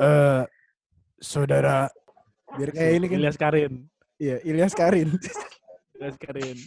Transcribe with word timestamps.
eh 0.00 0.42
saudara 1.18 1.86
biar 2.54 2.70
kayak 2.70 2.92
ini 2.98 3.06
kan 3.06 3.18
Ilyas 3.18 3.38
Karin. 3.38 3.72
iya 4.18 4.36
Ilyas 4.42 4.74
Karin 4.74 5.10
Ilyas 5.94 6.16
Karin. 6.18 6.58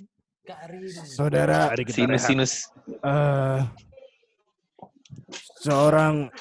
saudara 1.11 1.71
Mari 1.75 1.83
kita 1.83 1.95
Sinus 1.97 2.21
rehat. 2.23 2.29
sinus. 2.31 2.53
eh 3.03 3.59
seorang 5.59 6.31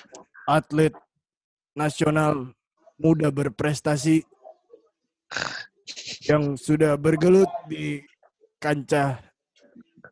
atlet 0.46 0.94
nasional 1.74 2.54
muda 2.96 3.28
berprestasi 3.28 4.22
yang 6.24 6.54
sudah 6.54 6.94
bergelut 6.94 7.50
di 7.66 8.02
kancah 8.58 9.18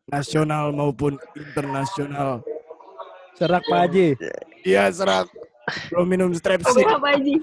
nasional 0.05 0.69
maupun 0.69 1.17
internasional. 1.33 2.43
Serak 3.35 3.63
Pak 3.65 3.79
Haji. 3.89 4.07
Iya 4.63 4.87
serak. 4.93 5.27
Belum 5.89 6.05
minum 6.05 6.29
strepsil. 6.33 6.85
Apa 6.85 7.17
Haji? 7.17 7.41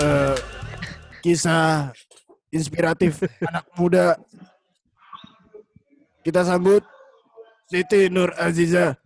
eh, 0.00 0.36
kisah 1.24 1.92
inspiratif 2.52 3.24
anak 3.44 3.64
muda. 3.76 4.16
Kita 6.20 6.44
sambut 6.44 6.84
Siti 7.70 8.12
Nur 8.12 8.34
Aziza. 8.36 8.96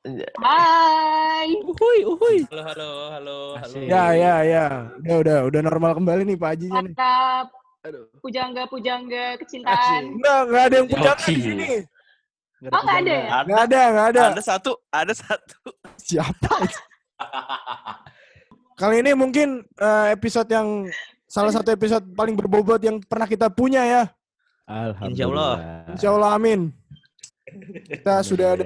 Hai. 0.00 1.60
Uhuy, 1.60 1.98
uhuy. 2.08 2.36
Halo 2.48 2.64
halo 2.64 2.90
halo 3.12 3.38
halo. 3.60 3.76
Ya, 3.84 4.16
ya, 4.16 4.34
ya. 4.48 4.64
Udah, 4.96 5.16
udah, 5.20 5.36
udah 5.52 5.60
normal 5.60 5.92
kembali 5.92 6.24
nih 6.24 6.36
Pak 6.40 6.52
nih. 6.56 6.72
Mantap. 6.72 7.52
Aduh. 7.84 8.08
Pujangga-pujangga 8.24 9.36
kecintaan. 9.44 10.16
Enggak, 10.16 10.40
enggak 10.48 10.62
ada 10.64 10.74
yang 10.80 10.88
Oke. 10.88 11.28
di 11.28 11.40
sini. 11.44 11.68
Oh, 12.72 12.80
nggak 12.80 12.98
ada 13.04 13.12
ya? 13.12 13.28
Enggak 13.44 13.60
ada, 13.60 13.80
enggak 13.92 14.06
ada. 14.08 14.22
Ada 14.32 14.44
satu, 14.44 14.72
ada 14.88 15.12
satu. 15.12 15.58
Siapa? 16.00 16.52
Kali 18.80 19.04
ini 19.04 19.12
mungkin 19.12 19.60
eh, 19.76 20.06
episode 20.16 20.48
yang 20.48 20.88
salah 21.28 21.52
satu 21.52 21.76
episode 21.76 22.08
paling 22.16 22.32
berbobot 22.40 22.80
yang 22.80 23.04
pernah 23.04 23.28
kita 23.28 23.52
punya 23.52 23.84
ya. 23.84 24.02
Alhamdulillah. 24.64 25.12
Insya 25.12 25.24
Allah. 25.28 25.54
Insya 25.92 26.08
Allah 26.16 26.30
amin. 26.40 26.60
Kita 27.84 28.24
sudah 28.24 28.56
ada 28.56 28.64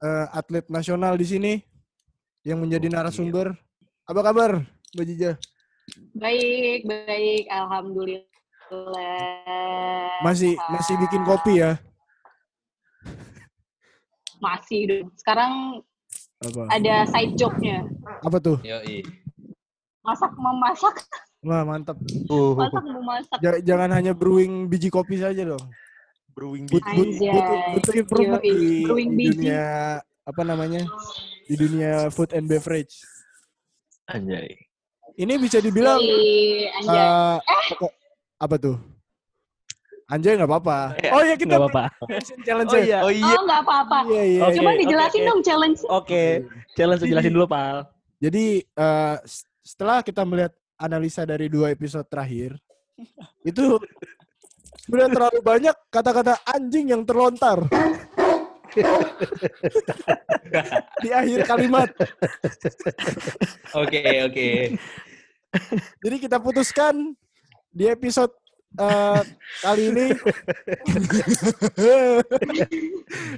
eh, 0.00 0.26
atlet 0.32 0.64
nasional 0.72 1.14
di 1.16 1.26
sini 1.28 1.52
yang 2.44 2.60
menjadi 2.60 2.88
narasumber. 2.88 3.52
Apa 4.08 4.20
kabar, 4.24 4.64
Mbak 4.96 5.04
Jija? 5.06 5.32
Baik, 6.16 6.88
baik. 6.88 7.44
Alhamdulillah. 7.52 8.26
Masih 10.24 10.56
masih 10.72 10.94
bikin 10.98 11.22
kopi 11.22 11.60
ya? 11.62 11.76
Masih 14.44 14.80
dong. 14.88 15.12
Sekarang 15.20 15.84
Apa? 16.40 16.64
ada 16.72 17.04
side 17.12 17.36
job-nya. 17.36 17.84
Apa 18.24 18.40
tuh? 18.40 18.56
Yo 18.64 18.80
Masak 20.00 20.32
memasak, 20.32 20.96
Wah, 21.44 21.60
mantap. 21.64 21.96
Uh, 22.28 22.56
masak 22.56 22.84
memasak. 22.88 23.38
Ja- 23.44 23.60
jangan 23.60 23.92
hanya 23.92 24.16
brewing 24.16 24.64
biji 24.64 24.88
kopi 24.88 25.20
saja 25.20 25.44
dong. 25.44 25.60
Brewing 26.40 26.64
But, 26.64 26.80
but, 26.80 27.04
butuh, 27.20 27.56
butuh 27.76 27.94
improvement 27.94 28.40
di, 28.40 28.80
Brewing 28.82 29.12
dunia 29.12 29.64
apa 30.24 30.40
namanya? 30.40 30.88
Di 31.44 31.54
dunia 31.54 32.08
food 32.08 32.32
and 32.32 32.48
beverage. 32.48 32.96
Anjay. 34.08 34.56
Ini 35.14 35.36
bisa 35.36 35.60
dibilang 35.60 36.00
Yoi, 36.00 36.64
anjay. 36.72 36.96
eh, 36.96 37.36
pokok- 37.68 37.96
apa 38.40 38.56
tuh? 38.56 38.76
Anjay 40.08 40.34
nggak 40.34 40.48
apa-apa. 40.48 40.96
Eh, 40.96 41.12
Oh 41.12 41.20
ya 41.20 41.36
kita 41.36 41.46
Nggak 41.46 41.60
apa-apa. 41.62 41.84
challenge. 42.40 42.72
Oh 42.72 42.80
iya. 42.80 42.98
Oh 43.04 43.12
iya. 43.12 43.30
oh, 43.30 43.42
nggak 43.44 43.60
apa-apa. 43.60 43.98
Iya 44.08 44.24
iya. 44.24 44.40
Oke. 44.42 44.56
Coba 44.56 44.70
dijelasin 44.74 45.20
oke. 45.20 45.28
dong 45.28 45.40
challenge. 45.44 45.80
Oke. 45.86 46.24
Challenge 46.72 47.00
jelasin 47.04 47.30
dulu, 47.30 47.46
Pal. 47.46 47.84
Jadi 48.16 48.44
eh, 48.64 49.16
s- 49.22 49.44
setelah 49.60 50.00
kita 50.00 50.24
melihat 50.24 50.50
analisa 50.74 51.22
dari 51.22 51.46
dua 51.46 51.68
episode 51.68 52.08
terakhir, 52.08 52.56
itu 53.42 53.76
sudah 54.90 55.08
terlalu 55.08 55.38
banyak 55.40 55.76
kata-kata 55.88 56.34
anjing 56.50 56.90
yang 56.90 57.06
terlontar 57.06 57.62
di 61.02 61.10
akhir 61.10 61.40
kalimat. 61.46 61.90
Oke 63.74 64.02
oke. 64.26 64.50
Jadi 66.02 66.16
kita 66.22 66.38
putuskan 66.38 67.14
di 67.70 67.90
episode 67.90 68.30
eh, 68.78 69.22
kali 69.62 69.82
ini 69.90 70.06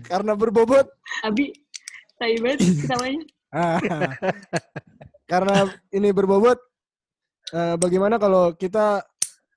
karena 0.09 0.33
berbobot 0.37 0.89
Abi, 1.25 1.53
tai 2.21 2.37
banget 2.41 2.61
ketawanya. 2.85 3.23
Ah. 3.53 3.81
Karena 5.29 5.65
ini 5.93 6.13
berbobot, 6.13 6.61
eh, 7.57 7.77
bagaimana 7.81 8.21
kalau 8.21 8.53
kita 8.53 9.01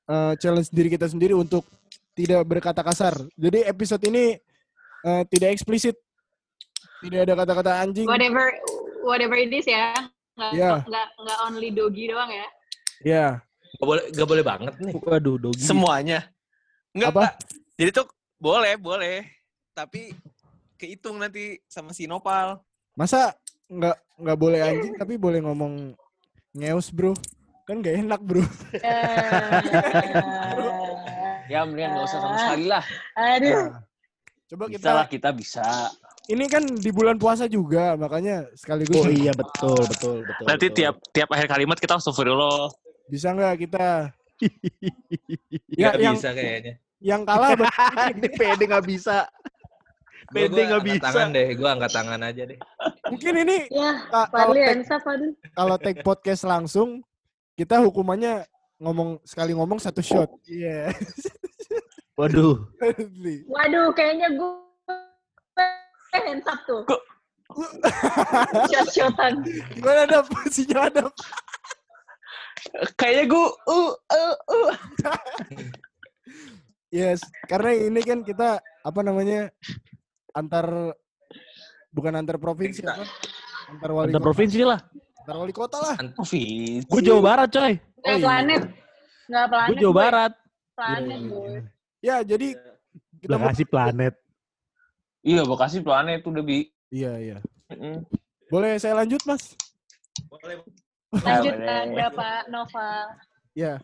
eh, 0.08 0.34
challenge 0.40 0.72
diri 0.72 0.88
kita 0.88 1.08
sendiri 1.12 1.36
untuk 1.36 1.68
tidak 2.16 2.42
berkata 2.44 2.80
kasar. 2.80 3.14
Jadi 3.36 3.62
episode 3.62 4.02
ini 4.08 4.40
eh, 5.04 5.24
tidak 5.28 5.54
eksplisit, 5.54 6.00
tidak 7.04 7.28
ada 7.28 7.34
kata-kata 7.38 7.72
anjing. 7.78 8.08
Whatever, 8.08 8.56
whatever 9.04 9.36
it 9.36 9.52
is 9.52 9.68
ya. 9.68 9.92
Nggak, 10.36 10.52
Iya. 10.52 10.72
nggak, 10.84 11.08
nggak 11.16 11.38
only 11.46 11.70
dogi 11.70 12.10
doang 12.10 12.28
ya. 12.28 12.48
Ya, 13.04 13.28
Gak 13.76 13.86
boleh 13.86 14.04
gak 14.10 14.28
boleh 14.28 14.44
banget 14.44 14.74
nih. 14.80 14.96
Waduh, 14.98 15.36
dogi. 15.38 15.62
Semuanya. 15.62 16.20
Enggak, 16.96 17.12
Apa? 17.12 17.24
Jadi 17.76 17.90
tuh 17.92 18.08
boleh, 18.36 18.76
boleh. 18.76 19.24
Tapi 19.76 20.16
kehitung 20.76 21.20
nanti 21.20 21.60
sama 21.68 21.92
si 21.92 22.08
Nopal. 22.08 22.60
masa 22.96 23.36
nggak 23.68 23.98
nggak 24.16 24.38
boleh 24.40 24.60
anjing 24.64 24.96
tapi 24.96 25.20
boleh 25.20 25.44
ngomong 25.44 25.92
ngeus 26.56 26.96
bro? 26.96 27.12
Kan 27.68 27.84
gak 27.84 28.00
enak 28.00 28.22
bro. 28.24 28.40
Ya 31.46 31.62
mendingan 31.62 31.94
nggak 31.94 32.06
usah 32.06 32.20
sama 32.20 32.36
sekali 32.38 32.66
lah. 32.66 32.84
Aduh. 33.14 33.66
Coba 34.46 34.64
Bisa 34.66 34.78
kita, 34.78 34.90
lah 34.94 35.06
kita 35.08 35.30
bisa. 35.32 35.66
ini 36.26 36.46
kan 36.46 36.62
di 36.62 36.90
bulan 36.90 37.18
puasa 37.18 37.46
juga, 37.46 37.94
makanya 37.96 38.46
sekaligus 38.54 38.94
Oh 38.96 39.06
iya, 39.08 39.30
betul, 39.32 39.78
betul, 39.84 40.18
betul. 40.22 40.46
Nanti 40.46 40.66
betul. 40.68 40.78
tiap 40.80 40.96
tiap 41.12 41.30
akhir 41.30 41.48
kalimat 41.48 41.78
kita 41.78 41.98
astagfirullah. 41.98 42.70
bisa 43.06 43.30
nggak 43.32 43.54
kita? 43.62 44.10
Ya, 45.72 45.94
Ya, 45.94 46.02
yang 46.02 46.14
bisa 46.14 46.30
kayaknya. 46.32 46.74
yang 46.98 47.22
kalah 47.22 47.54
berarti 47.60 48.14
ini 48.16 48.28
pede 48.32 48.64
nggak 48.66 48.86
bisa. 48.86 49.18
Gua 50.26 50.42
nggak 50.46 50.58
angkat 50.66 50.82
bisa. 50.84 51.06
Tangan 51.06 51.28
deh, 51.30 51.48
gua 51.54 51.70
angkat 51.74 51.92
tangan 51.94 52.20
aja 52.22 52.42
deh. 52.44 52.60
mungkin 53.06 53.34
ini 53.40 53.58
Ya, 53.70 53.92
ka- 54.10 54.30
kalau 54.30 54.54
aduh. 54.58 55.32
kalau 55.54 55.76
tag 55.78 55.98
podcast 56.02 56.42
langsung 56.44 57.06
kita 57.54 57.78
hukumannya 57.80 58.42
ngomong 58.80 59.20
sekali 59.24 59.56
ngomong 59.56 59.80
satu 59.80 60.04
shot. 60.04 60.32
Iya. 60.48 60.92
Waduh. 62.20 62.64
Waduh, 63.48 63.88
kayaknya 63.92 64.32
gue 64.40 64.52
hands 66.16 66.48
up 66.48 66.60
tuh. 66.64 66.84
Shot-shotan. 68.72 69.44
Gimana 69.76 70.08
ada 70.10 70.20
posisinya 70.26 70.90
ada? 70.90 71.04
Kayaknya 72.98 73.24
gua 73.30 73.48
uh 73.70 73.94
uh 73.94 74.36
uh. 74.50 74.74
Yes, 76.96 77.20
karena 77.52 77.76
ini 77.76 78.00
kan 78.02 78.24
kita 78.24 78.64
apa 78.64 79.00
namanya 79.04 79.52
antar 80.32 80.96
bukan 81.92 82.14
antar 82.16 82.40
provinsi 82.40 82.88
apa? 82.88 83.04
Antar 83.68 83.92
wali 83.92 84.16
Antar 84.16 84.24
kota. 84.24 84.28
provinsi 84.32 84.60
lah. 84.64 84.80
Antar 85.26 85.42
wali 85.42 85.54
kota 85.58 85.82
lah. 85.82 85.98
Antovis. 85.98 86.86
Gue 86.86 87.02
Jawa 87.02 87.22
Barat, 87.26 87.50
coy. 87.50 87.74
Nggak 87.74 88.06
Oh, 88.06 88.14
iya. 88.14 88.22
planet. 88.22 88.62
Nggak 89.26 89.46
planet. 89.50 89.70
Gue 89.74 89.78
Jawa. 89.82 89.94
Barat. 89.98 90.32
Planet, 90.78 91.18
Iya, 91.18 91.30
boy. 91.34 91.56
Ya, 92.06 92.16
jadi 92.22 92.48
kita 93.18 93.34
mau 93.34 93.50
Bekasi 93.50 93.64
planet. 93.66 94.14
Iya 95.26 95.42
Bekasi 95.42 95.78
planet 95.82 96.22
udah 96.22 96.44
bi. 96.46 96.70
Iya, 96.94 97.12
iya. 97.18 97.38
Mm-mm. 97.74 98.06
Boleh 98.54 98.78
saya 98.78 99.02
lanjut, 99.02 99.18
Mas? 99.26 99.58
Boleh. 100.30 100.62
Lanjut. 101.10 101.54
Anda, 101.58 102.08
Pak 102.14 102.42
Nova. 102.54 103.10
Ya. 103.58 103.82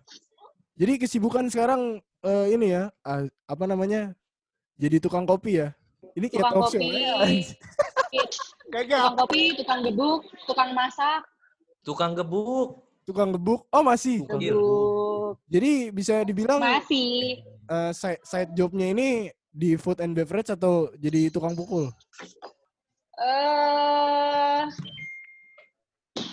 Jadi 0.77 1.01
kesibukan 1.01 1.49
sekarang 1.49 1.97
eh, 2.21 2.47
ini 2.53 2.69
ya, 2.69 2.93
ah, 3.01 3.25
apa 3.49 3.65
namanya? 3.65 4.13
Jadi 4.77 5.01
tukang 5.01 5.25
kopi 5.25 5.57
ya. 5.57 5.73
Ini 6.13 6.29
kayak 6.29 6.45
Tukang 6.45 6.53
talk 6.61 6.69
show. 6.69 6.77
kopi. 6.77 6.89
ya. 8.13 8.23
Kagak. 8.71 8.99
Tukang 9.03 9.17
kopi, 9.19 9.41
tukang 9.53 9.79
gebuk, 9.83 10.21
tukang 10.47 10.71
masak, 10.71 11.21
Tukang 11.81 12.13
gebuk. 12.13 12.69
Tukang 13.03 13.29
gebuk. 13.31 13.65
Oh, 13.67 13.81
masih. 13.81 14.21
Tukang 14.23 14.37
gebuk. 14.39 15.35
Jadi 15.47 15.71
bisa 15.89 16.21
dibilang 16.21 16.61
Masih. 16.61 17.41
eh, 17.65 17.91
side, 17.91 18.21
side 18.21 18.51
jobnya 18.53 18.87
ini 18.87 19.09
di 19.47 19.75
food 19.75 19.99
and 19.99 20.13
beverage 20.13 20.47
atau 20.47 20.87
jadi 20.95 21.27
tukang 21.27 21.51
pukul? 21.51 21.89
Eh, 23.17 24.63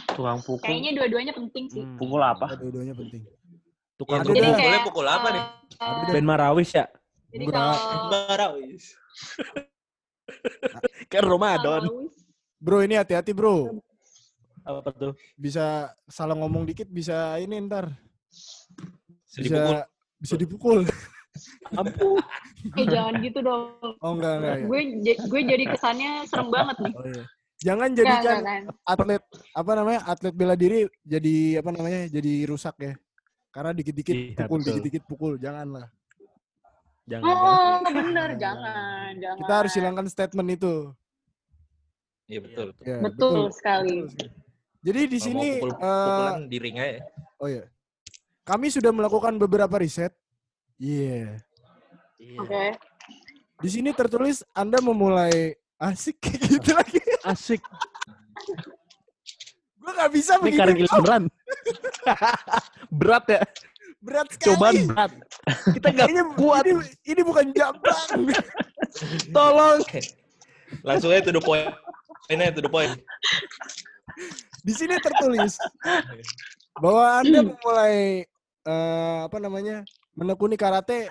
Tukang 0.08 0.42
pukul. 0.42 0.62
Kayaknya 0.62 0.90
dua-duanya 0.94 1.32
penting 1.32 1.64
sih. 1.70 1.82
Hmm. 1.82 1.96
Pukul 1.96 2.20
apa? 2.20 2.54
Dua-duanya 2.54 2.92
penting. 2.92 3.22
Tukang 3.96 4.20
deh. 4.20 4.30
pukul. 4.30 4.52
kayak, 4.52 4.82
pukul 4.84 5.06
apa 5.06 5.28
nih? 5.30 5.44
eh, 5.78 6.12
Ben 6.12 6.26
Marawis 6.26 6.70
ya? 6.70 6.86
jadi 7.28 7.44
Enggak. 7.44 7.76
kalau 7.76 8.06
Barawis. 8.08 8.84
Kan 11.08 11.22
Ramadan. 11.24 11.82
haus, 11.86 12.14
Bro 12.58 12.82
ini 12.82 12.98
hati-hati 12.98 13.30
bro. 13.30 13.78
Apa 14.66 14.90
tuh? 14.92 15.12
Bisa 15.38 15.94
salah 16.10 16.34
ngomong 16.34 16.66
dikit 16.66 16.90
bisa 16.90 17.38
ini 17.38 17.62
ntar. 17.64 17.94
Bisa 19.30 19.40
dipukul. 19.40 19.78
Bisa 20.18 20.34
dipukul. 20.34 20.80
Ampun. 21.78 22.18
eh 22.74 22.86
jangan 22.90 23.14
gitu 23.22 23.38
dong. 23.40 23.78
Oh 24.02 24.12
enggak 24.18 24.34
enggak. 24.42 24.56
ya. 24.58 24.66
Gue 24.66 24.80
gue 25.30 25.40
jadi 25.46 25.64
kesannya 25.70 26.10
serem 26.26 26.48
banget 26.50 26.76
nih. 26.82 26.94
Oh 26.98 27.06
iya. 27.06 27.24
Jangan 27.58 27.88
enggak 27.94 28.22
kan. 28.42 28.62
atlet 28.82 29.22
apa 29.54 29.70
namanya 29.78 30.00
atlet 30.06 30.34
bela 30.34 30.54
diri 30.58 30.90
jadi 31.06 31.62
apa 31.62 31.70
namanya 31.70 32.00
jadi 32.10 32.32
rusak 32.50 32.74
ya. 32.82 32.94
Karena 33.54 33.72
dikit-dikit 33.72 34.14
Iya, 34.14 34.44
pukul, 34.44 34.60
dikit-dikit 34.60 35.02
pukul, 35.08 35.32
janganlah. 35.40 35.88
Jangan. 37.08 37.24
jangan. 37.24 37.48
Oh, 37.48 37.76
bener, 37.88 38.30
jangan, 38.36 39.10
jangan. 39.16 39.38
Kita 39.40 39.54
harus 39.56 39.72
hilangkan 39.72 40.06
statement 40.12 40.48
itu. 40.52 40.74
Iya 42.28 42.40
betul. 42.44 42.68
Ya, 42.84 42.96
Betul 43.00 43.38
sekali. 43.50 44.04
Jadi 44.78 45.00
di 45.08 45.18
Kalau 45.18 45.26
sini 45.26 45.46
pukul, 45.58 45.72
eh, 45.72 45.80
pukulan 45.80 46.40
di 46.46 46.56
ring 46.60 46.76
aja. 46.76 47.00
oh 47.40 47.48
ya. 47.48 47.64
Kami 48.44 48.66
sudah 48.68 48.92
melakukan 48.92 49.34
beberapa 49.36 49.80
riset. 49.80 50.12
Iya. 50.76 51.40
Iya. 52.20 52.38
Oke. 52.38 52.64
Di 53.58 53.68
sini 53.68 53.90
tertulis 53.90 54.44
Anda 54.52 54.78
memulai 54.78 55.56
asik 55.80 56.20
gitu 56.52 56.76
lagi. 56.76 57.00
Asik. 57.24 57.64
Gue 59.74 59.90
nggak 59.90 60.12
bisa 60.12 60.36
Ini 60.38 60.52
begitu. 60.62 60.92
beneran. 61.00 61.24
berat 63.00 63.24
ya. 63.26 63.42
Berat 63.98 64.28
sekali. 64.30 64.48
Cobaan 64.54 64.74
berat. 64.86 65.12
Kita 65.74 65.88
nggak 65.90 66.08
Ini, 66.08 66.20
kuat. 66.36 66.64
ini, 66.68 66.72
ini 67.08 67.20
bukan 67.24 67.46
jambang. 67.50 68.20
Tolong. 69.32 69.80
Langsung 70.84 71.08
aja 71.10 71.24
to 71.24 71.32
the 71.32 71.40
point. 71.40 71.72
Ini 72.28 72.52
to 72.52 72.60
the 72.60 72.68
point. 72.68 72.92
Di 74.60 74.72
sini 74.76 75.00
tertulis 75.00 75.56
bahwa 76.76 77.24
Anda 77.24 77.40
memulai 77.40 78.28
eh, 78.68 79.18
apa 79.24 79.38
namanya 79.40 79.80
menekuni 80.12 80.60
karate 80.60 81.08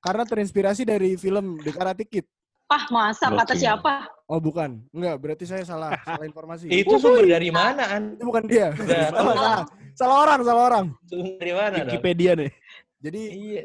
karena 0.00 0.24
terinspirasi 0.24 0.88
dari 0.88 1.20
film 1.20 1.60
The 1.60 1.72
Karate 1.72 2.04
Kid. 2.08 2.24
Ah, 2.64 2.88
masa 2.88 3.28
kata 3.28 3.52
Gokil. 3.52 3.60
siapa? 3.60 4.08
Oh 4.24 4.40
bukan, 4.40 4.80
enggak. 4.88 5.16
Berarti 5.20 5.44
saya 5.44 5.68
salah, 5.68 5.92
salah 6.00 6.24
informasi. 6.24 6.64
Itu 6.72 6.96
sumber 6.96 7.28
dari 7.28 7.52
mana, 7.52 7.84
An? 7.92 8.16
Itu 8.16 8.24
bukan 8.24 8.48
dia. 8.48 8.72
Salah, 8.72 9.12
salah. 9.12 9.60
Salah 9.92 10.16
orang, 10.24 10.40
salah 10.48 10.62
orang. 10.72 10.86
Sumber 11.04 11.36
dari 11.36 11.52
mana 11.52 11.76
dong? 11.76 11.92
Wikipedia 11.92 12.32
nih. 12.32 12.50
Jadi 13.04 13.22
Iya. 13.36 13.64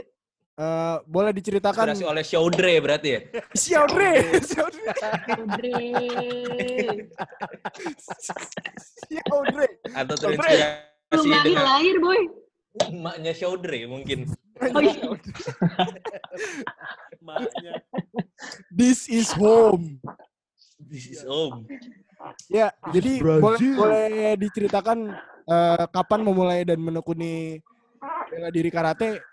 Eh, 0.59 0.95
boleh 1.07 1.31
diceritakan 1.31 1.95
Inspirasi 1.95 2.05
oleh 2.05 2.23
Shaudre 2.27 2.73
berarti 2.83 3.07
ya? 3.15 3.19
Andre. 3.79 4.13
Xiaodre. 9.07 9.67
Atau 9.95 10.15
Belum 10.19 10.31
terinspirasi 10.35 11.27
lahir 11.31 11.43
dengan 11.47 11.63
lahir, 11.65 11.95
boy. 12.03 12.21
emaknya 12.85 13.33
Shaudre 13.33 13.79
mungkin. 13.89 14.29
Oh, 14.59 14.83
iya. 14.83 15.15
This 18.69 19.07
is 19.07 19.31
home. 19.31 19.99
This 20.79 21.07
is 21.07 21.21
home. 21.23 21.63
Ya, 22.51 22.75
jadi 22.91 23.23
Brazil. 23.23 23.39
boleh 23.39 23.59
boleh 23.79 24.07
diceritakan 24.35 25.15
eh, 25.47 25.85
kapan 25.87 26.19
memulai 26.23 26.67
dan 26.67 26.79
menekuni 26.83 27.63
bela 28.27 28.51
diri 28.51 28.67
karate? 28.67 29.23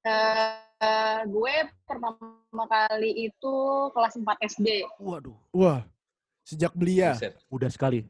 Eh, 0.00 1.18
gue 1.28 1.54
pertama 1.84 2.64
kali 2.64 3.28
itu 3.28 3.54
kelas 3.92 4.16
4 4.16 4.48
SD. 4.48 4.68
Waduh. 4.96 5.36
Wah, 5.52 5.84
sejak 6.42 6.72
belia. 6.72 7.14
Udah 7.52 7.68
sekali. 7.68 8.08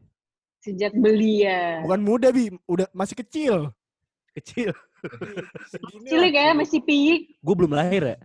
Sejak 0.60 0.92
belia. 0.94 1.82
Bukan 1.82 2.00
muda, 2.04 2.28
Bi. 2.31 2.52
Udah 2.69 2.87
masih 2.94 3.16
kecil. 3.19 3.72
Kecil. 4.37 4.70
Lah. 6.06 6.31
ya, 6.31 6.52
masih 6.54 6.78
piik. 6.84 7.40
Gue 7.43 7.54
belum 7.56 7.72
lahir 7.75 8.02
ya. 8.04 8.19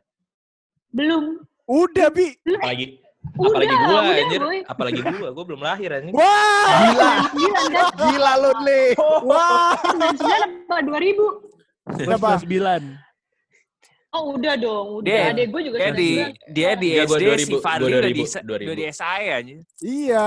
Belum. 0.93 1.41
Udah, 1.65 2.13
Bi. 2.13 2.37
Apalagi 2.45 3.01
Udah, 3.33 3.49
apalagi 3.49 3.73
gua 3.73 3.89
udah, 3.89 4.15
anjir. 4.21 4.39
boy. 4.39 4.59
Apalagi 4.69 4.99
gua, 5.01 5.29
gua 5.33 5.45
belum 5.49 5.61
lahir 5.65 5.89
anjir. 5.89 6.13
Wah, 6.13 6.69
Gila. 6.69 7.11
Sembilan 7.25 7.65
kan? 7.73 7.85
Gila 7.97 8.31
lu, 8.37 8.51
Le. 8.61 8.83
wah. 9.25 9.73
99 9.81 10.69
apa 10.69 10.77
2000? 10.85 12.05
Berapa? 12.05 12.29
99. 12.37 13.04
Oh 14.15 14.31
udah 14.31 14.55
dong, 14.55 14.87
udah. 14.95 15.11
Dia- 15.11 15.27
Adek 15.29 15.47
gue 15.51 15.61
juga 15.65 15.75
Dia 15.77 15.91
di 15.91 16.07
99. 16.15 16.55
dia 16.55 16.71
di 16.73 16.89
Iya, 16.89 17.03
SD 17.03 17.23
2000, 17.35 17.43
si 17.43 17.53
Fadli 17.59 17.91
udah 17.91 17.99
di 18.07 18.23
2000, 18.23 18.63
udah 18.65 18.75
di 18.75 18.85
SI 18.87 19.23
anjir. 19.27 19.57
Iya. 19.83 20.25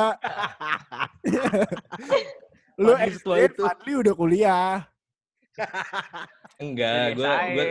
Lu 2.77 2.93
Fadli 2.93 3.09
SD, 3.11 3.29
itu. 3.43 3.63
Fadli 3.65 3.93
udah 3.97 4.15
kuliah. 4.15 4.73
Enggak, 6.59 7.03
SI. 7.09 7.17
gua 7.17 7.65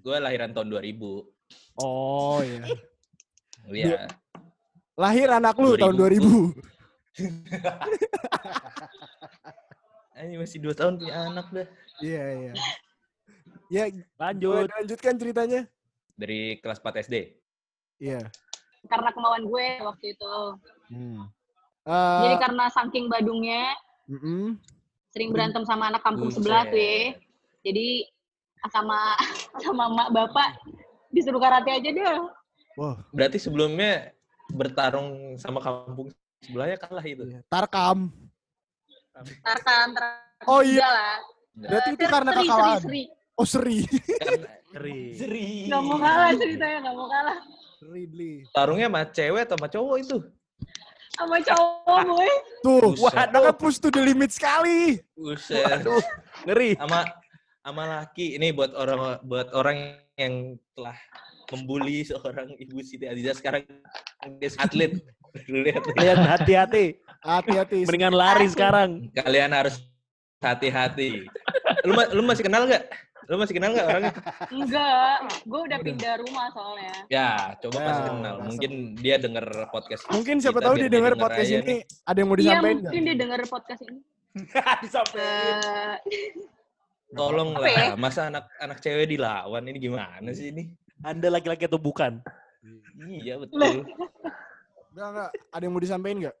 gua 0.00 0.16
lahiran 0.22 0.54
tahun 0.54 0.68
2000. 0.70 1.26
Oh, 1.76 2.38
iya. 2.40 2.62
Iya. 3.66 4.06
Lahir 4.94 5.26
anak 5.28 5.58
lu 5.58 5.74
2000. 5.74 5.82
tahun 5.82 5.94
2000. 5.98 6.54
Anjir 10.14 10.38
masih 10.38 10.58
2 10.62 10.70
tahun 10.72 10.94
punya 10.96 11.14
anak 11.26 11.46
dah. 11.50 11.66
Iya, 11.98 12.24
iya. 12.32 12.52
Ya, 13.66 13.90
Lanjut. 14.16 14.70
dilanjutkan 14.70 15.14
ceritanya? 15.16 15.60
Dari 16.14 16.58
kelas 16.58 16.78
4 16.78 17.02
SD. 17.02 17.34
Iya. 17.98 18.22
Karena 18.86 19.10
kemauan 19.10 19.44
gue 19.44 19.66
waktu 19.82 20.14
itu. 20.14 20.34
Hmm. 20.88 21.26
Eh, 21.82 22.20
Jadi 22.22 22.36
karena 22.40 22.64
saking 22.68 23.06
badungnya, 23.06 23.74
mm-mm. 24.06 24.58
sering 25.10 25.30
berantem 25.30 25.62
sama 25.62 25.90
anak 25.90 26.02
kampung 26.02 26.30
Buset. 26.30 26.42
sebelah 26.42 26.66
tuh 26.66 26.78
ya. 26.78 27.14
Jadi 27.62 28.06
sama 28.66 29.14
sama 29.58 29.84
mak 29.88 30.08
bapak 30.10 30.58
disuruh 31.10 31.38
karate 31.38 31.70
aja 31.72 31.90
deh. 31.90 32.18
Wah, 32.74 32.98
Berarti 33.10 33.38
sebelumnya 33.38 34.10
bertarung 34.50 35.34
sama 35.36 35.58
kampung 35.58 36.10
sebelahnya 36.42 36.76
kalah 36.76 37.02
itu. 37.02 37.22
iya. 37.24 37.40
Tarkam. 37.46 38.10
Tarkan 39.42 39.88
Oh, 40.44 40.60
iya. 40.60 40.76
tiga 40.78 40.88
lah. 40.90 41.14
Berarti 41.56 41.88
itu 41.88 41.96
Seri, 41.98 42.12
karena 42.12 42.30
seri, 42.30 42.40
kekalahan. 42.44 42.80
Seri, 42.84 43.02
Oh, 43.36 43.44
Seri. 43.44 43.84
Seri. 44.72 45.12
seri. 45.12 45.68
Gak 45.68 45.82
mau 45.84 46.00
kalah 46.00 46.32
ceritanya, 46.36 46.88
gak 46.88 46.94
mau 46.96 47.08
kalah. 47.08 47.38
Ridley. 47.84 48.44
Tarungnya 48.52 48.88
sama 48.88 49.02
cewek 49.12 49.42
atau 49.44 49.56
sama 49.60 49.68
cowok 49.68 49.96
itu? 50.00 50.18
Sama 51.16 51.36
cowok 51.44 52.00
boy. 52.08 52.32
Tuh, 52.64 52.80
Buset. 52.96 53.12
waduh, 53.12 53.40
kan 53.48 53.54
push 53.56 53.76
to 53.80 53.88
the 53.92 54.00
limit 54.00 54.32
sekali. 54.32 55.00
Buset. 55.16 55.64
Waduh. 55.64 56.00
Ngeri. 56.48 56.76
sama 56.80 57.08
sama 57.64 57.82
laki 58.00 58.36
ini 58.36 58.52
buat 58.52 58.72
orang 58.76 59.20
buat 59.24 59.48
orang 59.52 59.96
yang 60.16 60.56
telah 60.76 60.96
membuli 61.52 62.04
seorang 62.04 62.52
ibu 62.56 62.80
Siti 62.84 63.04
Adiza 63.08 63.36
sekarang 63.36 63.64
dia 64.40 64.48
atlet. 64.60 64.92
Kalian 65.96 66.20
hati-hati. 66.24 66.84
Hati-hati. 67.20 67.84
Mendingan 67.84 68.16
lari 68.16 68.48
sekarang. 68.48 69.08
kalian 69.12 69.52
harus 69.52 69.80
hati-hati 70.40 71.24
lu 71.86 71.92
lu 72.12 72.22
masih 72.26 72.44
kenal 72.44 72.66
nggak 72.68 72.84
lu 73.26 73.34
masih 73.36 73.54
kenal 73.54 73.70
nggak 73.70 73.86
orangnya 73.86 74.12
Enggak, 74.48 75.16
gue 75.42 75.60
udah 75.62 75.78
pindah 75.80 76.14
rumah 76.20 76.46
soalnya. 76.50 76.94
ya 77.08 77.30
coba 77.58 77.76
Ya, 77.76 77.84
masih 77.84 78.02
kenal 78.04 78.14
langsung. 78.16 78.46
mungkin 78.46 78.72
dia 78.96 79.16
denger 79.16 79.46
podcast 79.68 80.02
Mungkin 80.08 80.36
siapa 80.38 80.58
tahu 80.60 80.74
dia 80.76 80.86
dengar 80.86 81.12
denger 81.12 81.24
podcast 81.24 81.50
ini. 81.50 81.62
nih. 81.66 81.80
Ada 82.02 82.16
yang 82.16 82.28
mau 82.28 82.32
Iya 82.32 82.40
disampaikan 82.40 82.62
nggak? 82.72 82.84
mungkin 82.84 83.02
dia 83.02 83.16
denger 83.16 83.40
podcast 83.46 83.82
ini. 83.82 84.00
Disampaikan. 84.82 85.56
Eh, 85.56 85.96
tolong 87.08 87.50
Apa 87.52 87.68
ya? 87.68 87.86
masa 87.96 88.20
anak 88.26 88.44
anak 88.56 88.78
cewek 88.78 89.06
dilawan 89.08 89.62
ini 89.64 89.78
gimana 89.80 90.28
sih 90.30 90.50
ini 90.50 90.70
Anda 91.00 91.28
laki-laki 91.28 91.64
atau 91.64 91.78
bukan? 91.78 92.20
iya 93.16 93.36
betul 93.36 93.84
Enggak, 94.90 95.08
enggak. 95.08 95.30
Ada 95.50 95.62
yang 95.62 95.72
mau 95.72 95.80
disampaikan 95.80 96.18
nggak? 96.22 96.36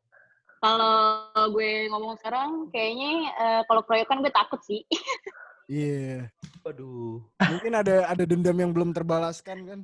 kalau 0.56 1.46
gue 1.52 1.86
ngomong 1.86 2.16
sekarang, 2.16 2.50
kayaknya 2.68 3.10
eh, 3.30 3.60
kalau 3.64 3.82
keroyokan 3.82 4.18
gue 4.18 4.32
takut 4.32 4.58
sih. 4.60 4.82
Iya. 5.66 6.30
Waduh. 6.62 7.26
Mungkin 7.42 7.72
ada 7.74 8.06
ada 8.06 8.24
dendam 8.26 8.54
yang 8.54 8.70
belum 8.70 8.94
terbalaskan 8.94 9.58
kan. 9.66 9.80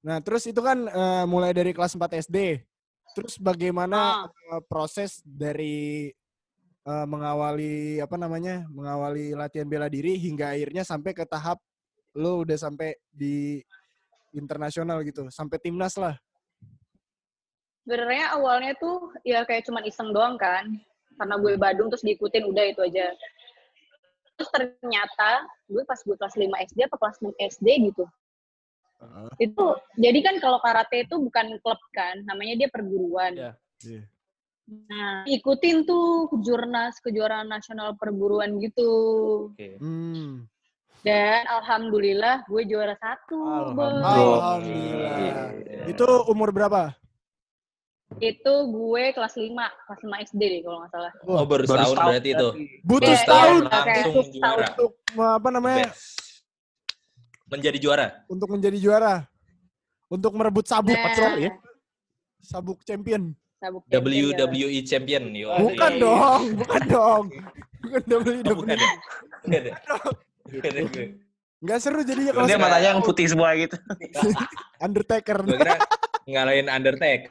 Nah, 0.00 0.16
terus 0.24 0.48
itu 0.48 0.60
kan 0.60 0.88
eh, 0.88 1.24
mulai 1.28 1.52
dari 1.52 1.72
kelas 1.72 1.96
4 1.96 2.20
SD. 2.20 2.64
Terus 3.16 3.40
bagaimana 3.40 4.28
eh, 4.28 4.62
proses 4.68 5.24
dari 5.24 6.12
eh, 6.84 7.06
mengawali 7.08 8.00
apa 8.00 8.16
namanya? 8.20 8.64
mengawali 8.68 9.32
latihan 9.32 9.68
bela 9.68 9.88
diri 9.88 10.16
hingga 10.20 10.52
akhirnya 10.52 10.84
sampai 10.84 11.12
ke 11.16 11.24
tahap 11.24 11.60
lo 12.16 12.42
udah 12.42 12.58
sampai 12.58 12.98
di 13.08 13.62
internasional 14.34 15.02
gitu, 15.06 15.26
sampai 15.30 15.58
timnas 15.58 15.94
lah. 15.98 16.14
sebenarnya 17.80 18.38
awalnya 18.38 18.72
tuh 18.78 19.10
ya 19.26 19.42
kayak 19.42 19.66
cuman 19.66 19.82
iseng 19.82 20.14
doang 20.14 20.38
kan. 20.38 20.68
Karena 21.18 21.36
gue 21.36 21.52
Badung 21.58 21.90
terus 21.90 22.06
diikutin 22.06 22.46
udah 22.48 22.64
itu 22.70 22.80
aja. 22.86 23.10
Terus 24.40 24.56
ternyata 24.56 25.44
gue 25.68 25.84
pas 25.84 26.00
gue 26.00 26.16
kelas 26.16 26.32
5 26.32 26.48
SD 26.72 26.88
atau 26.88 26.96
kelas 26.96 27.20
6 27.20 27.28
SD 27.36 27.92
gitu. 27.92 28.08
Heeh. 29.04 29.52
Itu 29.52 29.76
jadi 30.00 30.16
kan 30.24 30.40
kalau 30.40 30.56
karate 30.64 31.04
itu 31.04 31.20
bukan 31.20 31.60
klub 31.60 31.76
kan, 31.92 32.24
namanya 32.24 32.64
dia 32.64 32.68
perguruan. 32.72 33.36
Iya. 33.36 33.52
Iya. 33.84 34.02
Nah, 34.70 35.28
ikutin 35.28 35.84
tuh 35.84 36.32
jurnas 36.40 36.96
kejuaraan 37.04 37.52
nasional 37.52 38.00
perguruan 38.00 38.56
gitu. 38.64 38.92
Oke. 39.52 39.76
Hmm. 39.76 40.48
Dan 41.04 41.44
alhamdulillah 41.44 42.48
gue 42.48 42.62
juara 42.64 42.96
satu, 42.96 43.72
Boy. 43.76 44.00
Alhamdulillah. 44.00 45.84
Itu 45.84 46.06
umur 46.32 46.48
berapa? 46.48 46.96
Itu 48.18 48.52
gue 48.66 49.04
kelas 49.14 49.34
5, 49.38 49.54
kelas 49.86 50.00
5 50.02 50.26
SD 50.26 50.40
deh 50.42 50.60
kalau 50.66 50.82
nggak 50.82 50.90
salah. 50.90 51.12
Oh, 51.22 51.46
baru 51.46 51.62
setahun 51.62 51.94
berarti 51.94 52.30
itu. 52.34 52.48
Butuh 52.82 53.06
Iya, 53.06 53.20
setahun 53.22 53.54
iya, 53.54 53.70
kayak 53.70 53.86
langsung 53.86 54.26
setahun. 54.26 54.58
juara. 54.58 54.66
untuk 54.66 54.92
apa 55.16 55.48
namanya? 55.48 55.86
Best. 55.86 56.18
Menjadi 57.46 57.78
juara. 57.78 58.06
Untuk 58.26 58.48
menjadi 58.50 58.78
juara. 58.78 59.14
Untuk 60.10 60.32
merebut 60.34 60.66
sabuk 60.66 60.98
Nah, 60.98 61.14
Cok, 61.14 61.32
ya. 61.38 61.50
Sabuk 62.40 62.78
champion. 62.82 63.30
sabuk 63.56 63.82
champion, 63.86 64.34
ya. 64.34 64.42
WWE 64.42 64.80
champion. 64.82 65.24
Yo, 65.30 65.50
Bukan 65.54 65.92
iya. 65.92 66.02
dong, 66.02 66.42
bukan 66.58 66.82
dong. 66.88 67.24
Bukan 67.80 68.02
Oh, 68.02 68.18
bukan 68.18 68.34
WWE. 68.42 68.74
ya? 68.74 68.90
Bukan 69.40 69.62
ya? 69.62 69.74
Bukan 70.50 70.70
ya, 70.72 70.82
gue. 70.84 71.06
Enggak 71.60 71.78
seru 71.78 72.00
jadinya 72.00 72.32
kalau 72.34 72.46
Dia 72.48 72.56
matanya 72.56 72.88
yang 72.90 73.00
putih 73.00 73.26
semua 73.28 73.52
gitu. 73.54 73.76
Undertaker. 74.84 75.38
Gue 75.40 75.56
kira 75.56 75.76
ngalahin 76.26 76.66
Undertaker 76.66 77.30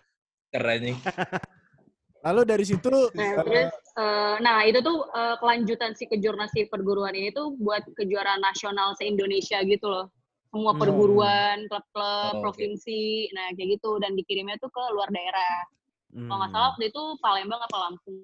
anjing. 0.54 0.98
Lalu 2.26 2.42
dari 2.44 2.66
situ 2.68 2.92
Nah, 3.16 3.32
eh, 3.32 3.36
terus, 3.48 3.72
eh, 3.96 4.36
nah 4.44 4.60
itu 4.68 4.80
tuh 4.84 5.08
eh, 5.16 5.36
kelanjutan 5.40 5.96
si 5.96 6.04
kejurnas 6.10 6.52
si 6.52 6.68
perguruan 6.68 7.16
ini 7.16 7.32
tuh 7.32 7.56
buat 7.56 7.86
kejuaraan 7.96 8.44
nasional 8.44 8.92
se-Indonesia 9.00 9.64
gitu 9.64 9.88
loh. 9.88 10.12
Semua 10.50 10.74
Hmm. 10.76 10.82
perguruan, 10.82 11.58
klub-klub, 11.70 12.34
Oh, 12.36 12.42
oke. 12.42 12.44
provinsi, 12.44 13.30
nah 13.38 13.54
kayak 13.56 13.80
gitu. 13.80 14.02
Dan 14.02 14.18
dikirimnya 14.18 14.58
tuh 14.60 14.68
ke 14.74 14.84
luar 14.92 15.08
daerah. 15.14 15.64
Kalau 16.10 16.38
nggak 16.42 16.52
salah 16.52 16.68
waktu 16.74 16.84
itu 16.90 17.02
Palembang 17.22 17.62
apa 17.62 17.78
Lampung 17.86 18.18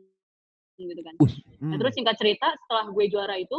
gitu 0.75 1.01
kan. 1.05 1.15
Nah, 1.21 1.31
hmm, 1.71 1.79
terus 1.79 1.93
singkat 1.95 2.17
cerita, 2.19 2.51
setelah 2.65 2.91
gue 2.91 3.05
juara 3.07 3.39
itu, 3.39 3.57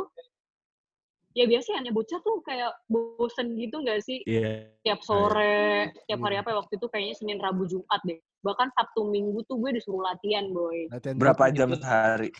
ya 1.36 1.44
biasanya 1.44 1.92
bocah 1.92 2.18
tuh 2.24 2.40
kayak 2.48 2.72
bosen 2.88 3.60
gitu 3.60 3.84
nggak 3.84 4.00
sih? 4.00 4.24
Iya. 4.24 4.72
Tiap 4.80 5.04
sore, 5.04 5.92
tiap 6.08 6.24
hari 6.24 6.40
Iya. 6.40 6.42
apa 6.42 6.48
ya, 6.48 6.56
waktu 6.64 6.72
itu 6.80 6.86
kayaknya 6.88 7.14
Senin, 7.20 7.38
Rabu, 7.38 7.68
Jumat 7.68 8.00
deh. 8.08 8.16
Bahkan 8.40 8.72
Sabtu, 8.72 9.04
Minggu 9.04 9.44
tuh 9.44 9.60
gue 9.60 9.76
disuruh 9.76 10.00
latihan, 10.00 10.48
boy. 10.48 10.88
latihan 10.88 11.20
Berapa 11.20 11.52
jam 11.52 11.76
sehari? 11.76 12.32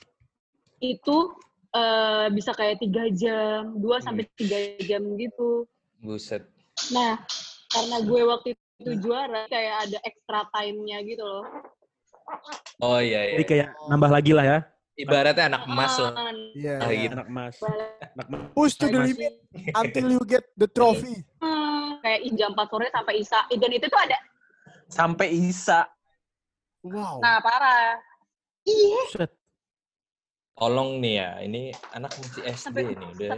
Itu 0.81 1.37
eh, 1.77 2.27
bisa 2.33 2.57
kayak 2.57 2.81
tiga 2.81 3.05
jam, 3.13 3.77
dua 3.77 4.01
sampai 4.01 4.25
tiga 4.41 4.57
jam 4.81 5.05
gitu. 5.21 5.69
Buset. 6.01 6.49
Nah, 6.89 7.21
karena 7.69 8.01
gue 8.01 8.23
waktu 8.25 8.49
itu 8.81 8.93
juara, 9.05 9.45
kayak 9.53 9.89
ada 9.89 9.99
extra 10.09 10.49
time-nya 10.57 11.05
gitu 11.05 11.21
loh. 11.21 11.45
Oh 12.81 12.97
iya 12.97 13.37
Jadi 13.37 13.45
iya. 13.45 13.49
kayak 13.49 13.69
nambah 13.93 14.11
lagi 14.11 14.33
lah 14.33 14.45
ya. 14.45 14.59
Ibaratnya 14.97 15.45
anak 15.53 15.63
emas 15.69 15.93
loh. 16.01 16.13
Ah, 16.17 16.33
Iya. 16.57 16.75
Ah, 16.81 16.89
gitu. 16.89 17.13
Anak 17.21 17.29
emas. 17.29 17.55
Anak 18.17 18.27
emas. 18.33 18.49
Push 18.57 18.75
to 18.81 18.89
the 18.89 19.01
limit 19.05 19.33
until 19.77 20.07
you 20.09 20.21
get 20.25 20.45
the 20.57 20.65
trophy. 20.65 21.21
hmm, 21.45 22.01
kayak 22.01 22.21
jam 22.33 22.57
4 22.57 22.65
sore 22.73 22.89
sampai 22.89 23.15
Isa. 23.21 23.41
Dan 23.53 23.71
itu 23.77 23.87
tuh 23.93 24.01
ada, 24.01 24.17
Sampai 24.89 25.29
Isa. 25.37 25.85
Wow. 26.87 27.19
nah 27.21 27.43
parah. 27.45 27.99
Iya. 28.65 29.27
Tolong 30.57 31.05
nih 31.05 31.15
ya, 31.21 31.31
ini 31.45 31.63
anak 31.93 32.17
masih 32.17 32.43
SD 32.49 32.57
sampai 32.57 32.83
nih 32.97 33.09
udah. 33.13 33.31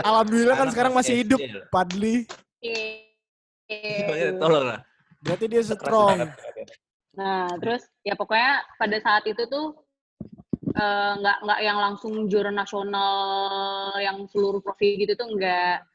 Alhamdulillah 0.00 0.56
kan 0.56 0.64
Anak 0.64 0.72
sekarang 0.72 0.92
masih 0.96 1.14
hidup, 1.20 1.36
loh. 1.44 1.64
Padli. 1.68 2.24
Iya. 2.64 4.32
Tolong 4.40 4.64
lah. 4.72 4.80
Berarti 5.20 5.44
dia 5.44 5.60
Keras 5.60 5.76
strong. 5.76 6.18
Nah, 7.14 7.46
terus 7.62 7.86
ya 8.02 8.18
pokoknya 8.18 8.62
pada 8.78 8.98
saat 8.98 9.24
itu 9.26 9.46
tuh 9.46 9.78
eh, 10.74 11.12
nggak 11.18 11.38
nggak 11.46 11.60
yang 11.62 11.78
langsung 11.78 12.26
juara 12.26 12.50
nasional 12.50 13.94
yang 14.02 14.26
seluruh 14.30 14.58
provinsi 14.58 15.06
gitu 15.06 15.12
tuh 15.14 15.28
enggak. 15.30 15.86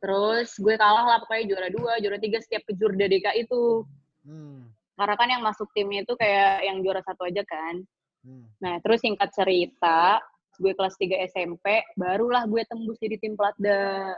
Terus 0.00 0.56
gue 0.60 0.74
kalah 0.76 1.04
lah 1.04 1.18
pokoknya 1.24 1.44
juara 1.48 1.68
dua, 1.72 1.92
juara 2.00 2.18
tiga 2.20 2.40
setiap 2.40 2.64
kejurda 2.68 3.08
DKI 3.08 3.48
itu. 3.48 3.84
Hmm. 4.24 4.72
Karena 4.96 5.14
kan 5.16 5.28
yang 5.28 5.42
masuk 5.44 5.68
timnya 5.76 6.08
itu 6.08 6.16
kayak 6.16 6.64
yang 6.64 6.80
juara 6.80 7.04
satu 7.04 7.28
aja 7.28 7.44
kan. 7.44 7.84
Hmm. 8.24 8.48
Nah, 8.60 8.80
terus 8.80 9.04
singkat 9.04 9.28
cerita, 9.36 10.18
gue 10.56 10.72
kelas 10.72 10.96
3 10.96 11.28
SMP, 11.30 11.84
barulah 11.94 12.48
gue 12.48 12.64
tembus 12.64 12.96
jadi 12.96 13.20
tim 13.20 13.36
Platda. 13.36 14.16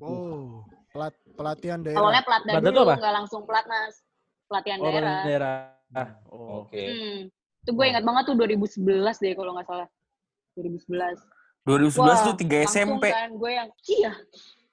Oh, 0.00 0.64
pelat 0.92 1.14
pelatihan 1.36 1.80
daerah. 1.80 2.00
Awalnya 2.00 2.22
tuh 2.24 2.72
dulu, 2.72 2.92
nggak 2.92 3.14
langsung 3.14 3.42
Platnas. 3.48 3.94
Pelatihan 4.52 4.78
Oh, 4.78 4.84
daerah. 4.84 5.18
daerah. 5.24 5.56
Oh. 6.28 6.68
Oke. 6.68 6.76
Hmm. 6.84 7.18
Itu 7.64 7.70
gue 7.72 7.86
ingat 7.88 8.04
banget 8.04 8.22
tuh 8.28 8.34
2011 8.36 8.84
deh 9.16 9.32
kalau 9.32 9.56
nggak 9.56 9.64
salah. 9.64 9.88
2011. 10.54 11.16
2011 11.64 11.96
Wah, 11.96 12.18
tuh 12.20 12.34
3 12.36 12.44
langsung 12.60 12.68
SMP. 12.68 13.04
kan 13.08 13.30
gue 13.32 13.50
yang, 13.50 13.68
iya. 13.88 14.12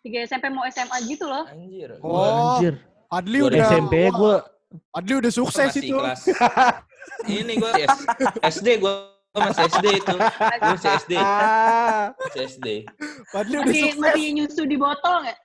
3 0.02 0.28
SMP 0.28 0.46
mau 0.50 0.66
SMA 0.68 0.98
gitu 1.08 1.24
loh. 1.24 1.48
Anjir. 1.48 1.90
Oh, 2.02 2.60
Anjir. 2.60 2.76
Adli 3.08 3.40
udah 3.42 3.60
SMP 3.64 3.94
gue 4.12 4.36
Adli 4.92 5.14
udah 5.16 5.32
sukses 5.32 5.72
masih 5.72 5.82
itu. 5.82 5.96
kelas. 5.96 6.22
Ini 7.40 7.54
gue 7.56 7.72
SD 8.44 8.68
gue 8.78 8.94
masih 9.34 9.64
SD 9.66 9.86
itu. 9.96 10.16
Gue 10.16 10.70
masih 10.76 10.90
SD. 11.00 11.14
Masih 12.12 12.42
SD. 12.48 12.68
Adli 13.32 13.56
udah 13.56 13.66
Masih, 13.66 13.82
sukses. 13.88 13.98
masih 13.98 14.26
nyusu 14.36 14.62
di 14.66 14.76
botol 14.76 15.16
nggak? 15.24 15.38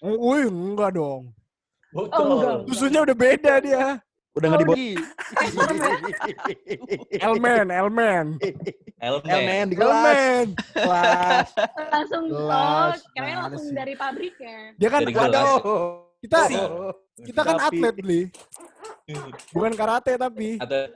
Oh, 0.00 0.16
Wih, 0.32 0.46
enggak 0.46 0.90
dong. 0.94 1.34
Oh, 1.90 2.06
enggak. 2.06 2.56
Susunya 2.68 3.00
udah 3.02 3.14
beda 3.14 3.54
dia. 3.58 3.98
udah 4.30 4.46
nggak 4.46 4.60
dibawa. 4.62 4.78
Elmen, 7.20 7.66
Elmen. 7.68 8.26
Elmen. 8.96 9.26
Elmen 9.26 9.64
di 9.66 9.74
kelas. 9.74 9.90
Elmen. 9.90 10.46
Kelas. 10.70 11.48
Langsung, 11.90 12.22
oh, 12.30 12.38
Kelas. 12.38 12.98
kayaknya 13.10 13.34
Mana 13.34 13.42
langsung 13.50 13.66
sih? 13.66 13.74
dari 13.74 13.94
pabriknya. 13.94 14.58
Dia 14.78 14.88
kan 14.88 15.00
waduh, 15.02 15.58
kita 16.20 16.38
Oh. 16.62 16.92
kita 17.18 17.40
kan 17.42 17.56
Tapi- 17.58 17.82
atlet, 17.82 17.96
Li. 18.00 18.20
Bukan 19.50 19.72
karate 19.74 20.12
tapi 20.14 20.56
Atau 20.56 20.94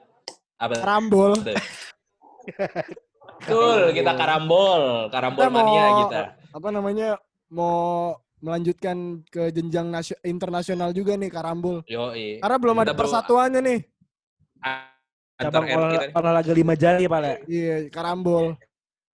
apa? 0.54 0.74
karambol. 0.78 1.32
Betul, 3.40 3.80
kita 3.92 4.12
karambol, 4.14 4.82
karambol 5.10 5.42
Kita 5.42 5.50
mau- 5.50 5.58
mania 5.58 5.84
kita. 6.06 6.22
Apa 6.54 6.68
namanya? 6.70 7.08
Mau 7.50 8.14
melanjutkan 8.44 9.24
ke 9.32 9.48
jenjang 9.48 9.88
nasio- 9.88 10.20
internasional 10.20 10.92
juga 10.92 11.16
nih 11.16 11.32
karambol. 11.32 11.80
Yoi. 11.88 12.44
Karena 12.44 12.56
belum 12.60 12.76
Kita 12.76 12.84
ada 12.84 12.92
persatuannya 12.92 13.60
nih. 13.64 13.80
Cabang 15.34 15.66
olah- 15.66 16.12
olahraga 16.14 16.52
lima 16.52 16.74
jari 16.76 17.08
Pak 17.08 17.20
Le. 17.24 17.32
Iya, 17.48 17.76
karambol. 17.88 18.54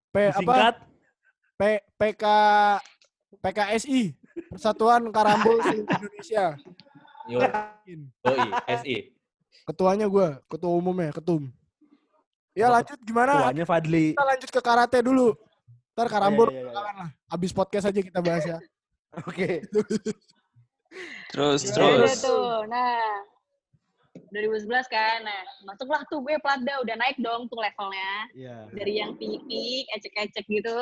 P 0.09 0.15
apa? 0.33 0.81
P 1.53 1.61
PK 1.95 2.23
PKSI 3.39 4.17
Persatuan 4.49 5.13
Karambol 5.13 5.61
Indonesia. 5.69 6.57
Yo- 7.29 7.45
Yoi, 8.25 8.49
SI. 8.81 8.95
Ketuanya 9.69 10.09
gue, 10.09 10.27
ketua 10.49 10.71
umumnya, 10.73 11.13
ketum. 11.13 11.45
Ya 12.57 12.73
lanjut 12.73 12.97
gimana? 13.05 13.45
Tuanya 13.45 13.65
Fadli. 13.69 14.17
Kita 14.17 14.25
lanjut 14.25 14.49
ke 14.49 14.61
karate 14.65 14.99
dulu. 15.05 15.37
Ntar 15.93 16.07
karambol 16.09 16.47
Iya, 16.49 16.51
iya, 16.51 16.59
iya. 16.59 16.65
belakangan 16.65 16.95
lah. 16.97 17.09
Abis 17.29 17.51
podcast 17.53 17.85
aja 17.87 17.99
kita 18.01 18.19
bahas 18.19 18.43
ya. 18.43 18.57
Oke. 19.17 19.65
Terus, 21.33 21.61
Ya 21.65 21.73
terus. 21.73 21.97
udah 22.01 22.15
tuh. 22.17 22.53
Nah, 22.69 23.01
2011 24.33 24.89
kan. 24.89 25.17
Nah, 25.25 25.41
masuklah 25.65 26.01
tuh 26.09 26.21
gue 26.21 26.37
Platda 26.41 26.81
udah 26.81 26.95
naik 26.97 27.17
dong 27.21 27.49
tuh 27.49 27.57
levelnya. 27.57 28.13
Iya. 28.33 28.57
Dari 28.73 28.93
yang 29.01 29.11
pipik, 29.17 29.85
ecek-ecek 29.93 30.45
gitu. 30.49 30.77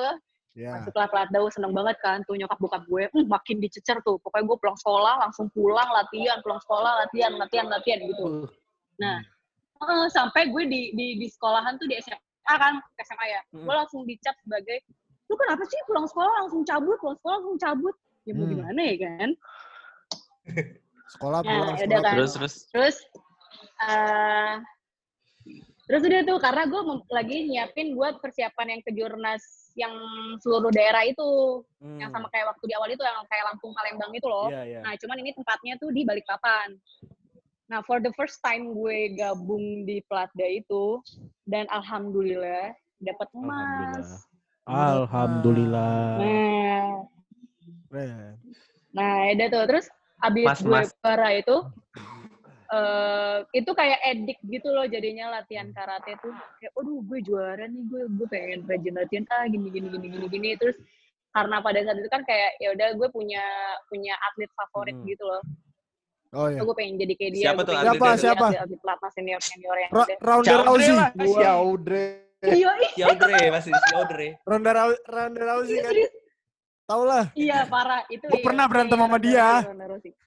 Ya. 0.58 0.74
Masuklah 0.74 1.06
Platda, 1.06 1.38
uh, 1.38 1.52
seneng 1.54 1.72
banget 1.76 2.02
kan 2.02 2.26
tuh 2.26 2.34
nyokap 2.34 2.58
bokap 2.58 2.84
gue. 2.90 3.06
Hmm, 3.14 3.28
makin 3.30 3.62
dicecer 3.62 4.00
tuh. 4.02 4.18
Pokoknya 4.26 4.46
gue 4.50 4.58
pulang 4.58 4.78
sekolah, 4.80 5.14
langsung 5.28 5.48
pulang, 5.54 5.88
latihan, 5.94 6.42
pulang 6.42 6.60
sekolah, 6.64 7.06
latihan, 7.06 7.32
latihan, 7.38 7.68
latihan 7.70 8.00
gitu. 8.02 8.50
Nah, 8.98 9.22
eh, 9.86 10.08
sampai 10.10 10.50
gue 10.50 10.64
di, 10.66 10.82
di, 10.98 11.08
di 11.22 11.28
sekolahan 11.30 11.78
tuh 11.78 11.86
di 11.86 11.96
SMA 12.02 12.56
kan, 12.58 12.82
SMA 12.98 13.26
ya. 13.30 13.42
Gue 13.54 13.74
langsung 13.76 14.02
dicap 14.10 14.34
sebagai, 14.42 14.82
lu 15.30 15.36
kenapa 15.38 15.62
sih 15.70 15.78
pulang 15.86 16.08
sekolah 16.10 16.32
langsung 16.42 16.66
cabut, 16.66 16.98
pulang 16.98 17.18
sekolah 17.22 17.36
langsung 17.38 17.60
cabut? 17.62 17.96
Ya 18.28 18.36
mau 18.36 18.44
Hmm. 18.44 18.52
gimana 18.60 18.82
ya 18.84 18.96
kan? 19.08 19.30
Sekolah 21.16 21.40
Nah, 21.40 21.48
pulang, 21.48 21.68
yaudah 21.80 21.80
sekolah 21.80 22.04
kan. 22.04 22.16
Terus, 22.20 22.32
terus. 22.36 22.56
Terus, 22.76 22.98
eh 23.88 24.54
terus 25.88 26.04
udah 26.04 26.22
tuh, 26.28 26.38
karena 26.44 26.68
gue 26.68 26.82
lagi 27.16 27.38
nyiapin 27.48 27.96
buat 27.96 28.20
persiapan 28.20 28.76
yang 28.76 28.82
kejurnas 28.84 29.72
yang 29.80 29.96
seluruh 30.44 30.68
daerah 30.76 31.08
itu. 31.08 31.64
Yang 31.80 32.12
sama 32.12 32.28
kayak 32.28 32.52
waktu 32.52 32.64
di 32.68 32.74
awal 32.76 32.92
itu, 32.92 33.00
yang 33.00 33.24
kayak 33.32 33.48
Lampung, 33.48 33.72
Palembang 33.72 34.12
itu 34.12 34.28
loh. 34.28 34.52
Iya, 34.52 34.62
iya. 34.68 34.80
Nah, 34.84 35.00
cuman 35.00 35.18
ini 35.24 35.32
tempatnya 35.32 35.80
tuh 35.80 35.96
di 35.96 36.04
Balikpapan. 36.04 36.76
Nah, 37.72 37.80
for 37.88 38.04
the 38.04 38.12
first 38.20 38.44
time 38.44 38.76
gue 38.76 39.16
gabung 39.16 39.88
di 39.88 40.04
Platda 40.12 40.44
itu, 40.44 41.00
dan 41.48 41.64
alhamdulillah 41.72 42.76
dapat 43.00 43.28
emas. 43.32 44.28
Alhamdulillah. 44.68 46.20
Nah, 46.20 47.08
Keren. 47.88 48.36
nah 48.92 49.30
itu 49.30 49.46
tuh. 49.48 49.64
Terus 49.66 49.86
abis 50.20 50.46
Mas, 50.46 50.60
gue 50.60 50.72
mas. 50.74 50.90
juara 50.94 51.30
itu, 51.32 51.56
eh 52.68 53.38
itu 53.56 53.72
kayak 53.72 54.00
edik 54.06 54.40
gitu 54.44 54.68
loh 54.70 54.84
jadinya 54.84 55.32
latihan 55.32 55.72
karate 55.72 56.20
tuh. 56.20 56.34
Kayak, 56.60 56.74
aduh 56.76 57.00
gue 57.02 57.20
juara 57.24 57.64
nih, 57.64 57.84
gue 57.86 58.02
gue 58.12 58.28
pengen 58.28 58.60
rajin 58.66 58.94
latihan 58.94 59.24
ah 59.32 59.46
gini 59.46 59.68
gini 59.70 59.88
gini 59.88 60.08
gini 60.10 60.28
gini. 60.28 60.50
Terus 60.60 60.76
karena 61.32 61.62
pada 61.62 61.80
saat 61.80 61.98
itu 61.98 62.10
kan 62.10 62.24
kayak 62.24 62.58
ya 62.58 62.74
udah 62.74 62.88
gue 62.94 63.08
punya 63.10 63.44
punya 63.88 64.14
atlet 64.22 64.52
favorit 64.54 64.96
Hmm. 64.96 65.06
gitu 65.06 65.24
loh. 65.24 65.42
Oh 66.36 66.52
ya. 66.52 66.60
gue 66.60 66.76
pengen 66.76 67.00
jadi 67.00 67.14
kayak 67.16 67.32
dia. 67.32 67.44
Siapa 67.48 67.56
gue 67.56 67.64
tuh 67.64 67.74
atletnya? 67.74 67.96
jadi 68.04 68.20
Siapa, 68.20 68.46
Atlet, 68.46 68.60
atlet 68.60 68.80
pelatnas 68.84 69.12
senior 69.16 69.40
senior 69.40 69.78
yang 69.80 69.92
Ra 69.94 70.04
ada. 70.04 70.16
Ronda 70.20 70.56
Rousey. 70.60 70.92
lah. 70.92 71.10
Yaudre. 71.16 72.06
Iya, 72.38 72.70
iya, 72.70 72.90
Yaudre 73.02 73.36
masih 73.50 73.72
Yaudre. 73.74 74.28
Ronda 74.44 74.72
Rou- 74.72 75.04
Ronda 75.08 75.42
Rousey 75.48 75.78
kan. 75.80 75.94
Tau 76.88 77.04
lah. 77.04 77.28
Iya, 77.36 77.68
parah. 77.68 78.02
Itu 78.08 78.32
Gua 78.32 78.40
iya. 78.40 78.46
pernah 78.48 78.66
berantem 78.72 78.96
Iya, 78.96 79.04
sama 79.04 79.18
dia. 79.20 79.48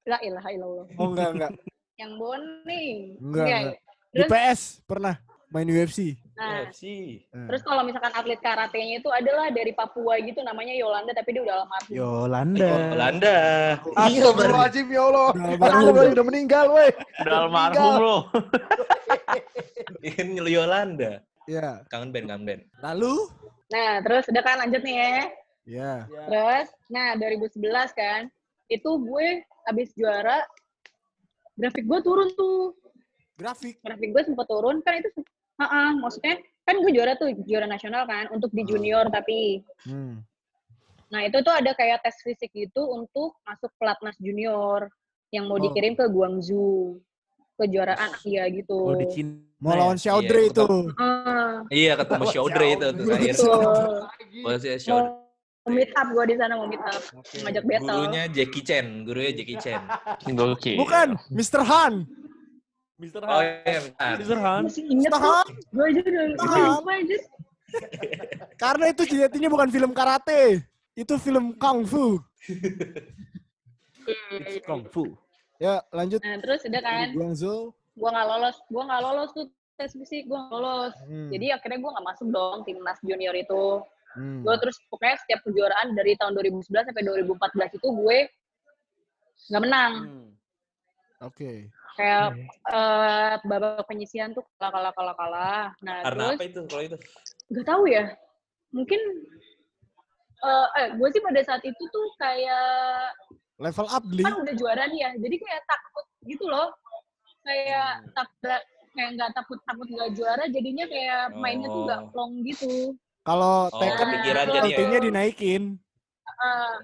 La 0.04 0.18
ilaha 0.20 0.48
illallah. 0.52 0.86
Oh 1.00 1.06
enggak 1.08 1.28
enggak. 1.32 1.50
Yang 1.96 2.12
boning. 2.20 2.98
Enggak, 3.16 3.46
Iya, 3.48 3.56
enggak. 3.56 3.76
iya. 3.80 3.88
Di 4.10 4.20
Terus, 4.20 4.28
PS 4.28 4.60
pernah 4.84 5.14
main 5.50 5.66
UFC. 5.66 6.14
nah, 6.40 6.62
sih. 6.72 7.20
Eh. 7.20 7.46
terus 7.50 7.60
kalau 7.60 7.82
misalkan 7.84 8.08
atlet 8.14 8.38
karatenya 8.38 9.02
itu 9.02 9.10
adalah 9.12 9.50
dari 9.52 9.72
Papua 9.74 10.16
gitu, 10.22 10.40
namanya 10.40 10.72
Yolanda, 10.72 11.12
tapi 11.12 11.36
dia 11.36 11.42
udah 11.44 11.54
almarhum. 11.64 11.90
Yolanda. 11.92 12.70
Belanda. 12.92 13.36
Astagfirullahaladzim 13.96 14.86
ya 14.88 15.02
Allah. 15.04 15.28
Almarhum. 15.36 16.12
udah 16.16 16.24
meninggal, 16.26 16.64
woi. 16.70 16.90
Udah 17.24 17.34
almarhum 17.44 17.92
lo. 17.98 18.16
Ini 20.06 20.40
Yolanda. 20.44 21.20
Iya. 21.48 21.82
Kangen 21.88 22.12
band, 22.14 22.26
kangen 22.30 22.44
band. 22.46 22.62
Lalu? 22.80 23.14
Nah, 23.70 23.92
terus 24.02 24.24
udah 24.30 24.42
kan 24.42 24.56
lanjut 24.64 24.82
nih 24.82 24.96
ya. 24.96 25.24
Ya. 25.70 26.10
Terus, 26.10 26.68
nah 26.90 27.14
2011 27.14 27.62
kan, 27.94 28.26
itu 28.66 28.90
gue 28.90 29.26
abis 29.70 29.94
juara, 29.94 30.42
grafik 31.54 31.86
gue 31.86 31.98
turun 32.02 32.28
tuh. 32.34 32.74
Grafik. 33.38 33.80
grafik 33.80 34.12
gue 34.12 34.22
sempat 34.26 34.46
turun 34.52 34.84
kan 34.84 35.00
itu 35.00 35.08
Heeh, 35.56 35.88
maksudnya 35.96 36.36
kan 36.68 36.76
gue 36.76 36.92
juara 36.92 37.16
tuh 37.16 37.32
juara 37.48 37.64
nasional 37.64 38.04
kan 38.04 38.28
untuk 38.32 38.52
di 38.52 38.64
junior 38.64 39.08
tapi 39.08 39.64
Hmm. 39.88 40.20
nah 41.08 41.24
itu 41.24 41.40
tuh 41.40 41.48
ada 41.48 41.72
kayak 41.72 42.04
tes 42.04 42.20
fisik 42.20 42.52
gitu 42.52 42.84
untuk 42.92 43.40
masuk 43.48 43.72
pelatnas 43.80 44.12
junior 44.20 44.92
yang 45.32 45.48
mau 45.48 45.56
Oh. 45.56 45.64
dikirim 45.64 45.96
ke 45.96 46.04
Guangzhou 46.04 47.00
kejuaraan 47.56 48.12
Asia 48.12 48.44
gitu. 48.52 48.76
Oh, 48.76 48.96
di 48.96 49.08
Cina. 49.08 49.40
Mau 49.56 49.72
lawan 49.72 49.96
Shaudre 49.96 50.40
Iya, 50.44 50.52
itu. 50.52 50.64
Heeh, 50.68 51.52
Iya, 51.72 51.92
ketemu 51.96 52.24
Shaudre 52.28 52.66
itu 52.72 52.86
tuh 52.92 53.04
betul. 53.08 54.00
Mau 55.60 55.76
meet 55.76 55.92
up 55.92 56.08
gue 56.08 56.24
di 56.24 56.36
sana 56.40 56.56
mau 56.56 56.64
meet 56.64 56.80
up, 56.80 57.02
ngajak 57.44 57.64
battle. 57.68 57.96
Gurunya 58.00 58.24
Jackie 58.32 58.64
Chan, 58.64 58.86
gurunya 59.04 59.32
Jackie 59.36 59.58
Chan. 59.60 59.80
Gokil. 60.32 60.80
Bukan, 60.80 61.08
Mr. 61.28 61.60
Han. 61.60 62.08
Mr. 62.96 63.20
Oh 63.28 63.40
iya, 63.44 63.78
bentar. 63.84 64.14
Mr. 64.16 64.38
Han. 64.40 64.62
Masih 64.64 64.84
inget 64.88 65.12
Mr. 65.12 65.20
Han. 65.20 65.46
gue 65.52 65.84
aja 65.84 66.00
udah 66.00 66.24
lupa 66.64 66.92
aja. 66.96 67.16
Karena 68.56 68.84
itu 68.88 69.02
sejatinya 69.04 69.48
bukan 69.52 69.68
film 69.68 69.90
karate. 69.92 70.64
Itu 70.96 71.20
film 71.20 71.52
kung 71.60 71.84
fu. 71.84 72.16
It's 74.32 74.64
Kung 74.64 74.88
Fu. 74.88 75.12
Ya, 75.60 75.84
lanjut. 75.92 76.24
Nah 76.24 76.40
terus 76.40 76.64
udah 76.64 76.80
kan, 76.80 77.08
Guangzhou. 77.12 77.76
gue 78.00 78.08
nggak 78.08 78.26
lolos, 78.26 78.56
gue 78.64 78.80
nggak 78.80 79.02
lolos 79.04 79.30
tuh 79.36 79.46
tes 79.76 79.92
fisik, 79.92 80.24
gue 80.24 80.38
nggak 80.40 80.56
lolos. 80.56 80.94
Hmm. 81.04 81.28
Jadi 81.28 81.46
akhirnya 81.52 81.78
gue 81.84 81.90
nggak 81.92 82.06
masuk 82.08 82.26
dong 82.32 82.58
timnas 82.64 82.98
junior 83.04 83.36
itu. 83.36 83.84
Hmm. 84.10 84.42
Gue 84.42 84.54
terus 84.58 84.76
pokoknya 84.90 85.16
setiap 85.22 85.40
kejuaraan 85.46 85.94
dari 85.94 86.18
tahun 86.18 86.34
2011 86.34 86.66
sampai 86.90 87.04
2014 87.06 87.78
itu 87.78 87.88
gue 87.88 88.18
nggak 89.50 89.62
menang. 89.62 89.92
Hmm. 90.02 90.28
Oke. 91.22 91.70
Kayak 91.94 92.32
eh, 92.66 93.34
babak 93.44 93.84
penyisian 93.84 94.32
tuh 94.32 94.42
kalah 94.56 94.72
kalah 94.72 94.92
kalah 94.94 95.14
kalah. 95.14 95.64
Nah 95.80 95.96
Karena 96.02 96.22
terus 96.26 96.38
apa 96.38 96.44
itu 96.44 96.60
kalau 96.66 96.82
itu? 96.82 96.96
nggak 97.50 97.66
tahu 97.66 97.82
ya. 97.86 98.04
Mungkin 98.70 99.00
eh, 100.40 100.66
eh 100.80 100.88
gue 100.96 101.08
sih 101.12 101.20
pada 101.20 101.40
saat 101.44 101.62
itu 101.62 101.82
tuh 101.86 102.06
kayak 102.16 103.14
Level 103.60 103.84
up, 103.86 104.00
Gli. 104.08 104.24
kan 104.24 104.40
udah 104.40 104.54
juara 104.56 104.88
nih 104.88 105.00
ya. 105.04 105.10
Jadi 105.14 105.36
kayak 105.36 105.62
takut 105.68 106.06
gitu 106.24 106.44
loh. 106.48 106.72
Kayak 107.44 108.08
takut 108.10 108.40
kayak 108.90 109.10
nggak 109.14 109.30
takut 109.36 109.58
takut 109.62 109.86
nggak 109.86 110.10
juara 110.16 110.44
jadinya 110.48 110.88
kayak 110.88 111.30
mainnya 111.36 111.68
tuh 111.68 111.84
nggak 111.84 112.00
Oh. 112.00 112.08
plong 112.10 112.32
gitu. 112.42 112.96
Kalau 113.30 113.70
Oh, 113.70 113.78
Tekken 113.78 114.10
jadi 114.26 114.42
ya. 114.74 114.98
dinaikin. 114.98 115.62
Eh, 116.26 116.74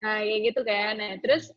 Nah, 0.00 0.16
kayak 0.22 0.38
gitu 0.48 0.60
kan. 0.62 0.94
Nah, 0.96 1.12
terus 1.20 1.50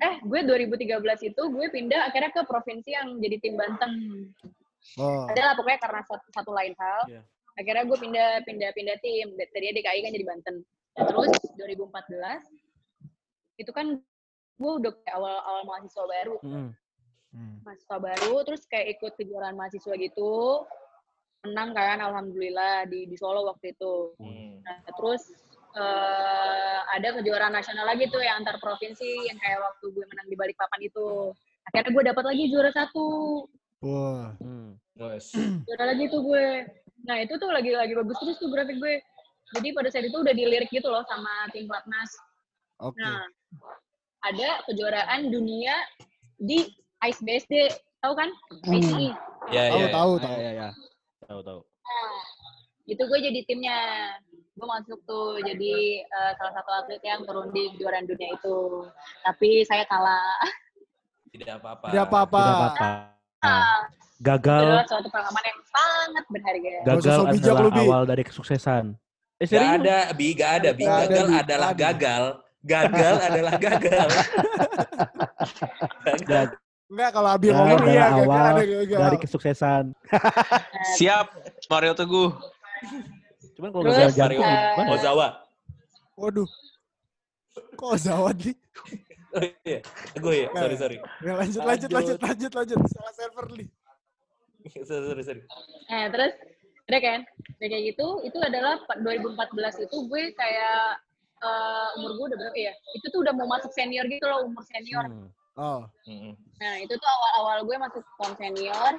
eh 0.00 0.14
gue 0.20 0.40
2013 0.42 0.98
itu 1.22 1.38
gue 1.38 1.66
pindah 1.68 2.08
akhirnya 2.08 2.32
ke 2.32 2.42
provinsi 2.42 2.90
yang 2.90 3.20
jadi 3.20 3.36
tim 3.38 3.54
Banten. 3.54 3.92
Oh. 4.96 5.28
Adalah 5.28 5.52
pokoknya 5.54 5.78
karena 5.78 6.00
satu, 6.02 6.26
satu 6.32 6.50
lain 6.50 6.72
hal. 6.74 7.00
Iya. 7.06 7.22
Akhirnya 7.54 7.84
gue 7.84 7.98
pindah 8.00 8.28
pindah 8.42 8.70
pindah 8.72 8.96
tim. 8.98 9.30
Tadinya 9.36 9.74
DKI 9.78 10.00
kan 10.00 10.10
jadi 10.10 10.26
Banten. 10.26 10.54
Nah, 10.96 11.04
terus 11.06 11.30
2014 11.54 12.42
itu 13.58 13.70
kan 13.70 13.86
gue 14.58 14.72
udah 14.82 14.92
kayak 14.98 15.14
awal-awal 15.14 15.62
mahasiswa 15.64 16.02
baru, 16.02 16.36
Hmm. 16.42 16.70
Hmm. 17.30 17.56
mahasiswa 17.62 17.96
baru, 17.96 18.34
terus 18.42 18.66
kayak 18.66 18.98
ikut 18.98 19.12
kejuaraan 19.14 19.54
mahasiswa 19.54 19.94
gitu, 19.94 20.66
menang 21.46 21.70
kan, 21.70 21.98
alhamdulillah 22.02 22.86
di 22.90 23.06
di 23.06 23.16
Solo 23.16 23.46
waktu 23.46 23.74
itu. 23.74 24.14
Hmm. 24.18 24.58
Nah, 24.62 24.78
terus 24.90 25.22
eh, 25.74 26.78
ada 26.90 27.08
kejuaraan 27.20 27.54
nasional 27.54 27.86
lagi 27.86 28.10
tuh 28.10 28.18
yang 28.18 28.42
antar 28.42 28.58
provinsi 28.58 29.28
yang 29.30 29.38
kayak 29.38 29.62
waktu 29.62 29.84
gue 29.94 30.04
menang 30.08 30.26
di 30.26 30.36
Balikpapan 30.36 30.80
itu. 30.82 31.30
Akhirnya 31.70 31.90
gue 31.94 32.04
dapat 32.10 32.24
lagi 32.24 32.44
juara 32.50 32.70
satu. 32.74 33.06
Wah. 33.84 34.34
Hmm. 34.42 34.74
Guys. 34.98 35.30
Juara 35.68 35.94
lagi 35.94 36.10
tuh 36.10 36.26
gue. 36.26 36.66
Nah, 37.06 37.16
itu 37.22 37.38
tuh 37.38 37.46
lagi 37.54 37.70
lagi 37.70 37.94
bagus 37.94 38.18
terus 38.18 38.36
tuh 38.42 38.50
grafik 38.50 38.82
gue. 38.82 38.98
Jadi 39.54 39.68
pada 39.72 39.88
saat 39.88 40.04
itu 40.10 40.18
udah 40.18 40.34
dilirik 40.34 40.68
gitu 40.74 40.90
loh 40.90 41.06
sama 41.06 41.46
tim 41.54 41.70
Platnas. 41.70 42.10
Oke. 42.82 42.98
Nah, 42.98 43.22
ada 44.26 44.60
kejuaraan 44.66 45.30
dunia 45.30 45.72
di 46.42 46.66
ICE 47.06 47.22
BSD. 47.22 47.54
Tahu 48.02 48.12
kan? 48.18 48.28
ICE. 48.74 49.14
Ya, 49.54 49.70
Tahu, 49.70 49.80
ya. 49.80 49.88
tahu, 49.94 50.12
Ah, 50.18 50.20
tahu. 50.26 50.36
ya, 50.42 50.50
ya. 50.52 50.68
Tahu, 51.28 51.40
tahu. 51.44 51.60
Nah, 51.60 52.20
itu 52.88 53.02
gue 53.04 53.18
jadi 53.20 53.40
timnya. 53.44 53.78
Gue 54.56 54.64
masuk 54.66 54.98
tuh 55.04 55.38
jadi 55.44 56.02
eh, 56.02 56.32
salah 56.40 56.52
satu 56.56 56.70
atlet 56.72 57.04
yang 57.04 57.20
turun 57.28 57.52
di 57.52 57.68
kejuaraan 57.76 58.08
dunia 58.08 58.32
itu. 58.32 58.88
Tapi 59.22 59.62
saya 59.68 59.84
kalah. 59.84 60.40
Tidak 61.36 61.60
apa-apa. 61.60 61.86
Tidak 61.92 62.04
apa-apa. 62.08 62.40
Tidak 62.40 62.56
apa-apa. 62.56 62.88
Ah, 63.44 63.84
Itu 63.84 64.24
Gagal, 64.24 64.64
adalah 64.66 64.86
suatu 64.88 65.08
pengalaman 65.12 65.44
yang 65.46 65.60
sangat 65.68 66.24
berharga. 66.26 66.74
Gagal 66.82 67.18
adalah 67.28 67.60
lu, 67.62 67.70
Bi. 67.70 67.80
awal 67.86 68.02
dari 68.08 68.22
kesuksesan. 68.26 68.84
Eh, 69.38 69.46
Gak 69.46 69.84
ada, 69.84 69.98
Bi, 70.16 70.34
gak 70.34 70.50
ada, 70.64 70.70
Bi. 70.74 70.82
Ada, 70.88 71.06
Gagal 71.06 71.26
Bi. 71.28 71.36
adalah 71.38 71.70
ada. 71.70 71.78
gagal. 71.78 72.24
Gagal 72.58 73.14
adalah 73.22 73.54
gagal. 73.62 74.08
Gag- 76.26 76.58
Enggak, 76.88 77.10
kalau 77.12 77.28
Abi 77.28 77.52
Gak 77.52 77.56
ngomong 77.60 77.80
iya, 77.84 78.04
awal 78.08 78.24
gagal 78.24 78.48
ada 78.48 78.64
gagal. 78.64 79.00
dari 79.04 79.18
kesuksesan. 79.20 79.84
Nah, 79.92 80.88
Siap, 80.96 81.26
Mario 81.68 81.92
Teguh. 81.92 82.30
Cuman 83.60 83.68
kalau 83.76 83.84
gagal 83.92 84.08
Mario 84.16 84.40
eh, 84.40 84.56
gimana? 84.72 84.90
Ozawa. 84.96 85.28
Waduh. 86.16 86.48
Kok 87.76 87.94
zawat 88.00 88.36
nih? 88.40 88.56
Oh, 89.36 89.44
iya. 89.68 89.80
Gue 90.16 90.34
ya, 90.40 90.48
sorry, 90.56 90.76
sorry. 90.80 90.96
Ya, 91.20 91.32
lanjut, 91.36 91.60
lanjut, 91.60 91.90
lanjut, 91.92 92.18
lanjut, 92.24 92.52
lanjut. 92.56 92.78
Salah 92.88 93.12
server 93.12 93.46
nih. 93.60 93.68
sorry, 94.88 95.04
sorry, 95.12 95.22
sorry. 95.28 95.42
Nah, 95.92 96.08
terus 96.08 96.32
udah 96.88 97.00
kan? 97.04 97.20
Udah 97.60 97.68
kayak 97.68 97.84
gitu, 97.92 98.06
itu 98.24 98.38
adalah 98.40 98.80
pa- 98.88 98.96
2014 99.04 99.84
itu 99.84 99.96
gue 100.08 100.22
kayak 100.32 100.80
eh, 101.44 101.88
umur 102.00 102.16
gue 102.16 102.24
udah 102.32 102.38
berapa 102.40 102.56
ya? 102.56 102.72
Itu 102.96 103.12
tuh 103.12 103.20
udah 103.28 103.36
mau 103.36 103.44
masuk 103.44 103.68
senior 103.76 104.08
gitu 104.08 104.24
loh, 104.24 104.48
umur 104.48 104.64
senior. 104.64 105.04
Hmm. 105.04 105.28
Oh. 105.58 105.82
Nah, 106.62 106.74
itu 106.78 106.94
tuh 106.94 107.10
awal-awal 107.10 107.66
gue 107.66 107.76
masuk 107.82 108.06
pon 108.14 108.30
senior. 108.38 108.94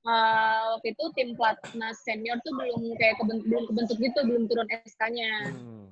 Eh, 0.00 0.60
waktu 0.74 0.96
itu 0.96 1.04
tim 1.14 1.38
pelatnas 1.38 2.02
senior 2.02 2.42
tuh 2.42 2.50
belum 2.58 2.98
kayak 2.98 3.14
keben- 3.22 3.46
belum 3.46 3.64
kebentuk 3.70 3.96
gitu, 4.02 4.18
belum 4.26 4.50
turun 4.50 4.66
SK-nya. 4.66 5.54
Hmm. 5.54 5.86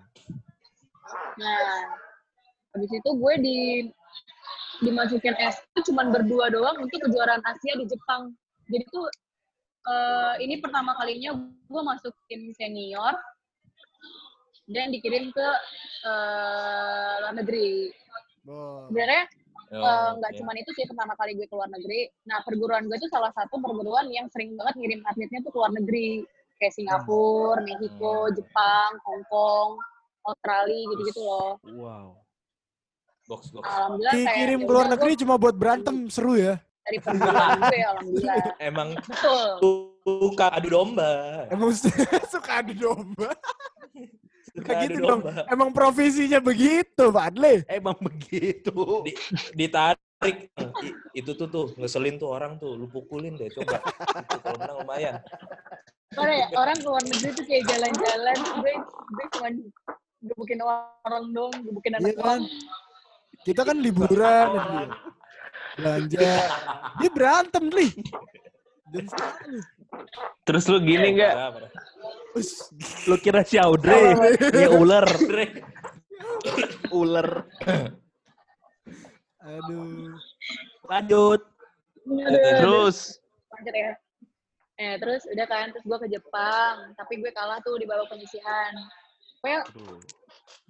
Nah, 1.39 1.95
habis 2.75 2.91
itu 2.91 3.11
gue 3.15 3.35
di 3.39 3.59
dimasukin 4.83 5.35
SK 5.39 5.91
cuma 5.91 6.11
berdua 6.11 6.51
doang 6.51 6.83
untuk 6.83 6.99
kejuaraan 6.99 7.45
Asia 7.47 7.79
di 7.79 7.87
Jepang. 7.87 8.35
Jadi 8.67 8.85
tuh 8.91 9.07
eh, 9.87 10.35
ini 10.43 10.59
pertama 10.59 10.99
kalinya 10.99 11.39
gue 11.71 11.83
masuk 11.87 12.17
tim 12.27 12.51
senior 12.59 13.15
dan 14.67 14.91
dikirim 14.91 15.31
ke 15.31 15.49
eh, 16.11 17.13
luar 17.23 17.35
negeri. 17.39 17.95
Oh. 18.49 18.89
Sebenarnya 18.89 19.29
Oh, 19.69 19.77
Eh, 19.77 20.09
nggak 20.17 20.33
oke. 20.33 20.39
cuman 20.41 20.55
itu 20.57 20.71
sih 20.73 20.85
pertama 20.85 21.13
kali 21.15 21.33
gue 21.33 21.45
keluar 21.45 21.69
negeri. 21.69 22.09
Nah 22.25 22.41
perguruan 22.41 22.85
gue 22.85 22.97
tuh 22.97 23.09
salah 23.09 23.29
satu 23.31 23.57
perguruan 23.57 24.09
yang 24.09 24.25
sering 24.29 24.55
banget 24.55 24.75
ngirim 24.77 25.01
atletnya 25.03 25.41
tuh 25.41 25.53
keluar 25.53 25.69
negeri 25.69 26.25
kayak 26.57 26.73
Singapura, 26.73 27.61
Meksiko, 27.61 28.17
Hmm. 28.25 28.35
Jepang, 28.35 28.91
Hong 29.03 29.23
Kong, 29.27 29.71
Australia 30.25 30.83
gitu-gitu 30.89 31.21
loh. 31.21 31.53
Wow. 31.71 32.09
Box 33.27 33.53
box. 33.53 33.63
Alhamdulillah 33.63 34.15
Ki- 34.15 34.25
kayak 34.25 34.37
kirim 34.39 34.59
ya 34.59 34.65
ke 34.65 34.71
luar 34.71 34.81
udah, 34.81 34.93
negeri 34.97 35.11
gue 35.11 35.21
cuma 35.21 35.35
buat 35.37 35.55
berantem 35.55 35.97
seru 36.09 36.33
ya. 36.35 36.57
dari 36.81 36.99
perguruan 36.99 37.59
gue 37.61 37.81
alhamdulillah. 37.85 38.37
Emang 38.73 38.89
Betul. 38.99 39.49
suka 40.01 40.47
adu 40.51 40.69
domba. 40.71 41.13
Emang 41.47 41.71
suka 42.33 42.53
adu 42.59 42.73
domba. 42.75 43.29
Adu 44.63 44.83
gitu 44.85 44.99
dong. 45.01 45.21
domba. 45.23 45.47
Emang 45.47 45.71
profesinya 45.71 46.39
begitu, 46.39 47.05
Pak 47.09 47.25
Adle. 47.31 47.55
Emang 47.67 47.97
begitu. 47.99 48.75
Di- 49.07 49.19
ditarik 49.55 50.51
I- 50.83 50.97
itu 51.15 51.31
tuh 51.33 51.47
tuh 51.47 51.67
ngeselin 51.79 52.19
tuh 52.19 52.27
orang 52.29 52.59
tuh 52.59 52.75
lu 52.75 52.91
pukulin 52.91 53.39
deh 53.39 53.47
coba 53.55 53.79
Itu 54.27 54.39
kalau 54.43 54.59
menang 54.59 54.79
lumayan 54.83 55.15
ya, 56.19 56.47
orang 56.57 56.75
keluar 56.83 57.03
negeri 57.05 57.31
tuh 57.31 57.45
kayak 57.47 57.65
jalan-jalan, 57.69 58.37
gue 58.59 58.73
gue 58.83 59.27
cuma 59.39 59.49
gebukin 60.19 60.59
orang 60.65 61.25
dong, 61.31 61.53
gebukin 61.63 61.93
Iya 61.95 61.99
anak 62.01 62.15
kan? 62.17 62.25
orang. 62.25 62.43
Kita 63.47 63.61
kan 63.63 63.77
liburan, 63.79 64.49
belanja. 65.79 66.31
Dia 66.99 67.11
berantem 67.15 67.65
nih. 67.71 67.91
Terus 70.47 70.65
lu 70.69 70.79
gini 70.81 71.19
nggak? 71.19 71.35
Parah. 71.35 71.71
Us, 72.37 72.71
Lu 73.09 73.17
kira 73.21 73.45
si 73.45 73.57
Audrey? 73.61 74.15
Ya 74.53 74.69
ular. 74.73 75.05
Ular. 76.93 77.29
aduh. 79.45 80.13
Lanjut. 80.89 81.41
Terus 82.61 83.21
lanjut 83.53 83.75
ya. 83.75 83.93
Eh, 84.79 84.95
terus 85.03 85.27
udah 85.27 85.47
kan, 85.51 85.75
terus 85.75 85.83
gue 85.83 85.99
ke 86.07 86.09
Jepang, 86.15 86.95
tapi 86.95 87.19
gue 87.19 87.35
kalah 87.35 87.59
tuh 87.67 87.75
di 87.83 87.87
babak 87.89 88.07
penyisihan. 88.15 88.71
Pokoknya 89.43 89.61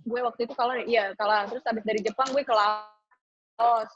gue 0.08 0.20
waktu 0.24 0.40
itu 0.48 0.54
kalah, 0.56 0.80
iya 0.88 1.12
kalah. 1.20 1.44
Terus 1.44 1.60
abis 1.68 1.84
dari 1.84 2.00
Jepang 2.00 2.32
gue 2.32 2.40
ke 2.40 2.54
Laos. 2.56 3.92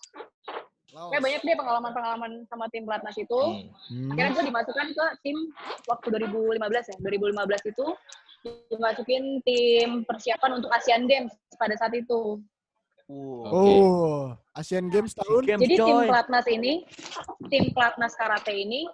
Kayak 0.93 1.23
banyak 1.25 1.41
deh 1.41 1.57
pengalaman-pengalaman 1.57 2.31
sama 2.53 2.69
tim 2.69 2.85
pelatnas 2.85 3.17
itu. 3.17 3.41
Hmm. 3.41 3.69
Hmm. 3.89 4.11
Akhirnya 4.13 4.31
gue 4.37 4.45
dimasukkan 4.53 4.87
ke 4.93 5.07
tim 5.25 5.37
waktu 5.89 6.07
2015 6.21 6.93
ya. 6.93 6.97
2015 7.01 7.73
itu 7.73 7.87
dimasukin 8.69 9.25
tim 9.47 9.91
persiapan 10.05 10.61
untuk 10.61 10.69
Asian 10.75 11.09
Games 11.09 11.33
pada 11.57 11.79
saat 11.81 11.97
itu. 11.97 12.43
Wow. 13.11 13.45
Oh, 13.51 14.23
Asian 14.57 14.89
Games 14.89 15.13
tahun 15.13 15.43
Games, 15.45 15.63
Jadi 15.65 15.77
tim 15.77 15.97
pelatnas 16.09 16.47
ini, 16.49 16.73
tim 17.53 17.65
pelatnas 17.75 18.15
karate 18.17 18.53
ini, 18.57 18.89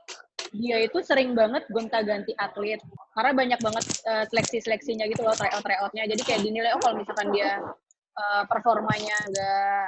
dia 0.54 0.82
itu 0.82 0.98
sering 1.04 1.36
banget 1.38 1.66
gonta-ganti 1.70 2.34
atlet. 2.38 2.80
Karena 3.14 3.32
banyak 3.36 3.60
banget 3.62 3.84
eh, 4.06 4.24
seleksi-seleksinya 4.32 5.06
gitu 5.10 5.22
loh, 5.22 5.34
tryout 5.36 5.62
tryoutnya. 5.62 6.08
Jadi 6.08 6.22
kayak 6.24 6.40
dinilai, 6.42 6.72
oh 6.74 6.80
kalau 6.82 6.98
misalkan 6.98 7.30
dia 7.30 7.62
eh, 8.16 8.42
performanya 8.48 9.16
nggak 9.28 9.86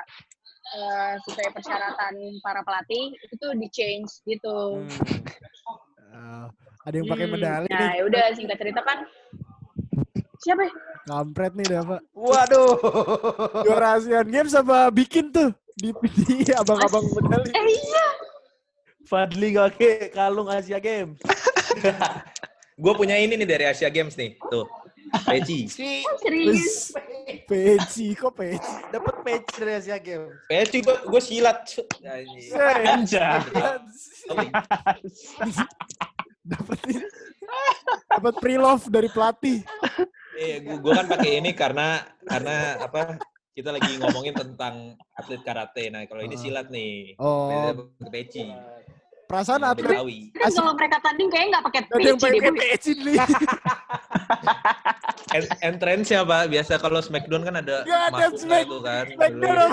eh, 0.71 1.15
sesuai 1.23 1.51
persyaratan 1.51 2.15
para 2.41 2.61
pelatih, 2.63 3.15
itu 3.17 3.35
tuh 3.37 3.53
di 3.55 3.69
change 3.69 4.11
gitu. 4.25 4.85
Ah, 6.11 6.47
ada 6.83 6.95
yang 6.95 7.07
pakai 7.07 7.27
Hmm, 7.27 7.35
medali 7.35 7.67
Nah, 7.67 7.79
nih. 7.81 7.91
ya 7.99 8.03
udah 8.07 8.23
singkat 8.35 8.57
cerita 8.59 8.81
kan, 8.83 8.99
siapa 10.39 10.67
ya? 10.67 10.73
Kampret 11.01 11.53
nih 11.55 11.67
dah, 11.67 11.83
Pak. 11.83 12.01
Waduh. 12.13 12.73
Juara 13.65 13.99
Asian 13.99 14.29
Games 14.29 14.55
apa 14.55 14.91
bikin 14.91 15.33
tuh 15.33 15.51
di, 15.75 15.91
di 16.15 16.53
abang-abang 16.53 17.03
medali. 17.09 17.51
Eh 17.51 17.67
iya, 17.67 18.07
Fadli 19.09 19.57
pakai 19.57 20.13
kalung 20.13 20.47
Asia 20.47 20.79
Games. 20.79 21.19
Gue 22.81 22.93
punya 22.95 23.19
ini 23.19 23.35
nih 23.35 23.49
dari 23.49 23.65
Asia 23.67 23.91
Games 23.91 24.15
nih. 24.15 24.39
Tuh. 24.49 24.65
Peci. 25.27 25.67
Serius. 26.23 26.95
Peci, 27.47 28.15
kok 28.15 28.35
peci? 28.35 28.73
dapat 28.95 29.15
patch 29.27 29.59
dari 29.59 29.73
Asia 29.79 29.99
Games. 29.99 30.31
Peci 30.47 30.79
gue 30.83 31.21
silat. 31.23 31.67
Anjing. 32.03 32.51
Anja. 32.87 33.43
Dapat 36.41 36.79
ini. 36.89 37.05
Dapat 38.11 38.35
pre-love 38.39 38.85
dari 38.89 39.09
pelatih. 39.11 39.59
Eh, 40.39 40.63
gue 40.63 40.77
gue 40.79 40.93
kan 40.95 41.07
pakai 41.07 41.43
ini 41.43 41.51
karena 41.53 42.01
karena 42.25 42.79
apa? 42.81 43.19
Kita 43.51 43.75
lagi 43.75 43.99
ngomongin 43.99 44.33
tentang 44.33 44.95
atlet 45.13 45.43
karate. 45.43 45.91
Nah, 45.91 46.07
kalau 46.07 46.23
ini 46.23 46.39
Ah. 46.39 46.41
silat 46.41 46.67
nih. 46.71 47.19
Oh. 47.19 47.75
Peci. 48.09 48.47
Perasaan 49.27 49.63
atlet. 49.63 49.95
Kan 50.35 50.51
kalau 50.51 50.73
mereka 50.75 50.97
tanding 51.03 51.29
kayaknya 51.29 51.59
nggak 51.59 51.65
pakai 51.71 51.81
Gak 51.87 51.95
ada 51.95 52.03
yang 52.03 52.19
peci 52.19 52.31
deh, 52.31 52.41
pakai 52.41 52.69
peci 52.75 52.91
nih. 52.99 53.17
En- 55.31 55.53
entrance-nya 55.63 56.23
Pak, 56.23 56.51
biasa 56.51 56.73
kalau 56.77 56.99
Smackdown 56.99 57.43
kan 57.43 57.55
ada 57.59 57.83
Gak 57.83 58.03
ada 58.11 58.15
masuknya 58.19 58.39
Smack- 58.41 58.67
itu 58.67 58.79
kan. 58.83 59.05
Smackdown. 59.11 59.69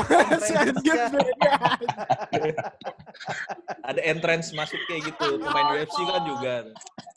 Ada 3.83 4.01
entrance 4.03 4.51
masuk 4.51 4.79
kayak 4.85 5.01
gitu. 5.07 5.27
Pemain 5.39 5.67
UFC 5.73 5.97
kan 6.03 6.21
juga 6.25 6.53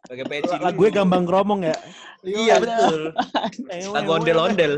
pakai 0.07 0.24
peci. 0.26 0.55
Lah 0.57 0.72
gue 0.72 0.88
gambang 0.90 1.24
kromong 1.24 1.61
ya. 1.62 1.76
Iya 2.22 2.55
betul. 2.59 3.00
Lagu 3.92 4.11
ondel-ondel. 4.14 4.72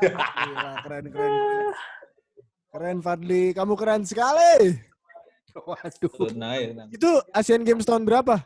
Gila, 0.00 0.70
keren, 0.84 1.04
keren. 1.08 1.32
Keren 2.70 2.98
Fadli, 3.00 3.50
kamu 3.50 3.74
keren 3.74 4.02
sekali. 4.04 4.78
Waduh. 5.70 6.30
Nah, 6.36 6.54
ya, 6.56 6.68
nah. 6.74 6.86
Itu 6.90 7.10
Asian 7.34 7.62
Games 7.62 7.86
tahun 7.86 8.04
berapa? 8.06 8.38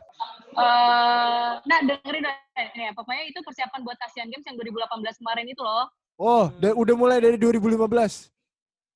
Eh, 0.55 1.51
nah 1.67 1.79
dengerin 1.83 2.23
deh, 2.23 2.35
ini 2.75 2.83
ya, 2.87 2.91
pokoknya 2.95 3.23
itu 3.27 3.39
persiapan 3.43 3.79
buat 3.83 3.99
Asian 4.07 4.31
Games 4.31 4.45
yang 4.47 4.55
2018 4.55 5.19
kemarin 5.19 5.45
itu 5.51 5.61
loh. 5.61 5.87
Oh, 6.15 6.47
da- 6.63 6.71
udah 6.75 6.95
mulai 6.95 7.19
dari 7.19 7.35
2015. 7.35 8.31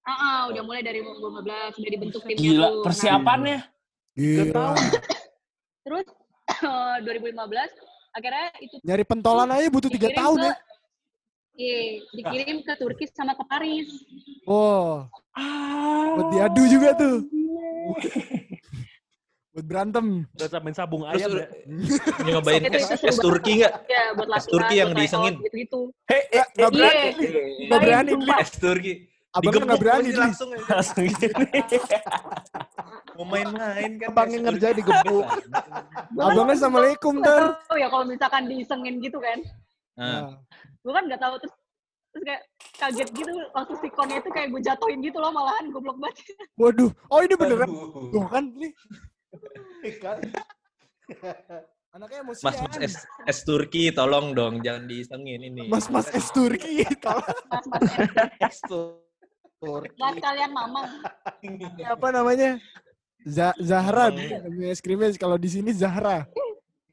Ah, 0.08 0.16
ah, 0.16 0.40
udah 0.50 0.64
mulai 0.64 0.82
dari 0.82 1.04
2015 1.04 1.76
udah 1.76 1.92
dibentuk 1.92 2.22
timnya 2.24 2.40
Gila 2.40 2.56
tuh. 2.56 2.72
Nah, 2.72 2.84
persiapannya. 2.88 3.60
Gila. 4.16 4.68
terus 5.84 6.06
eh, 6.70 6.96
2015 7.04 7.72
akhirnya 8.10 8.48
itu 8.64 8.76
Nyari 8.82 9.04
pentolan 9.06 9.50
aja 9.54 9.68
butuh 9.70 9.90
tiga 9.92 10.10
tahun 10.12 10.38
ke, 10.40 10.50
ya. 10.50 10.54
Iya, 11.60 11.80
dikirim 12.16 12.64
ke 12.64 12.74
Turki 12.80 13.04
sama 13.12 13.36
ke 13.36 13.44
Paris. 13.44 13.92
Oh, 14.48 15.04
Ah. 15.36 16.16
buat 16.16 16.28
diadu 16.32 16.64
juga 16.66 16.96
tuh. 16.96 17.28
buat 19.50 19.66
berantem. 19.66 20.24
Udah 20.32 20.62
main 20.62 20.72
sabung 20.72 21.04
Terus 21.04 21.20
ayam 21.20 21.30
udah 21.36 21.44
ya. 21.44 22.28
nyobain 22.32 22.64
es, 22.72 22.86
es 22.96 23.18
Turki 23.20 23.60
nggak? 23.60 23.74
Ya, 23.92 24.04
buat 24.16 24.30
Es 24.32 24.46
Turki 24.48 24.76
yang 24.78 24.90
buat 24.90 25.00
diisengin. 25.04 25.36
gitu-gitu. 25.42 25.82
Hei, 26.08 26.22
eh, 26.32 26.46
Gak 26.56 26.70
berani. 26.72 27.04
Iya. 27.20 27.68
Gak 27.68 27.80
berani. 27.84 28.10
Sumpah. 28.16 28.38
Es 28.40 28.52
Turki. 28.56 28.94
Abang 29.30 29.62
nggak 29.62 29.78
berani. 29.78 30.10
langsung 30.10 30.50
aja. 30.50 30.64
Langsung 30.72 31.06
gini. 31.06 31.28
Mau 33.20 33.26
main-main 33.28 33.92
kan. 34.00 34.08
Abangnya 34.10 34.40
ngerjain 34.48 34.76
digebuk. 34.76 35.26
Abangnya 36.16 36.56
assalamualaikum 36.56 37.14
nggak 37.20 37.36
ntar. 37.36 37.44
tahu 37.68 37.78
ya 37.78 37.88
kalau 37.92 38.06
misalkan 38.08 38.44
diisengin 38.48 38.96
gitu 39.04 39.20
kan. 39.20 39.40
Nah, 39.94 40.08
Nah, 40.08 40.24
Gue 40.84 40.94
kan 40.96 41.04
nggak 41.08 41.22
tahu 41.22 41.36
terus 41.42 41.54
terus 42.10 42.24
kayak 42.26 42.44
kaget 42.82 43.10
gitu 43.14 43.32
waktu 43.54 43.74
si 43.78 43.88
konnya 43.94 44.18
itu 44.18 44.30
kayak 44.34 44.48
gue 44.50 44.62
jatuhin 44.66 45.00
gitu 45.06 45.18
loh 45.22 45.30
malahan 45.30 45.70
goblok 45.70 45.98
banget. 46.02 46.18
waduh. 46.58 46.92
Oh 47.14 47.20
ini 47.22 47.36
beneran. 47.38 47.70
Tuh 48.10 48.26
kan 48.26 48.44
nih. 48.58 48.72
Anaknya 51.90 52.22
emosian. 52.22 52.46
Mas, 52.46 52.58
mas 52.62 52.78
es, 52.78 52.94
es 53.26 53.40
Turki 53.42 53.90
tolong 53.90 54.38
dong 54.38 54.62
jangan 54.62 54.86
diisengin 54.86 55.42
ini. 55.42 55.70
Mas 55.70 55.90
mas 55.90 56.10
es 56.14 56.30
Turki. 56.30 56.86
tolong. 57.02 57.26
Mas 57.50 57.66
mas 57.66 57.82
Es 58.38 58.58
Turki. 58.66 59.98
Buat 59.98 60.18
kalian 60.24 60.52
mamang. 60.56 60.88
Ini 61.44 61.66
apa 61.90 62.08
namanya? 62.16 62.56
Za 63.28 63.52
Zahra. 63.60 64.14
Es 64.64 64.80
krimnya 64.80 65.12
kalau 65.20 65.36
di 65.36 65.50
sini 65.52 65.76
Zahra. 65.76 66.24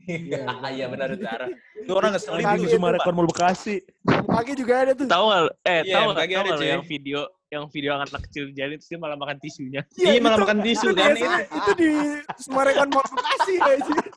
Iya, 0.06 0.38
iya 0.76 0.86
benar 0.86 1.10
Zara. 1.14 1.46
Itu 1.76 1.92
orang 1.92 2.14
ngeselin 2.14 2.40
tuh, 2.40 2.50
Itu 2.52 2.62
sumpah. 2.62 2.72
Sumarekon 2.94 3.14
Mall 3.14 3.28
Bekasi. 3.28 3.76
Pagi 4.06 4.52
juga 4.54 4.74
ada 4.82 4.92
tuh. 4.92 5.06
Tahu 5.06 5.24
nggak? 5.26 5.42
Eh, 5.62 5.80
Iya, 5.82 5.92
tahu 5.92 6.04
nggak? 6.06 6.16
pagi 6.16 6.32
Tahu 6.32 6.40
ada, 6.40 6.48
nggak 6.48 6.58
cuy. 6.58 6.70
yang 6.70 6.84
video 6.84 7.20
yang 7.46 7.64
video 7.70 7.94
anak 7.94 8.22
kecil 8.26 8.50
jadi 8.50 8.74
terus 8.74 8.86
dia 8.86 8.98
malah 8.98 9.14
makan 9.14 9.38
tisunya. 9.38 9.82
Iya, 9.94 10.18
malah 10.18 10.34
itu- 10.34 10.44
makan 10.44 10.58
tisu 10.62 10.86
kan. 10.92 11.10
di- 11.12 11.46
Itu 11.52 11.70
di 11.74 11.90
Sumarekon 12.40 12.88
Mall 12.88 13.06
Bekasi 13.08 13.54
kayaknya. 13.56 14.00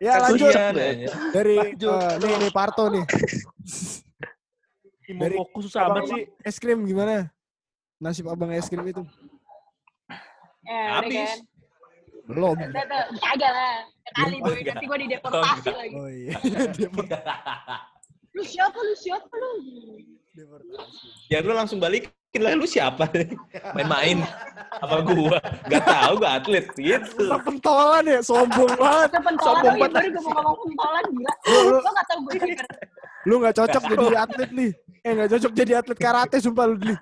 Ya 0.00 0.16
lanjut 0.16 0.48
Kasihan, 0.48 0.72
ya. 0.72 1.12
dari 1.28 1.60
eh, 1.76 2.12
nih 2.16 2.32
nih 2.40 2.50
Parto 2.50 2.88
nih. 2.88 3.04
Dari- 5.10 5.36
fokus 5.36 5.68
susah 5.68 5.92
amat 5.92 6.08
sih. 6.08 6.24
Es 6.40 6.56
krim 6.56 6.88
gimana? 6.88 7.28
Nasib 8.00 8.24
abang 8.26 8.48
es 8.48 8.64
krim 8.64 8.80
itu 8.82 9.04
Eh, 10.62 10.86
Habis. 10.88 11.44
Kan. 12.30 12.36
belum. 12.36 12.56
Kagak 13.16 13.50
lah. 13.50 13.74
Kali 14.10 14.36
Oh, 14.36 14.44
gue 14.44 14.54
enggak. 14.56 14.72
nanti 14.72 14.84
gue 14.86 14.98
dideportasi 15.02 15.42
Oh, 15.42 15.56
enggak. 15.56 15.74
lagi. 15.76 15.94
Oh 15.94 16.08
iya. 16.08 16.36
Lu 18.30 18.42
siapa 18.42 18.78
lu 18.78 18.94
siapa 18.94 19.26
lu? 19.32 19.50
Ya 21.26 21.42
lu 21.42 21.50
langsung 21.50 21.76
balikin 21.76 22.14
lah, 22.38 22.54
lu 22.54 22.62
siapa? 22.62 23.10
Main-main. 23.76 24.22
Apa 24.78 25.02
gua? 25.02 25.42
Gak 25.66 25.82
tahu 25.82 26.12
gua 26.16 26.30
atlet 26.38 26.66
gitu. 26.72 27.26
Lu 27.26 27.36
pentolan 27.42 28.06
ya, 28.06 28.22
sombong 28.22 28.70
banget. 28.72 29.10
Pentolan, 29.12 29.36
Sombong 29.42 29.74
iya 29.74 29.82
banget. 29.82 29.92
baru 29.92 30.08
gue 30.08 30.22
mau 30.22 30.32
ngomong 30.38 30.56
pentolan, 30.64 31.04
gila. 31.10 31.32
Lu, 31.42 31.58
lu, 31.58 31.78
Lo 31.82 31.90
gak 31.90 32.06
tau 32.06 32.18
gue 32.20 32.32
pikir. 32.32 32.56
lu 33.20 33.34
gak 33.36 33.54
cocok 33.54 33.82
jadi 33.90 34.16
atlet 34.16 34.50
nih. 34.54 34.70
Eh 35.02 35.10
gak 35.12 35.30
cocok 35.32 35.52
jadi 35.52 35.72
atlet 35.76 35.98
karate 35.98 36.36
sumpah 36.38 36.64
lu 36.64 36.76
Dli. 36.78 36.94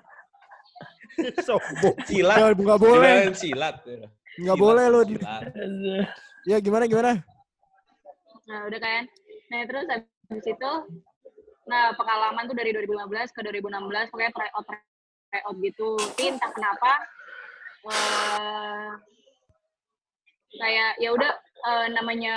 Sombong. 1.47 1.95
Silat. 2.03 2.37
Gak, 2.41 2.51
gak 2.57 2.79
boleh. 2.81 3.13
Silat. 3.31 3.75
Gak 4.39 4.55
Silat, 4.55 4.63
boleh 4.63 4.85
lu. 4.87 4.99
Ya 6.47 6.57
gimana 6.63 6.87
gimana? 6.87 7.19
Nah 8.47 8.59
udah 8.65 8.79
kan. 8.79 9.03
Nah 9.51 9.59
terus 9.67 9.85
habis 9.91 10.45
itu, 10.47 10.71
nah 11.67 11.91
pengalaman 11.99 12.47
tuh 12.47 12.55
dari 12.55 12.71
2015 12.71 13.35
ke 13.35 13.39
2016, 13.43 14.09
pokoknya 14.13 14.31
tryout 14.31 14.65
tryout 15.29 15.55
gitu. 15.59 15.89
Tapi 15.99 16.23
entah 16.31 16.51
kenapa, 16.55 16.91
eh 17.91 18.89
kayak 20.49 20.91
ya 20.97 21.09
udah 21.13 21.31
eh, 21.69 21.87
namanya 21.93 22.35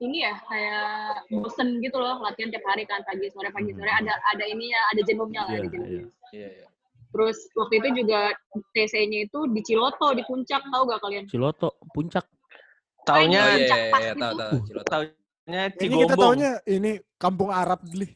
ini 0.00 0.26
ya 0.26 0.34
kayak 0.48 1.28
bosen 1.30 1.78
gitu 1.80 1.96
loh 2.00 2.18
latihan 2.24 2.50
tiap 2.50 2.64
hari 2.66 2.82
kan 2.88 3.00
pagi 3.06 3.30
sore 3.30 3.48
pagi 3.52 3.72
sore 3.72 3.88
ada 3.88 4.16
ada 4.32 4.44
ininya 4.44 4.80
ada 4.92 5.00
jenuhnya 5.06 5.40
lah 5.46 5.52
ada 5.54 5.64
Iya, 5.64 5.70
jenuhnya. 5.70 6.02
Iya, 6.34 6.48
iya. 6.50 6.66
Terus 7.14 7.36
waktu 7.54 7.74
itu 7.78 7.88
juga 8.02 8.34
TC-nya 8.74 9.30
itu 9.30 9.46
di 9.54 9.62
Ciloto 9.62 10.10
di 10.18 10.26
puncak 10.26 10.66
tahu 10.66 10.82
gak 10.90 10.98
kalian? 10.98 11.24
Ciloto, 11.30 11.78
puncak. 11.94 12.26
Oh 12.26 13.06
Taunya, 13.06 13.38
iya, 13.38 13.54
Puncak 13.54 13.78
iya, 13.78 13.92
pas 13.92 14.00
iya, 14.02 14.12
gitu. 14.12 14.22
tahu, 14.24 14.34
tahu. 14.34 14.54
Ciloto. 14.66 14.88
taunya 14.90 15.14
Ini 15.46 15.70
kita 15.70 15.78
Cigombong. 15.78 16.18
taunya 16.18 16.50
ini 16.66 16.92
kampung 17.14 17.50
Arab 17.54 17.80
Dli. 17.86 18.08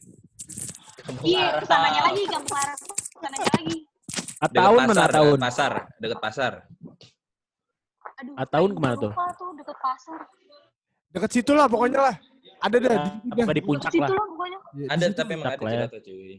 Iya, 1.22 1.46
ke 1.62 1.64
sananya 1.64 2.00
lagi 2.10 2.22
kampung 2.26 2.56
Arab. 2.58 2.78
Ke 2.82 3.18
sananya 3.22 3.50
lagi. 3.54 3.76
Ataun 4.38 4.78
mana 4.82 4.94
pasar, 4.94 5.10
tahun? 5.14 5.38
dekat 5.98 6.18
pasar. 6.18 6.52
Aduh, 8.18 8.34
Ataun 8.34 8.70
ke 8.74 8.80
mana 8.82 8.94
lupa 8.98 9.06
tuh? 9.06 9.12
tuh 9.38 9.50
deket 9.62 9.78
pasar. 9.78 10.18
Deket 11.14 11.30
situ 11.30 11.52
lah 11.54 11.66
pokoknya 11.70 12.00
lah. 12.02 12.14
Ada 12.58 12.76
dah. 12.82 12.90
Ya, 12.90 12.98
di 13.22 13.40
apa 13.46 13.52
di 13.54 13.62
Deket 13.62 13.66
puncak 13.70 13.90
situ 13.94 14.10
lah. 14.10 14.26
pokoknya. 14.26 14.58
Ya, 14.58 14.74
di 14.74 14.90
Ada 14.90 15.04
tapi 15.14 15.32
emang 15.38 15.46
ada 15.54 15.62
ya. 15.62 15.86
Ciloto 15.86 15.98
cuy. 16.02 16.34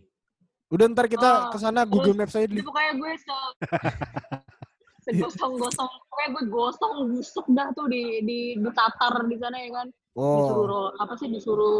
Udah 0.69 0.85
ntar 0.87 1.05
kita 1.05 1.29
Oh, 1.29 1.49
ke 1.49 1.57
sana 1.57 1.81
Google 1.83 2.13
Maps 2.13 2.33
aja. 2.33 2.45
Itu 2.45 2.61
pokoknya 2.61 2.93
gue 2.95 3.11
se 3.15 3.35
segosong-gosong. 5.05 5.89
Pokoknya 6.05 6.29
gue 6.31 6.43
gosong 6.47 6.93
busuk 7.09 7.45
dah 7.49 7.67
tuh 7.73 7.87
di 7.87 8.21
di 8.21 8.39
di 8.55 8.69
tatar 8.71 9.25
di 9.25 9.35
sana 9.35 9.57
ya 9.57 9.69
kan. 9.75 9.87
Disuruh 10.09 10.57
Oh. 10.59 10.65
roll, 10.65 10.87
apa 10.99 11.13
sih 11.15 11.27
disuruh 11.27 11.79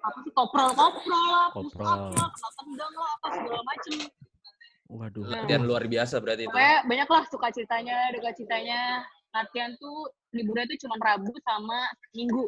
apa 0.00 0.18
sih 0.20 0.32
koprol 0.32 0.74
koprol 0.74 1.24
lah, 1.24 1.48
Koprol. 1.50 1.86
lah, 1.86 2.26
kena 2.26 2.48
tendang 2.56 2.92
lah, 2.92 3.10
apa 3.14 3.26
segala 3.32 3.62
macem. 3.62 3.94
Waduh. 4.88 5.22
Latihan 5.24 5.62
luar 5.62 5.84
biasa 5.84 6.14
berarti 6.18 6.42
itu. 6.44 6.50
Pokoknya 6.50 6.76
banyak 6.84 7.08
lah 7.08 7.22
suka 7.26 7.46
ceritanya, 7.50 7.96
duka 8.10 8.30
ceritanya. 8.32 8.80
Latihan 9.30 9.70
tuh 9.76 9.96
liburnya 10.32 10.64
tuh 10.66 10.78
cuma 10.82 10.96
Rabu 10.98 11.30
sama 11.40 11.78
Minggu. 12.12 12.44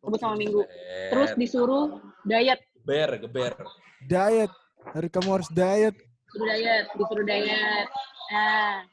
Rabu 0.00 0.16
sama 0.16 0.34
Minggu. 0.36 0.62
Terus 1.10 1.30
disuruh 1.34 1.86
diet, 2.22 2.60
geber, 2.76 3.10
geber. 3.18 3.52
Diet. 4.00 4.52
Hari 4.86 5.08
kamu 5.08 5.28
harus 5.32 5.48
diet. 5.50 5.94
disuruh 6.26 6.46
diet, 6.52 6.84
disuruh 6.92 7.24
diet. 7.24 7.88
Nah, 8.28 8.84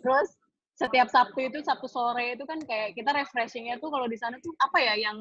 terus 0.00 0.28
setiap 0.74 1.06
Sabtu 1.06 1.38
itu 1.44 1.58
Sabtu 1.60 1.86
sore 1.86 2.34
itu 2.34 2.44
kan 2.44 2.58
kayak 2.58 2.94
kita 2.94 3.10
refreshingnya 3.12 3.76
tuh 3.78 3.90
kalau 3.90 4.08
di 4.08 4.16
sana 4.16 4.38
tuh 4.40 4.50
apa 4.58 4.78
ya 4.80 4.94
yang 4.96 5.18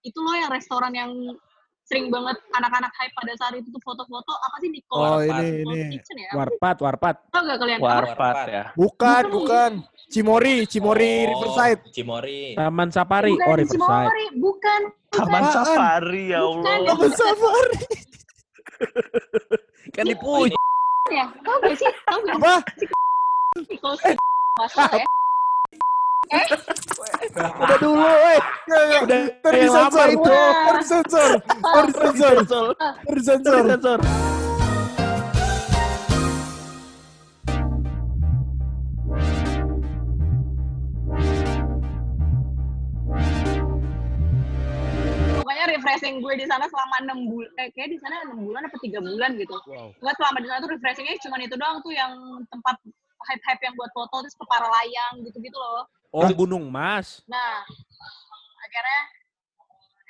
itu 0.00 0.18
loh 0.18 0.34
yang 0.34 0.50
restoran 0.50 0.90
yang 0.90 1.10
sering 1.82 2.08
banget 2.08 2.38
anak-anak 2.54 2.90
hype 2.94 3.10
pada 3.12 3.34
saat 3.36 3.54
itu 3.58 3.66
tuh 3.68 3.82
foto-foto 3.82 4.32
apa 4.32 4.56
sih 4.58 4.70
Nicole 4.70 5.02
Oh 5.02 5.18
Warpat. 5.18 5.42
ini 5.42 5.48
ini. 5.60 5.80
Kitchen 5.92 6.16
ya? 6.16 6.30
Warpat, 6.32 6.76
warpat. 6.78 7.14
Tau 7.28 7.42
gak 7.42 7.58
kalian? 7.58 7.78
Warpat 7.82 8.36
ya. 8.48 8.64
Bukan, 8.72 9.22
Bukan. 9.28 9.32
bukan. 9.34 9.70
Cimori, 10.08 10.56
Cimori 10.64 11.12
Oh, 11.24 11.28
Riverside. 11.28 11.80
Cimori. 11.90 12.54
Taman 12.54 12.88
Safari, 12.88 13.34
Bukan 13.34 13.44
oh 13.44 13.54
Riverside. 13.56 13.82
Cimory, 13.82 14.26
bukan. 14.36 14.80
Taman 15.10 15.42
Apaan? 15.42 15.52
Safari 15.52 16.24
ya 16.28 16.40
Bukan. 16.40 16.64
Allah. 16.64 16.86
Taman 16.88 17.10
Safari. 17.12 17.78
Kan 19.94 20.04
di 20.08 20.16
puncak. 20.16 20.56
Ya, 21.10 21.26
tau 21.44 21.56
gak 21.60 21.74
sih? 21.76 21.90
Tau 22.06 22.18
gak 22.24 22.36
Apa? 22.38 22.54
Ya? 26.32 26.40
Udah 27.36 27.78
dulu, 27.82 28.08
eh. 28.08 28.40
Udah 29.04 29.20
disensor. 29.52 30.08
itu. 30.08 30.24
Ntar 30.24 30.74
disensor. 30.80 31.30
Refreshing 45.72 46.20
gue 46.20 46.34
di 46.36 46.46
sana 46.46 46.64
selama 46.66 46.94
enam 47.02 47.18
bulan, 47.26 47.50
eh, 47.58 47.68
kayak 47.72 47.88
di 47.90 47.98
sana 47.98 48.14
enam 48.24 48.44
bulan 48.44 48.62
apa 48.64 48.76
tiga 48.80 48.98
bulan 49.00 49.30
gitu. 49.36 49.56
Wow. 49.66 49.90
Enggak 49.98 50.14
selama 50.20 50.36
di 50.38 50.46
sana 50.48 50.58
tuh 50.60 50.70
refreshingnya 50.72 51.16
cuma 51.22 51.36
itu 51.40 51.56
doang 51.56 51.78
tuh 51.80 51.92
yang 51.92 52.12
tempat 52.48 52.76
hype-hype 53.22 53.62
yang 53.62 53.74
buat 53.78 53.90
foto 53.94 54.14
terus 54.22 54.34
ke 54.34 54.44
para 54.46 54.66
layang 54.66 55.22
gitu-gitu 55.22 55.54
loh. 55.54 55.86
Oh, 56.12 56.28
Gunung 56.28 56.68
Mas. 56.68 57.24
Nah, 57.24 57.64
akhirnya 58.60 59.00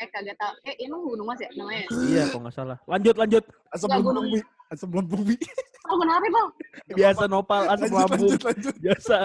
eh 0.02 0.08
kagak 0.10 0.34
tau. 0.34 0.50
Eh, 0.66 0.74
emang 0.82 1.06
Gunung 1.06 1.26
Mas 1.30 1.38
ya 1.38 1.48
namanya? 1.54 1.86
Iya, 2.08 2.22
kok 2.32 2.40
nggak 2.42 2.54
salah. 2.56 2.78
Lanjut, 2.90 3.14
lanjut. 3.14 3.44
Asam 3.70 3.88
gua- 4.02 4.26
bi. 4.26 4.40
Asam 4.72 4.90
lambung 4.90 5.22
bi. 5.24 5.36
Oh, 5.82 5.98
kenapa, 5.98 6.22
Bang? 6.30 6.48
Biasa 6.94 7.24
nopal 7.26 7.66
asam 7.66 7.90
Lanjut, 7.90 7.98
lambung. 7.98 8.22
lanjut, 8.22 8.40
lanjut. 8.46 8.74
Biasa. 8.78 9.18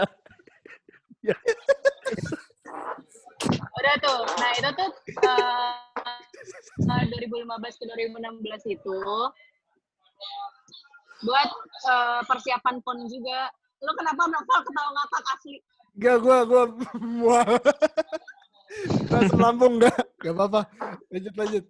Udah 3.52 3.94
tuh. 4.02 4.20
Nah, 4.38 4.52
itu 4.56 4.70
tuh 4.76 4.90
eh, 5.26 5.74
eh, 6.88 7.04
2015 7.10 7.80
ke 7.80 7.84
2016 7.86 8.76
itu 8.76 8.98
buat 11.26 11.50
eh, 11.90 12.22
persiapan 12.26 12.76
PON 12.84 13.00
juga. 13.10 13.50
Lo 13.82 13.94
kenapa 13.94 14.26
Novel 14.26 14.60
ketawa 14.66 14.90
ngakak 14.94 15.24
asli? 15.38 15.58
Gak, 15.98 16.18
gua, 16.22 16.38
gua, 16.46 16.64
mual. 17.02 17.52
Asam 19.10 19.40
lambung 19.42 19.82
enggak? 19.82 19.98
Gak 20.22 20.34
apa-apa. 20.34 20.62
Lanjut, 21.10 21.34
lanjut. 21.38 21.64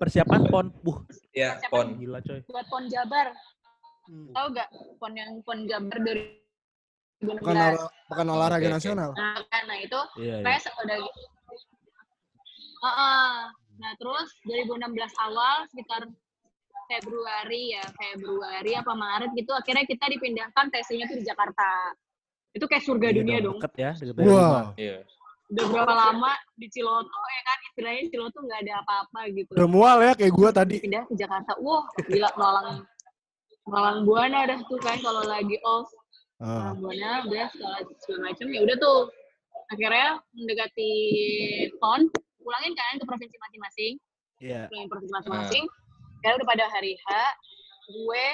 Persiapan 0.00 0.40
pon. 0.48 0.66
Buh, 0.80 1.04
Ya, 1.36 1.56
pon. 1.68 1.96
gila 2.00 2.20
coy. 2.24 2.40
Buat 2.48 2.66
PON 2.68 2.84
Jabar. 2.88 3.32
Hmm. 4.08 4.28
Tahu 4.34 4.46
gak 4.56 4.68
PON 5.00 5.12
yang 5.16 5.30
PON 5.44 5.60
Jabar 5.68 5.98
dari 6.00 6.42
Bukan, 7.22 7.54
olah, 7.54 7.86
bukan 8.10 8.26
olahraga 8.28 8.66
oke. 8.66 8.74
nasional. 8.74 9.10
Nah, 9.14 9.38
kan, 9.46 9.62
nah 9.64 9.78
itu 9.78 10.00
Iya, 10.18 10.34
iya. 10.34 10.44
kayak 10.44 10.60
se- 10.60 10.74
udah 10.76 10.96
gitu. 10.98 11.20
Heeh. 12.82 13.30
Nah, 13.72 13.92
terus 13.94 14.28
2016 14.42 14.82
awal 15.20 15.54
sekitar 15.68 16.02
Februari 16.84 17.72
ya, 17.72 17.84
Februari 17.88 18.72
apa 18.74 18.92
Maret 18.92 19.30
gitu 19.32 19.50
akhirnya 19.50 19.86
kita 19.86 20.04
dipindahkan 20.08 20.66
TC-nya 20.68 21.06
tuh 21.06 21.16
di 21.16 21.24
Jakarta. 21.24 21.94
Itu 22.52 22.68
kayak 22.68 22.84
surga 22.84 23.08
Iya 23.08 23.16
dunia 23.16 23.38
dong. 23.40 23.56
Deket 23.56 23.74
ya, 23.76 23.90
deket. 23.96 24.24
Wah, 24.26 24.74
Iya. 24.76 25.06
Udah 25.48 25.64
berapa 25.68 25.92
lama 25.92 26.32
di 26.54 26.64
Ciloto 26.66 27.06
ya 27.28 27.40
kan 27.44 27.58
istilahnya 27.70 28.02
Ciloto 28.08 28.38
nggak 28.40 28.60
ada 28.62 28.72
apa-apa 28.80 29.20
gitu. 29.30 29.52
udah 29.52 29.68
mual 29.68 29.98
ya 30.00 30.12
kayak 30.12 30.32
gua 30.32 30.48
tadi. 30.48 30.80
Pindah 30.80 31.04
ke 31.04 31.14
Jakarta. 31.14 31.52
Wah, 31.60 31.84
gila 32.02 32.28
melalang 32.34 32.68
melalang 33.62 33.98
buana 34.02 34.38
dah 34.48 34.58
tuh 34.64 34.80
kan 34.80 34.96
kalau 34.98 35.22
lagi 35.22 35.56
off. 35.62 35.86
Ah. 36.42 36.74
Melalang 36.74 36.76
buana 36.82 37.10
udah 37.30 37.46
segala, 37.54 37.78
segala 38.02 38.18
macam 38.34 38.46
ya 38.50 38.60
udah 38.66 38.76
tuh. 38.82 39.00
Akhirnya 39.70 40.08
mendekati 40.36 40.92
PON, 41.80 42.10
pulangin 42.42 42.74
kan 42.74 42.98
ke 42.98 43.04
provinsi 43.06 43.36
masing-masing. 43.38 43.92
Iya. 44.42 44.66
pulangin 44.68 44.88
provinsi 44.90 45.12
masing-masing. 45.14 45.64
Karena 46.20 46.34
udah 46.42 46.48
pada 46.50 46.64
hari 46.74 46.98
H, 46.98 47.06
gue 47.88 48.24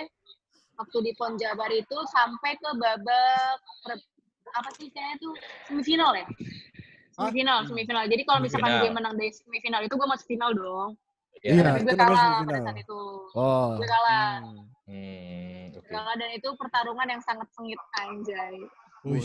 waktu 0.81 0.99
di 1.05 1.12
PON 1.21 1.37
Jabar 1.37 1.68
itu 1.68 1.97
sampai 2.09 2.57
ke 2.57 2.71
babak 2.81 3.57
per- 3.85 4.09
apa 4.57 4.68
sih 4.81 4.88
kayaknya 4.88 5.21
tuh 5.21 5.33
semifinal 5.68 6.16
ya? 6.16 6.25
Semifinal, 7.12 7.68
semifinal. 7.68 8.05
Jadi 8.09 8.23
kalau 8.25 8.40
misalkan 8.40 8.73
gue 8.81 8.90
menang 8.90 9.14
dari 9.21 9.31
semifinal 9.37 9.85
itu 9.85 9.94
gue 9.94 10.09
masuk 10.09 10.27
final 10.27 10.51
dong. 10.57 10.90
Iya, 11.44 11.62
Tapi 11.62 11.87
gue 11.87 11.94
itu 11.94 11.99
namanya 12.01 12.18
kalah 12.18 12.47
pada 12.49 12.61
saat 12.66 12.79
itu. 12.83 13.01
Oh. 13.37 13.77
Gue 13.79 13.87
kalah. 13.87 14.33
Hmm. 14.88 15.58
Oke. 15.88 15.96
Kalah 15.96 16.14
dan 16.14 16.31
itu 16.31 16.48
pertarungan 16.53 17.07
yang 17.09 17.22
sangat 17.24 17.48
sengit 17.51 17.81
anjay. 17.96 18.61
Wih. 19.03 19.24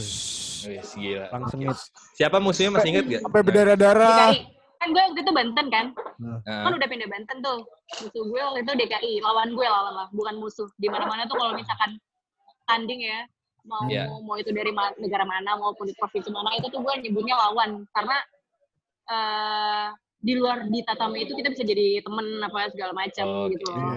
Gila. 0.63 1.27
Lang 1.27 1.43
sengit. 1.51 1.75
Siapa 2.15 2.39
musuhnya 2.39 2.71
masih 2.71 2.89
inget 2.89 3.05
gak? 3.09 3.21
Sampai 3.21 3.41
berdarah-darah. 3.43 4.31
DKI. 4.31 4.39
Kan 4.79 4.87
gue 4.89 5.01
waktu 5.01 5.19
itu 5.19 5.31
Banten 5.31 5.65
kan? 5.67 5.85
Nah, 6.19 6.39
kan 6.43 6.71
udah 6.73 6.87
pindah 6.87 7.07
Banten 7.07 7.37
tuh 7.39 7.67
musuh 7.99 8.23
gue 8.23 8.39
waktu 8.41 8.59
itu 8.61 8.71
DKI 8.73 9.13
lawan 9.19 9.51
gue 9.51 9.63
lawan 9.63 9.93
lah 9.93 10.07
bukan 10.09 10.35
musuh 10.39 10.67
di 10.75 10.87
mana 10.87 11.03
mana 11.03 11.23
tuh 11.23 11.35
kalau 11.35 11.51
misalkan 11.51 11.99
tanding 12.63 12.99
ya 12.99 13.27
mau 13.63 13.87
Iya. 13.87 14.07
mau 14.19 14.35
itu 14.35 14.51
dari 14.51 14.71
ma- 14.71 14.95
negara 14.95 15.23
mana 15.23 15.55
maupun 15.55 15.83
di 15.83 15.95
provinsi 15.95 16.27
mana 16.29 16.51
itu 16.53 16.67
tuh 16.67 16.79
gue 16.79 16.93
nyebutnya 16.99 17.31
lawan 17.33 17.87
karena 17.91 18.17
eh 19.05 19.87
di 20.19 20.33
luar 20.35 20.67
di 20.67 20.79
tatami 20.81 21.27
itu 21.27 21.35
kita 21.35 21.51
bisa 21.51 21.63
jadi 21.63 21.99
temen 21.99 22.39
apa 22.39 22.71
segala 22.71 22.91
macam 22.93 23.25
Oke. 23.43 23.55
gitu 23.55 23.65
loh. 23.69 23.95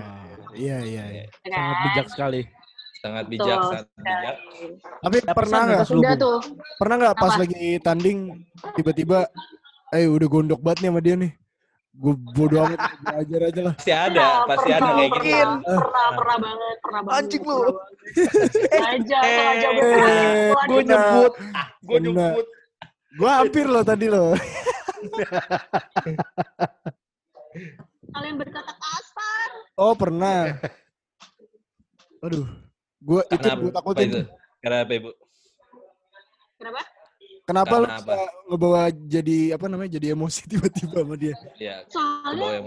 Iya, 0.56 0.78
iya, 0.82 1.04
iya. 1.06 1.24
Ya 1.44 1.50
Sangat 1.52 1.54
kan? 1.72 1.84
bijak 1.84 2.06
sekali. 2.10 2.40
Sangat 3.06 3.24
Betul 3.30 3.38
bijak, 3.38 3.58
sangat 3.70 3.86
bijak. 4.02 4.36
Tapi 4.98 5.16
pernah 5.30 5.60
nggak? 5.62 5.78
nggak 5.86 5.94
Udah 5.94 6.14
tuh. 6.18 6.38
Pernah 6.74 6.94
nggak 6.98 7.14
pas 7.14 7.34
lagi 7.38 7.66
tanding 7.78 8.18
tiba-tiba, 8.74 9.18
eh 9.94 10.10
udah 10.10 10.26
gondok 10.26 10.58
banget 10.58 10.78
nih 10.82 10.90
sama 10.90 11.00
dia 11.06 11.14
nih. 11.14 11.32
Gue 11.96 12.12
bodo 12.18 12.60
amat 12.66 12.80
belajar 13.06 13.40
aja 13.46 13.60
lah. 13.62 13.74
Pasti 13.78 13.92
ada, 13.94 14.26
pasti 14.44 14.70
ada 14.74 14.90
kayak 14.90 15.10
gitu. 15.22 15.22
pernah, 15.22 15.56
pernah, 15.64 16.06
pernah 16.18 16.36
banget, 16.42 16.76
pernah 16.82 17.00
banget. 17.06 17.18
Anjing 17.22 17.42
lu. 17.46 17.60
Sengaja, 18.66 19.18
sengaja 19.22 19.68
gue 19.70 19.80
Eh, 19.80 19.94
pulang. 19.94 20.66
Gue 20.66 20.80
nyebut. 20.82 21.32
Gue 21.86 21.98
nyebut. 22.02 22.46
Hampir 23.22 23.66
loh 23.70 23.84
tadi 23.86 24.06
loh. 24.10 24.34
Kalian 28.10 28.34
berkata 28.34 28.72
kasar. 28.74 29.48
Oh 29.78 29.94
pernah. 29.94 30.58
Aduh, 32.26 32.65
gue 33.06 33.20
itu 33.30 33.46
gue 33.46 33.70
takutin. 33.72 34.08
itu? 34.10 34.20
Karena 34.58 34.78
apa 34.82 34.92
ibu? 34.92 35.10
Kenapa? 36.58 36.82
Kenapa 37.46 37.74
lu 37.78 37.86
Karena 37.86 37.98
bisa 38.02 38.18
ngebawa 38.50 38.82
jadi 39.06 39.38
apa 39.54 39.66
namanya 39.70 39.90
jadi 39.94 40.06
emosi 40.18 40.40
tiba-tiba 40.50 40.98
sama 41.06 41.14
dia? 41.14 41.34
Ya, 41.62 41.86
Soalnya, 41.86 42.58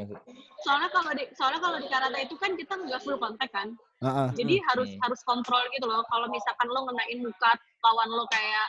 soalnya 0.64 0.90
kalau 0.96 1.12
di 1.12 1.24
soalnya 1.36 1.60
kalau 1.60 1.78
di 1.84 1.88
karate 1.92 2.20
itu 2.24 2.36
kan 2.40 2.52
kita 2.56 2.74
nggak 2.80 3.02
full 3.04 3.20
kontak 3.20 3.52
kan. 3.52 3.76
Heeh. 4.00 4.28
Jadi 4.40 4.56
harus 4.72 4.88
Hmm. 4.96 5.02
harus 5.04 5.20
kontrol 5.28 5.60
gitu 5.76 5.84
loh. 5.84 6.00
Kalau 6.08 6.32
misalkan 6.32 6.68
lo 6.72 6.88
ngenain 6.88 7.20
muka 7.20 7.52
lawan 7.84 8.08
lo 8.08 8.24
kayak 8.32 8.68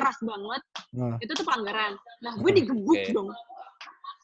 keras 0.00 0.16
banget, 0.24 0.62
Nah. 0.96 1.16
itu 1.20 1.32
tuh 1.36 1.44
pelanggaran. 1.44 1.92
Nah, 2.24 2.32
gue 2.40 2.50
digebuk 2.56 2.96
Oke. 2.96 3.12
dong. 3.12 3.28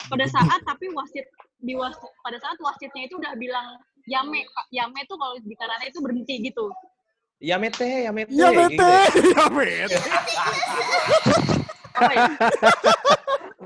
Pada 0.09 0.25
saat 0.25 0.61
tapi 0.65 0.89
wasit 0.97 1.29
di 1.61 1.77
wasit 1.77 2.09
pada 2.25 2.41
saat 2.41 2.57
wasitnya 2.57 3.05
itu 3.05 3.21
udah 3.21 3.37
bilang 3.37 3.77
yame 4.07 4.47
yame 4.71 5.01
tuh 5.11 5.19
kalau 5.19 5.35
di 5.43 5.55
karate 5.59 5.91
itu 5.91 5.99
berhenti 6.01 6.35
gitu. 6.47 6.71
Ya 7.37 7.61
mete, 7.61 8.09
ya 8.09 8.11
mete. 8.15 8.33
Ya 8.33 8.49
gitu 8.49 8.81
ya. 8.81 9.05
ya 9.37 9.45
bete. 9.53 9.99
Apa 11.97 12.13
ya? 12.13 12.27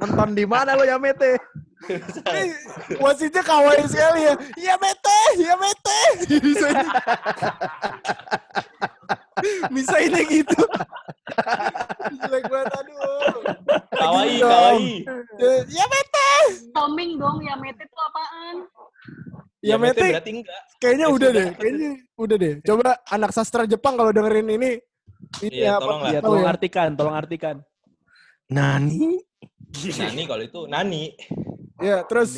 Nonton 0.01 0.29
di 0.35 0.45
mana 0.47 0.75
lo 0.75 0.83
ya 0.83 0.99
Mete? 0.99 1.39
Eh, 1.91 2.49
Wasitnya 3.01 3.43
kawaii 3.47 3.87
sekali 3.87 4.27
ya. 4.27 4.35
Ya 4.59 4.75
bete, 4.75 5.21
ya 5.39 5.55
bete. 5.55 6.01
Misainnya, 9.73 10.23
gitu. 10.29 10.61
Jelek 12.21 12.45
banget, 12.53 12.73
aduh. 12.75 13.33
Kawaii, 13.97 14.39
dong. 14.39 14.51
kawaii. 14.51 14.95
Ya 15.73 15.85
bete. 15.89 16.31
Toming 16.75 17.17
dong 17.17 17.39
yamete 17.41 17.85
tuh 17.87 18.01
apaan? 18.13 18.57
Ya 19.61 19.77
berarti 19.77 20.01
enggak. 20.33 20.61
kayaknya 20.81 21.07
Ya 21.07 21.13
udah 21.13 21.29
sudah. 21.29 21.33
deh. 21.37 21.49
Kayaknya 21.55 21.91
udah 22.17 22.37
deh. 22.37 22.55
Coba 22.63 22.89
anak 23.07 23.31
sastra 23.31 23.63
Jepang 23.65 23.95
kalau 23.95 24.09
dengerin 24.09 24.49
ini. 24.51 24.71
Ini 25.39 25.53
Iya, 25.55 25.77
apa? 25.77 25.85
tolonglah. 25.85 26.11
Iya, 26.11 26.19
Tahu 26.19 26.27
tolong 26.27 26.43
ya. 26.43 26.51
artikan, 26.51 26.89
tolong 26.95 27.15
artikan. 27.15 27.57
Nani? 28.49 29.21
Nani 29.95 30.23
kalau 30.25 30.43
itu 30.43 30.61
Nani. 30.65 31.03
Ya, 31.79 32.01
terus. 32.03 32.35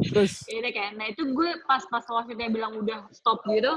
Terus. 0.00 0.32
Ya 0.46 0.56
udah 0.58 0.72
kayak, 0.72 0.90
nah 0.94 1.06
itu 1.06 1.22
gue 1.26 1.50
pas 1.62 1.82
pas 1.84 2.04
wasitnya 2.04 2.48
bilang 2.48 2.72
udah 2.74 3.04
stop 3.10 3.44
gitu, 3.44 3.72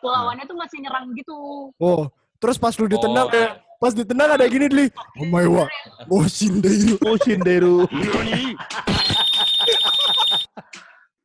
lawannya 0.00 0.44
tuh 0.44 0.54
masih 0.54 0.78
nyerang 0.80 1.12
gitu. 1.12 1.36
Oh, 1.74 2.08
terus 2.38 2.56
pas 2.56 2.72
lu 2.72 2.86
ditendang 2.86 3.26
Oh. 3.26 3.30
kayak 3.30 3.52
pas 3.76 3.92
ditendang 3.92 4.30
ada 4.30 4.46
gini 4.46 4.66
Dli. 4.66 4.86
Oh 5.18 5.26
my 5.26 5.44
wa. 5.44 5.66
Oh 6.08 6.24
Shinderu. 6.24 6.96
Oh, 7.02 7.16
Shinderu. 7.18 7.84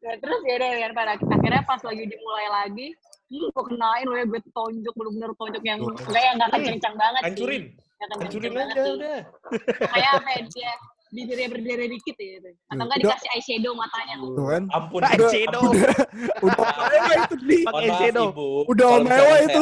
Ya, 0.10 0.16
terus 0.18 0.40
ya 0.42 0.54
udah 0.58 0.70
kan 0.74 0.92
pada 0.98 1.12
akhirnya 1.22 1.62
pas 1.70 1.82
lagi 1.86 2.04
dimulai 2.10 2.48
lagi, 2.50 2.88
hmm, 3.30 3.54
gue 3.54 3.64
kenain 3.70 4.06
lo 4.10 4.16
ya 4.18 4.26
gue 4.26 4.42
tonjok 4.50 4.94
bener-bener 4.98 5.32
tonjok 5.38 5.64
yang 5.64 5.80
enggak 5.86 6.24
yang 6.26 6.36
nggak 6.42 6.50
kencang 6.66 6.96
banget 6.98 7.22
sih. 7.22 7.28
Hancurin. 7.30 7.64
Kencang 8.00 8.20
Hancurin 8.26 8.52
banget 8.58 8.74
aja 8.74 8.82
sih. 8.82 8.94
udah. 8.98 9.20
Kayak 9.94 10.12
apa 10.18 10.30
ya 10.34 10.42
dia 10.50 10.72
bibirnya 11.10 11.48
berdere 11.50 11.86
dikit 11.90 12.16
ya 12.22 12.28
gitu. 12.38 12.50
Atau 12.70 12.84
enggak 12.86 12.98
Udah. 13.02 13.10
dikasih 13.10 13.30
eyeshadow 13.34 13.74
matanya 13.74 14.16
tuh. 14.18 14.46
Kan. 14.50 14.64
Ampun. 14.74 15.02
Nah, 15.02 15.10
ampun. 15.10 15.26
eyeshadow. 15.30 15.62
Udah 15.70 15.94
udah 16.42 16.58
Omewa 16.70 17.14
itu 17.18 17.36
Dli. 17.42 17.58
Pakai 17.66 17.86
eyeshadow. 17.86 18.28
Ibu. 18.30 18.48
Udah 18.70 18.90
misalnya 19.02 19.38
itu. 19.46 19.62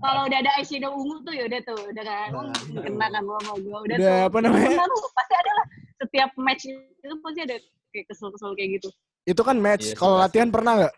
Kalau 0.00 0.22
udah 0.28 0.38
ada 0.40 0.50
eyeshadow 0.60 0.90
ungu 0.92 1.16
tuh 1.24 1.32
ya 1.36 1.44
udah 1.48 1.60
tuh, 1.64 1.80
udah 1.92 2.04
kan. 2.04 2.30
Hmm, 2.32 2.80
kena 2.84 3.06
kan 3.12 3.22
lo 3.24 3.36
sama 3.44 3.54
gue. 3.60 3.78
Udah, 3.84 3.96
Nah. 3.96 4.04
Udah, 4.04 4.16
tuh. 4.16 4.28
apa 4.28 4.38
namanya? 4.44 4.68
Pasti 5.16 5.34
ada 5.36 5.50
lah. 5.56 5.66
Setiap 5.98 6.30
match 6.38 6.62
itu 6.68 7.14
pasti 7.24 7.40
ada 7.44 7.56
kayak 7.92 8.04
kesel-kesel 8.12 8.52
kayak 8.56 8.70
gitu. 8.80 8.88
Itu 9.28 9.42
kan 9.44 9.60
match. 9.60 9.92
Iya, 9.92 9.96
Kalau 10.00 10.16
latihan 10.16 10.48
pernah 10.48 10.72
nggak? 10.80 10.94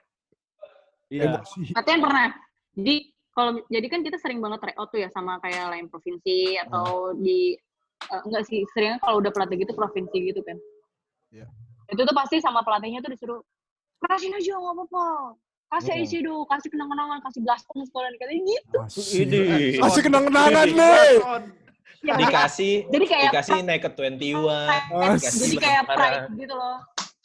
Iya. 1.11 1.23
Emosi. 1.35 1.75
Latihan 1.75 1.99
pernah. 1.99 2.27
Jadi 2.79 2.95
kalau 3.35 3.51
jadi 3.67 3.87
kan 3.91 4.01
kita 4.07 4.17
sering 4.23 4.39
banget 4.39 4.63
tryout 4.63 4.89
tuh 4.95 5.01
ya 5.03 5.09
sama 5.11 5.43
kayak 5.43 5.75
lain 5.75 5.87
provinsi 5.91 6.55
atau 6.63 7.11
di 7.19 7.59
eh, 8.07 8.21
enggak 8.25 8.47
sih 8.47 8.63
seringnya 8.71 9.03
kalau 9.03 9.19
udah 9.19 9.35
pelatih 9.35 9.59
gitu 9.59 9.75
provinsi 9.75 10.19
gitu 10.31 10.41
kan. 10.47 10.55
Iya. 11.35 11.51
Itu 11.91 12.07
tuh 12.07 12.15
pasti 12.15 12.39
sama 12.39 12.63
pelatihnya 12.63 13.03
tuh 13.03 13.11
disuruh 13.11 13.41
kerasin 13.99 14.31
aja 14.39 14.55
nggak 14.55 14.75
apa-apa. 14.79 15.07
Kasih 15.71 15.91
Oh. 15.95 15.99
eyeshadow, 16.03 16.39
kasih 16.51 16.69
kenang-kenangan, 16.75 17.19
kasih 17.23 17.41
blaster 17.47 17.75
sekolah 17.79 18.11
katanya 18.19 18.43
gitu. 18.43 18.79
Asik. 18.83 19.23
Ini. 19.23 19.43
Kasih 19.79 20.03
kenang-kenangan 20.03 20.67
nih. 20.67 21.15
Ya, 22.01 22.17
Dikasih, 22.17 22.89
jadi 22.89 23.05
kayak 23.05 23.29
dikasih 23.29 23.59
naked 23.61 23.93
21. 23.93 24.57
Asik. 25.21 25.31
jadi 25.37 25.57
kayak 25.61 25.83
pride 25.85 26.27
gitu 26.41 26.55
loh. 26.57 26.79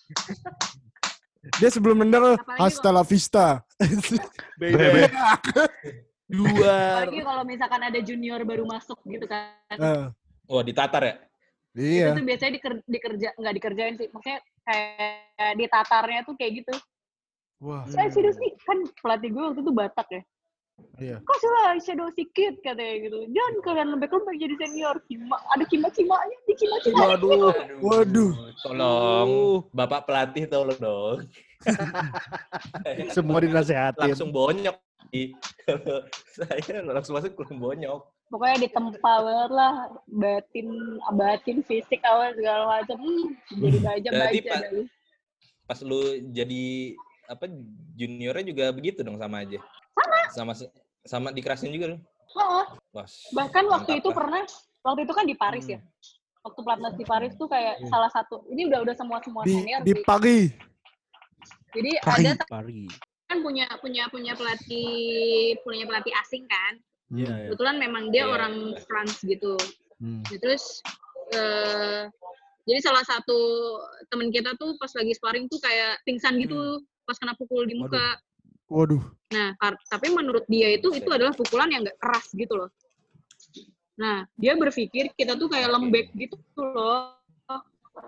Dia 1.62 1.70
sebelum 1.70 2.02
nendang 2.02 2.36
Apalagi 2.36 2.60
hasta 2.62 2.90
la 2.90 3.04
vista. 3.06 3.62
Bebe. 4.60 5.10
Luar. 6.34 7.06
Apalagi 7.06 7.22
kalau 7.22 7.44
misalkan 7.46 7.82
ada 7.86 8.00
junior 8.02 8.42
baru 8.42 8.66
masuk 8.66 8.98
gitu 9.06 9.30
kan. 9.30 9.54
Eh, 9.78 10.06
Wah, 10.50 10.64
ditatar 10.66 11.02
ya? 11.06 11.16
Iya. 11.76 12.06
Itu 12.10 12.18
tuh 12.22 12.26
biasanya 12.26 12.52
diker, 12.58 12.74
dikerja 12.88 13.28
nggak 13.38 13.54
dikerjain 13.62 13.96
sih. 14.00 14.08
Maksudnya 14.10 14.40
kayak 14.66 15.54
ditatarnya 15.60 16.20
tuh 16.26 16.34
kayak 16.34 16.52
gitu. 16.66 16.76
Wah. 17.62 17.86
Saya 17.88 18.10
serius 18.10 18.36
nih, 18.42 18.54
kan 18.66 18.78
pelatih 19.00 19.30
gue 19.32 19.44
waktu 19.44 19.62
itu 19.62 19.74
Batak 19.74 20.08
ya. 20.12 20.22
Iya. 20.96 21.20
Kasih 21.24 21.50
lah 21.52 21.76
shadow 21.84 22.08
sedikit 22.16 22.56
katanya 22.64 22.96
gitu. 23.04 23.18
Jangan 23.32 23.54
kalian 23.68 23.88
lembek-lembek 23.96 24.36
jadi 24.40 24.56
senior. 24.64 24.96
Kima, 25.12 25.36
ada 25.52 25.64
kima-kimanya, 25.68 26.38
di 26.48 26.54
kima-kima. 26.56 27.16
Waduh. 27.16 27.52
Waduh. 27.84 28.32
Tolong, 28.64 29.32
Bapak 29.76 30.08
pelatih 30.08 30.48
tolong 30.48 30.80
dong. 30.80 31.20
Semua 33.16 33.44
dinasehatin. 33.44 34.08
langsung 34.08 34.32
bonyok. 34.32 34.78
Kalau 35.68 36.00
saya 36.36 36.80
langsung 36.84 37.20
masuk 37.20 37.36
langsung 37.44 37.60
bonyok. 37.60 38.02
Pokoknya 38.32 38.58
ditempa 38.68 39.14
banget 39.22 39.52
lah. 39.52 39.74
Batin, 40.08 40.68
batin, 41.16 41.58
fisik, 41.64 42.02
awal 42.08 42.32
segala 42.40 42.80
macam. 42.80 42.98
Hmm, 43.00 43.28
jadi 43.60 43.78
baja 43.84 44.08
Berarti, 44.12 44.40
baja. 44.42 44.50
Pak, 44.50 44.60
dah. 44.64 44.86
Pas 45.66 45.80
lu 45.82 46.02
jadi 46.32 46.64
apa 47.26 47.50
juniornya 47.98 48.46
juga 48.46 48.66
begitu 48.72 49.02
dong 49.02 49.18
sama 49.18 49.44
aja. 49.44 49.60
Sama 49.96 50.15
sama 50.34 50.54
sama 51.06 51.30
dikerasin 51.30 51.70
juga 51.70 51.96
lu. 51.96 51.98
Wah. 52.36 52.68
Bahkan 53.32 53.64
waktu 53.72 54.04
itu 54.04 54.10
lah. 54.12 54.16
pernah, 54.18 54.42
waktu 54.84 55.02
itu 55.08 55.14
kan 55.16 55.26
di 55.28 55.36
Paris 55.38 55.66
ya. 55.70 55.80
Waktu 56.46 56.60
pelatnas 56.62 56.94
di 56.94 57.06
Paris 57.08 57.34
tuh 57.38 57.50
kayak 57.50 57.82
salah 57.90 58.12
satu. 58.14 58.46
Ini 58.54 58.70
udah 58.70 58.80
udah 58.86 58.96
semua 58.98 59.18
semua 59.26 59.42
Di 59.48 59.54
senior 59.56 59.82
di. 59.82 59.94
Jadi 61.76 61.92
Pari. 62.00 62.24
ada 62.24 62.34
Pari. 62.48 62.88
kan 63.26 63.42
punya 63.42 63.66
punya 63.82 64.06
punya 64.14 64.38
pelatih 64.38 65.58
punya 65.66 65.84
pelatih 65.90 66.14
asing 66.22 66.46
kan. 66.46 66.74
Iya, 67.12 67.26
iya. 67.26 67.46
Kebetulan 67.50 67.76
memang 67.82 68.04
dia 68.14 68.30
Iya. 68.30 68.32
orang 68.32 68.56
France 68.86 69.26
gitu. 69.26 69.58
Hmm. 70.00 70.22
Nah, 70.22 70.38
terus 70.40 70.80
eh 71.34 72.06
jadi 72.66 72.80
salah 72.82 73.06
satu 73.06 73.40
teman 74.10 74.30
kita 74.34 74.54
tuh 74.58 74.78
pas 74.78 74.90
lagi 74.94 75.14
sparring 75.14 75.46
tuh 75.50 75.58
kayak 75.62 76.02
pingsan 76.06 76.38
gitu 76.42 76.82
pas 77.06 77.18
kena 77.18 77.34
pukul 77.38 77.66
di 77.66 77.78
muka. 77.78 77.98
Waduh. 77.98 78.34
Nah, 79.32 79.54
kar- 79.60 79.82
tapi 79.88 80.08
menurut 80.10 80.46
dia 80.48 80.74
itu 80.74 80.90
itu 80.94 81.10
adalah 81.10 81.34
pukulan 81.34 81.70
yang 81.70 81.86
gak 81.86 81.98
keras 82.02 82.28
gitu 82.34 82.54
loh. 82.56 82.70
Nah, 83.96 84.28
dia 84.36 84.58
berpikir 84.58 85.14
kita 85.16 85.38
tuh 85.38 85.48
kayak 85.48 85.72
lembek 85.72 86.12
gitu 86.18 86.36
loh. 86.58 87.16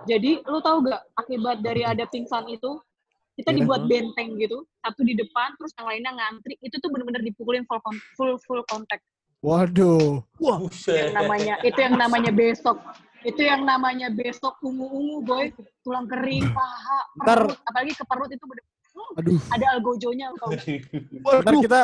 Jadi, 0.03 0.43
lu 0.43 0.60
tahu 0.60 0.84
gak 0.84 1.01
akibat 1.16 1.64
dari 1.64 1.88
ada 1.88 2.03
pingsan 2.03 2.47
itu? 2.51 2.80
Kita 3.38 3.53
Iya. 3.53 3.58
dibuat 3.64 3.86
benteng 3.86 4.34
gitu, 4.41 4.66
satu 4.82 5.05
di 5.05 5.14
depan, 5.14 5.53
terus 5.62 5.70
yang 5.78 5.88
lainnya 5.88 6.12
ngantri. 6.12 6.58
Itu 6.58 6.82
tuh 6.82 6.89
bener-bener 6.89 7.22
dipukulin 7.22 7.64
full 7.70 7.80
full 8.18 8.34
full 8.41 8.62
contact. 8.66 9.05
Waduh. 9.45 10.26
Buset. 10.41 11.14
Yang 11.14 11.22
namanya 11.22 11.55
itu 11.62 11.80
yang 11.80 11.95
namanya 11.95 12.32
besok. 12.34 12.82
Itu 13.22 13.41
yang 13.45 13.62
namanya 13.62 14.10
besok 14.10 14.58
ungu-ungu, 14.66 15.22
boy. 15.22 15.53
Tulang 15.86 16.10
kering, 16.10 16.49
paha, 16.49 16.99
Ntar- 17.22 17.45
perut, 17.45 17.58
apalagi 17.62 17.93
ke 17.93 18.03
perut 18.10 18.30
itu 18.34 18.41
bener 18.49 18.64
Aduh. 19.18 19.39
ada 19.50 19.66
algojonya 19.76 20.28
tahu. 20.38 20.52
Ntar 21.43 21.56
kita 21.62 21.82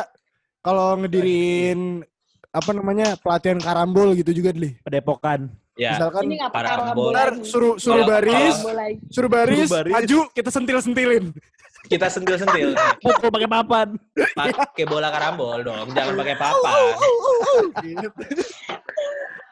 kalau 0.59 0.95
ngedirin 0.97 2.01
apa 2.49 2.69
namanya 2.71 3.17
pelatihan 3.17 3.57
karambol 3.57 4.13
gitu 4.13 4.29
juga 4.31 4.53
Dli. 4.53 4.77
Padepokan. 4.81 5.49
Ya, 5.73 5.97
Misalkan 5.97 6.29
Ini 6.29 6.37
karambol. 6.53 7.09
ntar 7.09 7.29
suruh 7.41 7.81
suruh 7.81 8.05
Kalau- 8.05 8.21
baris, 8.21 8.55
suruh 9.09 9.25
baris, 9.25 9.69
maju 9.73 10.19
kita 10.29 10.53
sentil-sentilin. 10.53 11.33
kita 11.89 12.07
sentil-sentil. 12.07 12.77
Pukul 13.03 13.33
pakai 13.33 13.49
papan. 13.49 13.87
Pakai 14.37 14.85
bola 14.85 15.09
karambol 15.09 15.65
dong, 15.65 15.89
jangan 15.91 16.13
pakai 16.15 16.35
papan. 16.37 16.77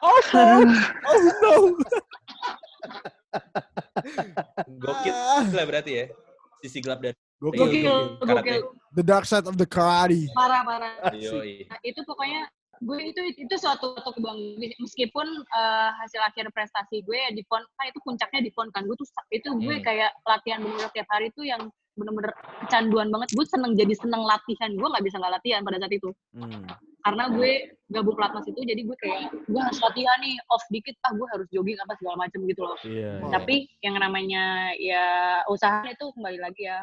Oh 0.02 0.18
no, 0.34 0.66
oh 1.06 1.18
no. 1.42 1.54
Gokil 4.78 5.14
lah 5.54 5.64
berarti 5.64 5.92
ya. 5.94 6.04
Sisi 6.58 6.78
gelap 6.82 6.98
dari 6.98 7.14
Gokil, 7.42 7.58
Gokil, 7.58 7.84
gokil. 8.22 8.36
Gokil. 8.38 8.60
The 8.94 9.02
dark 9.02 9.26
side 9.26 9.44
of 9.44 9.58
the 9.58 9.66
karate. 9.66 10.30
Parah, 10.30 10.62
parah. 10.62 10.94
Nah, 11.10 11.78
itu 11.82 12.00
pokoknya 12.06 12.46
gue 12.82 12.98
itu 13.00 13.20
itu 13.38 13.54
suatu 13.56 13.94
suatu 13.94 14.10
kebanggaan 14.12 14.58
meskipun 14.76 15.26
eh, 15.48 15.90
hasil 15.98 16.18
akhir 16.20 16.50
prestasi 16.50 17.02
gue 17.02 17.14
ya 17.14 17.30
di 17.30 17.46
pon 17.46 17.62
kan 17.72 17.86
itu 17.86 17.98
puncaknya 18.02 18.42
di 18.42 18.50
pon 18.50 18.66
kan 18.70 18.82
gue 18.82 18.94
tuh 18.94 19.06
itu 19.30 19.48
gue 19.54 19.76
Hmm. 19.78 19.86
kayak 19.86 20.10
latihan 20.26 20.58
bener 20.58 20.90
tiap 20.90 21.06
hari 21.06 21.30
tuh 21.30 21.46
yang 21.46 21.62
bener-bener 21.94 22.34
kecanduan 22.60 23.06
banget 23.06 23.30
gue 23.30 23.46
seneng 23.46 23.78
jadi 23.78 23.94
seneng 23.94 24.26
latihan 24.26 24.74
gue 24.74 24.82
nggak 24.82 25.04
bisa 25.06 25.14
nggak 25.14 25.30
latihan 25.30 25.62
pada 25.62 25.78
saat 25.78 25.94
itu 25.94 26.10
Hmm. 26.34 26.66
karena 27.06 27.24
gue 27.30 27.50
gabung 27.86 28.16
pelatnas 28.18 28.50
itu 28.50 28.60
jadi 28.66 28.82
gue 28.82 28.96
kayak 28.98 29.30
gue 29.30 29.60
harus 29.62 29.78
latihan 29.78 30.18
nih 30.18 30.34
off 30.50 30.64
dikit 30.66 30.98
ah 31.06 31.12
gue 31.14 31.26
harus 31.30 31.46
jogging 31.54 31.78
apa 31.78 31.94
segala 32.02 32.16
macem 32.18 32.40
gitu 32.50 32.66
loh 32.66 32.74
Iya. 32.82 33.22
Oh. 33.22 33.30
iya. 33.30 33.30
tapi 33.30 33.56
yang 33.78 33.94
namanya 33.94 34.42
ya 34.74 35.06
usaha 35.46 35.86
itu 35.86 36.10
kembali 36.18 36.38
lagi 36.42 36.66
ya 36.66 36.82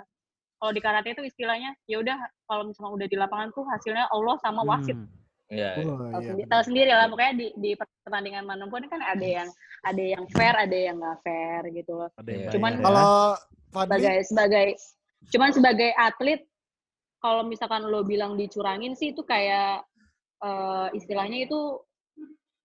kalau 0.59 0.71
di 0.75 0.81
karate 0.83 1.15
itu 1.15 1.23
istilahnya 1.23 1.71
ya 1.87 2.03
udah 2.03 2.17
kalau 2.45 2.67
misalnya 2.67 2.91
udah 2.99 3.07
di 3.07 3.17
lapangan 3.17 3.49
tuh 3.55 3.63
hasilnya 3.65 4.05
Allah 4.11 4.35
sama 4.43 4.61
wasit 4.67 4.95
Hmm. 4.95 5.07
Iya. 5.49 5.81
Oh, 5.81 5.97
tahu 6.13 6.21
iya, 6.37 6.45
tahu 6.45 6.61
sendiri 6.61 6.93
lah 6.93 7.09
pokoknya 7.09 7.33
di 7.33 7.47
di 7.57 7.71
pertandingan 8.05 8.45
mana 8.45 8.69
pun 8.69 8.85
kan 8.85 9.01
ada 9.01 9.25
yang 9.25 9.49
ada 9.81 9.97
yang 9.97 10.23
fair 10.29 10.53
ada 10.53 10.77
yang 10.77 11.01
nggak 11.01 11.25
fair 11.25 11.61
gitu 11.73 11.97
loh 11.97 12.09
Iya. 12.21 12.53
Cuman 12.53 12.77
ya. 12.77 12.85
Kalau 12.85 13.09
sebagai 13.73 14.17
sebagai 14.29 14.67
cuman 15.33 15.49
sebagai 15.49 15.89
atlet 15.97 16.45
kalau 17.17 17.41
misalkan 17.49 17.81
lo 17.81 18.05
bilang 18.05 18.37
dicurangin 18.37 18.93
sih 18.93 19.09
itu 19.09 19.25
kayak 19.25 19.81
eh, 20.45 20.87
istilahnya 20.93 21.49
itu 21.49 21.81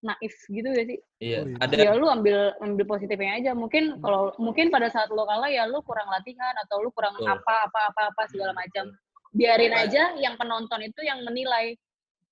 naif 0.05 0.35
gitu 0.47 0.69
ya 0.69 0.83
sih 0.85 0.99
Iya. 1.19 1.39
Oh, 1.41 1.47
iya. 1.49 1.57
Ada 1.59 1.75
ya 1.75 1.93
lu 1.95 2.07
ambil 2.07 2.37
ambil 2.61 2.85
positifnya 2.87 3.33
aja 3.35 3.51
mungkin 3.53 3.97
kalau 3.99 4.37
mungkin 4.37 4.69
pada 4.69 4.87
saat 4.87 5.09
lo 5.09 5.25
kalah 5.25 5.49
ya 5.49 5.65
lu 5.65 5.81
kurang 5.81 6.07
latihan 6.07 6.53
atau 6.61 6.79
lu 6.79 6.93
kurang 6.93 7.17
Betul. 7.17 7.33
apa 7.33 7.55
apa 7.65 7.81
apa 7.89 8.03
apa 8.13 8.23
segala 8.29 8.53
macam 8.53 8.93
biarin 9.31 9.73
aja 9.73 10.13
yang 10.17 10.37
penonton 10.37 10.79
itu 10.81 11.01
yang 11.01 11.19
menilai 11.23 11.75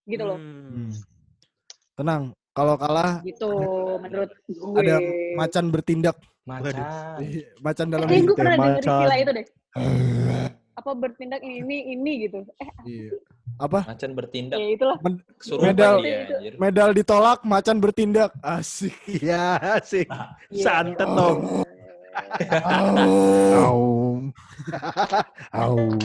gitu 0.05 0.23
loh 0.23 0.37
Hmm. 0.37 0.93
tenang. 1.95 2.23
Kalau 2.53 2.77
kalah 2.77 3.19
gitu 3.23 3.49
menurut 4.05 4.29
gue 4.45 4.77
ada 4.79 5.01
macan 5.35 5.67
bertindak. 5.69 6.17
macan. 6.43 6.75
Macan 7.65 7.87
dalam 7.89 8.05
Kayak 8.05 8.23
gue 8.25 8.37
pernah 8.37 8.55
denger 8.55 8.67
macan. 8.75 8.93
istilah 8.93 9.17
itu 9.17 9.31
deh. 9.33 9.47
Apa 10.83 10.91
bertindak 10.93 11.41
ini 11.41 11.93
ini 11.93 12.13
gitu. 12.27 12.43
Eh, 12.59 12.69
Iya. 12.85 13.11
Apa? 13.61 13.87
Macan 13.87 14.11
bertindak. 14.19 14.59
ya 14.59 14.69
itulah. 14.75 14.99
Kesurupan 15.39 15.67
Medal. 15.71 15.95
dia, 16.03 16.19
anjir. 16.27 16.53
Medal 16.59 16.91
ditolak, 16.95 17.39
macan 17.47 17.77
bertindak. 17.79 18.31
Asik. 18.43 18.95
Iya 19.07 19.79
sih. 19.87 20.07
Iya. 20.51 20.63
Santet 20.63 21.07
dong. 21.07 21.63
Aum. 23.57 24.35
Aum. 25.55 25.97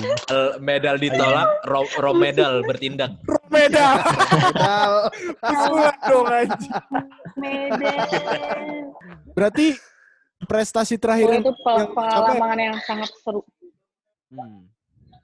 Medal 0.62 0.96
ditolak, 1.02 1.50
ro, 1.68 1.84
ro 2.00 2.12
medal 2.16 2.64
bertindak. 2.64 3.18
Medal. 3.52 3.96
Medal. 4.32 4.92
Usulan 5.44 5.96
dong. 6.08 6.26
Berarti 9.36 9.68
prestasi 10.48 10.96
terakhir 11.02 11.28
Oh, 11.28 11.38
itu 11.42 11.54
yang 11.66 11.90
pengalaman 11.92 12.60
yang 12.72 12.78
sangat 12.86 13.10
seru. 13.26 13.42
Hmm. 14.30 14.70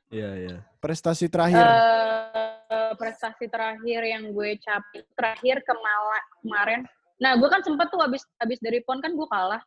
Iya 0.09 0.31
iya. 0.37 0.57
Prestasi 0.83 1.25
terakhir. 1.25 1.63
Eh, 1.63 2.91
prestasi 2.93 3.47
terakhir 3.47 4.01
yang 4.03 4.23
gue 4.29 4.59
capai 4.59 5.07
terakhir 5.09 5.63
ke 5.63 5.73
Mala- 5.73 6.27
kemarin. 6.37 6.79
Nah, 7.17 7.33
gue 7.33 7.47
kan 7.47 7.63
sempet 7.63 7.87
tuh 7.87 8.03
abis 8.03 8.27
abis 8.37 8.59
dari 8.59 8.83
pon 8.83 8.99
kan 8.99 9.15
gue 9.15 9.23
kalah. 9.25 9.63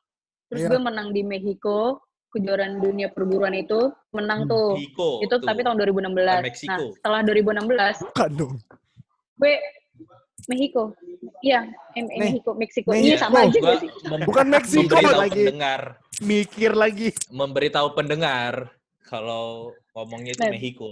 Terus 0.47 0.63
Iya. 0.63 0.69
gue 0.69 0.81
menang 0.83 1.09
di 1.11 1.25
Mexico 1.25 2.05
kejuaraan 2.29 2.77
dunia 2.77 3.09
perburuan 3.09 3.57
itu 3.57 3.89
menang 4.13 4.45
Hmm. 4.45 4.51
tuh. 4.53 4.69
Mexico. 4.77 5.09
itu 5.19 5.35
tuh. 5.35 5.47
tapi 5.47 5.61
tahun 5.63 5.77
2016. 5.79 6.43
Meksiko. 6.45 6.71
Nah, 6.71 6.93
setelah 6.93 7.21
2016 7.25 7.97
Bukan 8.05 8.31
dong. 8.37 8.55
gue 9.35 9.53
Mexico. 10.47 10.83
Iya, 11.41 11.61
Me- 11.97 12.13
Mexico, 12.21 12.51
Mexico. 12.55 12.89
Mexico. 12.93 13.09
Iya 13.09 13.17
sama 13.17 13.37
aja 13.43 13.57
gak 13.57 13.77
sih? 13.81 13.91
Bukan 14.23 14.47
Meksiko 14.47 14.85
memberitahu 14.95 15.19
lagi. 15.19 15.43
pendengar, 15.43 15.81
Mikir 16.21 16.73
lagi. 16.73 17.09
memberitahu 17.33 17.89
pendengar 17.93 18.53
kalau 19.03 19.73
ngomongnya 19.97 20.37
itu 20.37 20.43
Nah. 20.45 20.53
Mexico. 20.53 20.89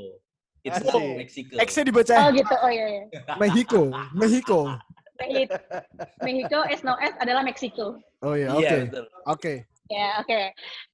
It's 0.64 0.80
Asik. 0.80 0.88
not 0.88 1.20
Mexico. 1.20 1.54
X-nya 1.60 1.84
dibaca 1.84 2.14
Oh 2.16 2.30
gitu, 2.32 2.54
oh 2.56 2.70
iya, 2.72 2.86
iya. 2.88 3.02
Mexico. 3.36 3.80
Mexico. 4.16 4.58
Mexico, 6.24 6.58
S 6.66 6.80
no 6.82 6.96
S 6.98 7.14
adalah 7.20 7.44
Meksiko. 7.44 8.00
Oh 8.24 8.32
iya, 8.34 8.48
oke. 8.50 8.64
Iya, 8.64 8.88
betul. 8.88 9.04
Oke. 9.28 9.54
Ya, 9.92 10.16
oke. 10.16 10.40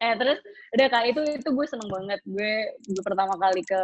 Eh, 0.02 0.14
terus 0.18 0.42
udah 0.74 0.86
kali 0.90 1.14
itu 1.14 1.22
itu 1.38 1.48
gue 1.48 1.66
seneng 1.70 1.86
banget. 1.86 2.18
Gue, 2.26 2.52
gue 2.82 3.02
pertama 3.06 3.38
kali 3.38 3.62
ke 3.62 3.80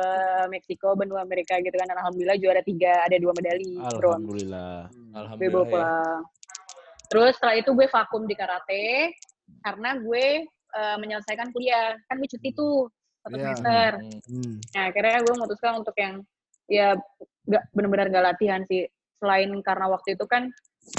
Meksiko, 0.51 0.99
benua 0.99 1.23
Amerika 1.23 1.55
gitu 1.63 1.73
kan. 1.73 1.87
Dan 1.87 2.03
alhamdulillah 2.03 2.37
juara 2.43 2.61
tiga, 2.67 3.07
ada 3.07 3.15
dua 3.17 3.31
medali. 3.33 3.79
bronze. 3.95 4.27
Alhamdulillah. 4.27 4.75
Gue 4.91 4.99
bawa 4.99 5.15
Alhamdulillah 5.15 5.63
ya. 5.63 5.71
pulang. 5.71 6.21
Terus 7.07 7.33
setelah 7.39 7.55
itu 7.55 7.71
gue 7.71 7.87
vakum 7.87 8.23
di 8.27 8.35
karate 8.35 9.15
karena 9.63 9.91
gue 10.03 10.27
eh, 10.51 10.97
menyelesaikan 10.99 11.55
kuliah. 11.55 11.95
Kan 12.11 12.19
gue 12.19 12.27
cuti 12.27 12.51
tuh 12.51 12.91
satu 13.27 13.35
Iya. 13.35 13.45
semester. 13.59 13.91
Hmm. 13.99 14.21
Hmm. 14.31 14.55
Nah, 14.71 14.83
akhirnya 14.87 15.19
gue 15.27 15.33
memutuskan 15.35 15.73
untuk 15.83 15.97
yang 15.99 16.15
ya 16.71 16.89
nggak 17.47 17.63
benar-benar 17.75 18.07
gak 18.15 18.27
latihan 18.35 18.63
sih. 18.71 18.87
Selain 19.19 19.51
karena 19.67 19.87
waktu 19.91 20.15
itu 20.15 20.25
kan 20.31 20.47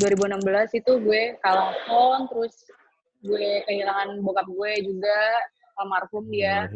2016 0.03 0.75
itu 0.75 0.91
gue 0.99 1.39
kalah 1.39 1.71
pon, 1.87 2.27
terus 2.27 2.67
gue 3.23 3.63
kehilangan 3.63 4.19
bokap 4.19 4.47
gue 4.51 4.71
juga 4.83 5.17
almarhum 5.79 6.25
dia. 6.27 6.67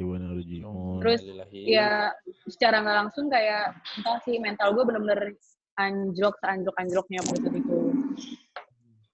Terus 1.02 1.20
ya 1.52 2.14
secara 2.47 2.80
nggak 2.86 2.97
langsung 3.06 3.28
kayak 3.28 3.76
entah 3.99 4.18
sih 4.24 4.39
mental 4.39 4.72
gue 4.78 4.84
bener-bener 4.88 5.36
anjlok 5.76 6.38
seanjlok-anjloknya 6.39 7.20
pada 7.26 7.39
saat 7.41 7.56
itu. 7.58 7.80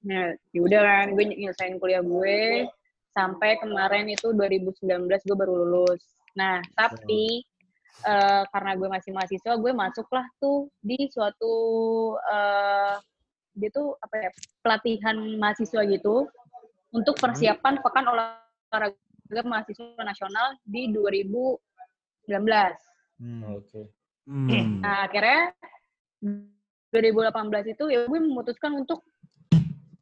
Nah, 0.08 0.36
yaudah 0.52 0.82
kan 0.84 1.08
gue 1.16 1.24
nyelesain 1.32 1.80
kuliah 1.80 2.04
gue 2.04 2.68
sampai 3.16 3.58
kemarin 3.58 4.12
itu 4.12 4.30
2019 4.36 4.84
gue 5.10 5.38
baru 5.38 5.54
lulus. 5.64 6.04
Nah, 6.38 6.62
tapi 6.78 7.42
eh, 8.06 8.44
karena 8.54 8.72
gue 8.78 8.88
masih 8.88 9.12
mahasiswa, 9.12 9.58
gue 9.58 9.72
masuklah 9.74 10.26
tuh 10.38 10.70
di 10.86 11.10
suatu 11.10 11.56
eh 12.30 12.96
dia 13.58 13.74
tuh 13.74 13.98
apa 14.06 14.16
ya 14.22 14.30
pelatihan 14.62 15.18
mahasiswa 15.42 15.82
gitu 15.90 16.30
untuk 16.94 17.18
persiapan 17.18 17.82
pekan 17.82 18.06
olahraga 18.06 19.42
mahasiswa 19.44 19.98
nasional 20.06 20.54
di 20.62 20.94
2019. 20.94 21.58
Hmm. 23.18 23.42
Oke. 23.58 23.90
Hmm. 24.30 24.86
Nah, 24.86 25.10
akhirnya 25.10 25.58
2018 26.94 27.74
itu 27.74 27.84
ya 27.90 28.06
gue 28.06 28.20
memutuskan 28.22 28.78
untuk 28.78 29.02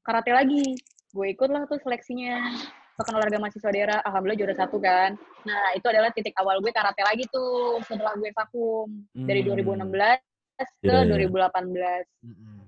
karate 0.03 0.35
lagi. 0.35 0.75
Gue 1.15 1.31
ikutlah 1.31 1.63
tuh 1.71 1.79
seleksinya. 1.79 2.51
Pekan 2.95 3.11
olahraga 3.11 3.37
mahasiswa 3.37 3.69
daerah, 3.69 3.99
alhamdulillah 4.01 4.39
juara 4.39 4.55
satu 4.55 4.79
kan. 4.79 5.19
Nah, 5.43 5.75
itu 5.75 5.83
adalah 5.83 6.15
titik 6.15 6.31
awal 6.39 6.63
gue 6.63 6.71
karate 6.71 7.03
lagi 7.03 7.27
tuh 7.27 7.83
setelah 7.83 8.15
gue 8.15 8.31
vakum 8.31 8.87
dari 9.11 9.43
Hmm. 9.43 9.51
2016 9.51 10.23
ke 10.55 10.87
Iya, 10.87 11.03
iya. 11.03 11.27
2018. 11.27 12.07
Hmm. 12.23 12.63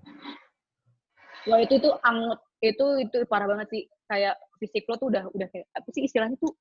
Wah, 1.48 1.60
itu 1.64 1.80
tuh 1.80 1.96
anget. 2.04 2.40
Itu 2.60 2.86
itu 3.00 3.18
parah 3.26 3.48
banget 3.48 3.68
sih. 3.72 3.84
Kayak 4.04 4.36
fisik 4.60 4.84
lo 4.86 5.00
tuh 5.00 5.08
udah 5.08 5.32
udah 5.32 5.48
kayak 5.48 5.68
apa 5.72 5.88
sih 5.92 6.04
istilahnya 6.04 6.36
tuh 6.36 6.52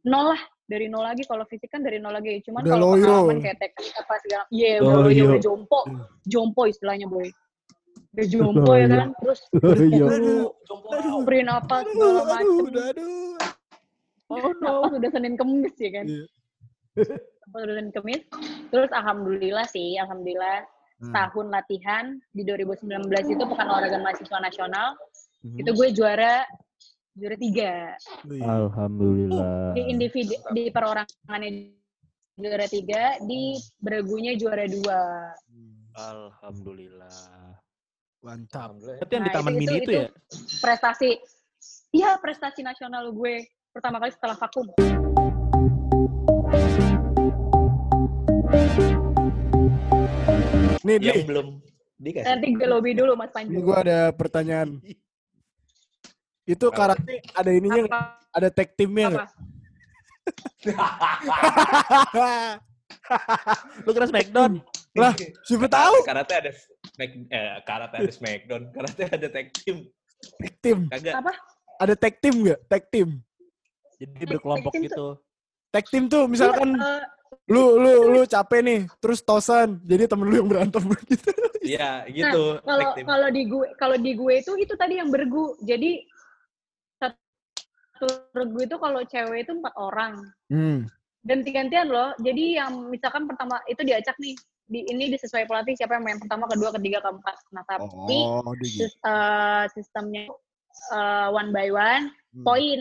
nol 0.00 0.32
lah 0.32 0.40
dari 0.64 0.88
nol 0.88 1.04
lagi 1.04 1.28
kalau 1.28 1.44
fisik 1.44 1.68
kan 1.68 1.84
dari 1.84 2.00
nol 2.00 2.14
lagi 2.14 2.40
cuman 2.40 2.64
kalau 2.64 2.96
pengalaman 2.96 3.36
kayak 3.36 3.58
teknik 3.60 3.92
apa 3.92 4.14
segala 4.24 4.44
iya 4.48 4.80
udah 4.80 4.96
Loyo. 4.96 5.04
loyo 5.12 5.22
udah 5.28 5.40
jompo 5.44 5.80
Hmm. 5.84 6.04
jompo 6.24 6.62
istilahnya 6.64 7.04
boy 7.04 7.28
udah 8.10 8.26
jompo 8.26 8.72
ya 8.74 8.86
kan 8.86 9.08
terus 9.18 9.40
Iya. 9.90 10.04
dulu 10.10 10.46
sprint 11.22 11.48
apa 11.48 11.76
segala 11.86 12.20
aduh. 12.34 13.36
oh 14.30 14.50
no 14.58 14.72
udah 14.90 15.10
senin 15.10 15.34
kemis 15.34 15.74
ya 15.78 15.90
kan 15.94 16.06
Iya. 16.06 16.24
Pas 17.50 17.60
udah 17.62 17.74
senin 17.78 17.92
kemis 17.92 18.22
terus 18.68 18.90
alhamdulillah 18.90 19.66
sih 19.66 19.94
alhamdulillah 19.96 20.66
Hmm. 21.00 21.16
tahun 21.16 21.48
latihan 21.48 22.04
di 22.30 22.44
2019 22.44 22.84
itu 23.32 23.40
pekan 23.40 23.72
olahraga 23.72 23.96
mahasiswa 23.98 24.36
nasional 24.36 24.92
Hmm. 25.40 25.56
itu 25.56 25.72
gue 25.72 25.88
juara 25.96 26.44
juara 27.16 27.36
tiga. 27.40 27.96
Alhamdulillah. 28.28 29.72
di 29.72 29.82
individu 29.88 30.36
di 30.52 30.68
perorangannya 30.68 31.72
juara 32.36 32.68
tiga 32.68 33.16
di 33.24 33.56
bergunya 33.80 34.36
juara 34.36 34.68
dua 34.68 35.00
Alhamdulillah. 35.96 37.49
Mantap. 38.20 38.76
Alhamdulillah. 38.76 38.98
Tapi 39.00 39.12
yang 39.16 39.24
di 39.24 39.30
Nah, 39.30 39.36
Taman 39.36 39.52
itu- 39.52 39.60
Mini 39.60 39.72
itu- 39.72 39.82
itu, 39.82 39.92
ya? 39.96 40.08
prestasi 40.60 41.08
iya 41.90 42.10
prestasi 42.20 42.60
nasional 42.60 43.08
gue 43.10 43.34
pertama 43.72 43.96
kali 43.98 44.12
setelah 44.12 44.36
vakum 44.36 44.68
Nih, 50.80 50.96
Yang 50.98 51.16
nih, 51.16 51.24
belum 51.28 51.46
dikasih. 51.98 52.26
nanti 52.26 52.46
gue 52.50 52.66
lobby 52.66 52.92
dulu 52.96 53.12
mas 53.12 53.28
ini 53.28 53.52
Panji 53.52 53.56
gue 53.60 53.76
ada 53.78 53.98
pertanyaan. 54.10 54.68
Itu 56.48 56.66
Apa? 56.66 56.96
karate 56.96 57.20
ada 57.30 57.50
ininya 57.52 57.82
apa 57.86 58.00
Ada 58.30 58.48
tag 58.48 58.68
teamnya 58.74 59.06
apa 59.06 59.12
nggak? 59.12 59.28
Lu 63.84 63.92
kira 63.92 64.06
Smackdown? 64.06 64.52
Lah, 64.92 65.14
siapa 65.44 65.66
tahu 65.66 65.94
Karate 66.02 66.34
ada 66.34 66.50
Smack, 66.82 67.10
eh, 67.30 67.50
karate 67.62 67.96
ada 67.96 68.10
Smackdown, 68.10 68.62
karate 68.70 69.02
ada 69.06 69.28
tag 69.28 69.46
team. 69.54 69.76
tag 70.36 70.54
team. 70.58 70.78
Kagak. 70.90 71.14
apa 71.16 71.32
Ada 71.78 71.94
tag 71.94 72.14
team 72.18 72.34
nggak? 72.42 72.60
Tag 72.66 72.82
team. 72.90 73.08
Jadi 73.96 74.24
berkelompok 74.26 74.72
tuh- 74.72 74.82
gitu. 74.82 75.06
Tag 75.70 75.84
team 75.86 76.04
tuh 76.06 76.26
misalkan 76.26 76.74
Eh, 76.74 77.02
lu 77.46 77.78
lu 77.78 77.92
lu 78.10 78.20
capek 78.24 78.60
nih, 78.60 78.80
terus 78.98 79.20
tosan, 79.20 79.78
jadi 79.80 80.04
temen 80.04 80.26
lu 80.26 80.34
yang 80.36 80.48
berantem 80.48 80.82
gitu. 81.06 81.30
Iya, 81.60 82.08
gitu. 82.08 82.56
Nah, 82.58 82.64
kalau 82.66 82.80
tag 82.82 82.96
team. 82.96 83.06
kalau 83.06 83.28
di 83.28 83.42
gue 83.44 83.66
kalau 83.76 83.96
di 83.96 84.12
gue 84.12 84.32
itu 84.34 84.52
itu 84.56 84.74
tadi 84.74 84.94
yang 84.96 85.08
bergu 85.08 85.54
jadi 85.60 86.02
satu 86.98 88.06
regu 88.32 88.58
itu 88.60 88.76
kalau 88.76 89.00
cewek 89.04 89.44
itu 89.44 89.52
empat 89.54 89.74
orang 89.76 90.24
Hmm. 90.48 90.88
ganti-gantian 91.20 91.84
loh 91.86 92.16
jadi 92.16 92.64
yang 92.64 92.88
misalkan 92.88 93.28
pertama 93.28 93.60
itu 93.66 93.84
diacak 93.84 94.16
nih 94.16 94.32
di 94.70 94.86
ini 94.86 95.10
disesuai 95.10 95.50
pelatih 95.50 95.74
siapa 95.74 95.98
yang 95.98 96.06
main 96.06 96.18
pertama 96.22 96.46
kedua 96.46 96.70
ketiga 96.78 97.02
keempat 97.02 97.36
nah 97.50 97.66
tapi 97.66 98.18
Oh, 98.22 98.54
dia 98.54 98.70
gitu. 98.70 98.86
sis- 98.86 99.00
eh, 99.02 99.64
sistemnya 99.74 100.30
eh, 100.94 101.28
one 101.34 101.50
by 101.50 101.68
one 101.74 102.14
Hmm. 102.30 102.46
poin 102.46 102.80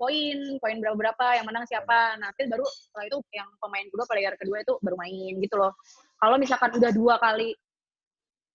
poin 0.00 0.36
poin 0.56 0.76
berapa 0.80 0.96
berapa 0.96 1.26
yang 1.36 1.44
menang 1.44 1.68
siapa 1.68 2.16
nanti 2.16 2.48
baru 2.48 2.64
setelah 2.64 3.12
itu 3.12 3.18
yang 3.36 3.44
pemain 3.60 3.84
kedua 3.92 4.08
player 4.08 4.32
kedua 4.40 4.64
itu 4.64 4.72
baru 4.80 4.96
main 4.96 5.36
gitu 5.36 5.60
loh 5.60 5.76
kalau 6.16 6.40
misalkan 6.40 6.72
udah 6.72 6.88
dua 6.96 7.20
kali 7.20 7.52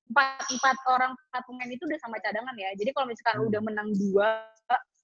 empat 0.09 0.49
empat 0.49 0.77
orang 0.89 1.13
empat 1.13 1.41
pemain 1.45 1.69
itu 1.69 1.83
udah 1.85 1.99
sama 2.01 2.17
cadangan 2.25 2.57
ya 2.57 2.73
jadi 2.73 2.89
kalau 2.89 3.05
misalkan 3.13 3.37
Hmm. 3.37 3.49
udah 3.53 3.61
menang 3.61 3.89
dua 3.93 4.27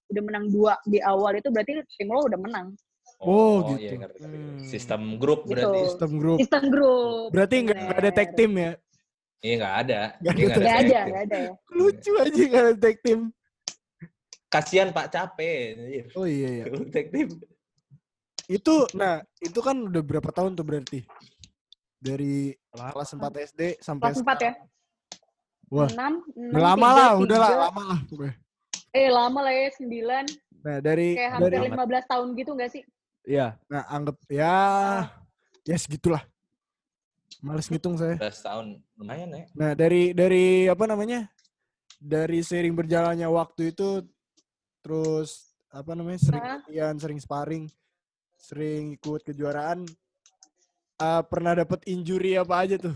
udah 0.08 0.24
menang 0.26 0.46
dua 0.50 0.74
di 0.90 0.98
awal 1.06 1.38
itu 1.38 1.54
berarti 1.54 1.86
tim 1.94 2.10
lo 2.10 2.26
udah 2.26 2.40
menang 2.42 2.74
Oh, 3.18 3.74
iya, 3.74 3.90
gitu. 3.90 3.96
ngerti, 3.98 4.20
ngerti. 4.22 4.38
Hmm. 4.38 4.58
Sistem 4.62 5.02
grup 5.18 5.40
Gitu. 5.42 5.50
berarti. 5.58 5.80
Sistem 5.90 6.12
grup. 6.16 6.38
sistem 6.38 6.64
grup 6.70 7.28
Berarti 7.34 7.56
nggak 7.66 7.80
nggak 7.82 8.00
ada 8.00 8.12
tag 8.14 8.30
team 8.34 8.52
ya? 8.54 8.72
Iya, 9.38 9.54
nggak 9.58 9.76
ada. 9.82 10.00
Nggak 10.18 10.34
Iya, 10.38 10.46
ada 10.46 10.54
nggak 10.54 10.62
tag 10.62 10.78
ada 10.78 11.00
nggak 11.08 11.24
ada 11.26 11.38
ya 11.38 11.52
Lucu 11.70 12.12
aja 12.16 12.42
nggak 12.46 12.64
ada 12.64 12.74
tag 12.78 12.98
team. 13.02 13.20
Kasihan 14.48 14.90
Pak 14.90 15.08
capek. 15.10 15.62
Oh 16.14 16.24
iya 16.24 16.50
iya. 16.62 16.64
Tag 16.88 17.08
team. 17.10 17.28
Itu 18.48 18.88
nah, 18.94 19.20
itu 19.38 19.60
kan 19.60 19.76
udah 19.84 20.00
berapa 20.00 20.30
tahun 20.30 20.56
tuh 20.56 20.64
berarti? 20.64 21.04
Dari 21.98 22.54
kelas 22.70 23.10
4 23.12 23.20
SD 23.50 23.62
sampai 23.82 24.14
kelas 24.14 24.22
empat 24.22 24.38
ya 24.40 24.54
Wah. 25.68 25.90
enam 25.92 26.22
enam, 26.32 26.54
Udah 26.54 26.62
lama 26.64 26.88
tiga, 26.88 26.96
lah, 26.96 27.12
udah 27.18 27.38
lah, 27.42 27.50
lama 27.68 27.82
lah. 27.84 28.00
eh 28.94 29.08
lama 29.10 29.40
lah 29.42 29.52
ya 29.52 29.68
sembilan 29.74 30.26
Nah, 30.58 30.78
dari 30.80 31.18
kayak 31.18 31.32
hampir 31.34 31.52
dari 31.52 31.68
lima 31.68 31.84
belas 31.84 32.04
tahun 32.06 32.28
gitu 32.38 32.52
nggak 32.54 32.72
sih 32.72 32.84
Iya. 33.28 33.60
nah 33.68 33.84
anggap 33.88 34.16
ya 34.32 34.56
ya 35.62 35.76
segitulah. 35.76 36.24
Males 37.38 37.68
ngitung 37.68 38.00
saya. 38.00 38.16
11 38.18 38.40
tahun. 38.42 38.66
Lumayan 38.96 39.30
ya. 39.30 39.46
Nah, 39.54 39.72
dari 39.76 40.10
dari 40.10 40.66
apa 40.66 40.88
namanya? 40.88 41.28
Dari 42.00 42.40
sering 42.40 42.72
berjalannya 42.72 43.28
waktu 43.28 43.76
itu 43.76 44.02
terus 44.80 45.52
apa 45.68 45.92
namanya? 45.92 46.18
sering 46.18 46.42
latihan, 46.42 46.96
sering 46.96 47.20
sparring, 47.20 47.66
sering 48.34 48.96
ikut 48.96 49.22
kejuaraan. 49.24 49.84
eh, 50.98 51.22
pernah 51.30 51.54
dapat 51.54 51.86
injury 51.86 52.34
apa 52.34 52.58
aja 52.58 52.80
tuh? 52.80 52.96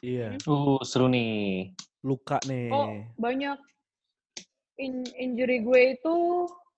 Iya. 0.00 0.40
Uh, 0.42 0.82
seru 0.82 1.06
nih. 1.06 1.70
Luka 2.02 2.42
nih. 2.42 2.66
oh 2.68 2.90
banyak 3.16 3.58
In- 4.76 5.14
injury 5.14 5.60
gue 5.60 5.80
itu 5.94 6.14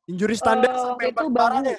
Injury 0.07 0.35
standar 0.35 0.71
Eh, 0.71 0.81
sampai 0.81 1.11
itu 1.11 1.27
bahu. 1.29 1.65
ya? 1.65 1.79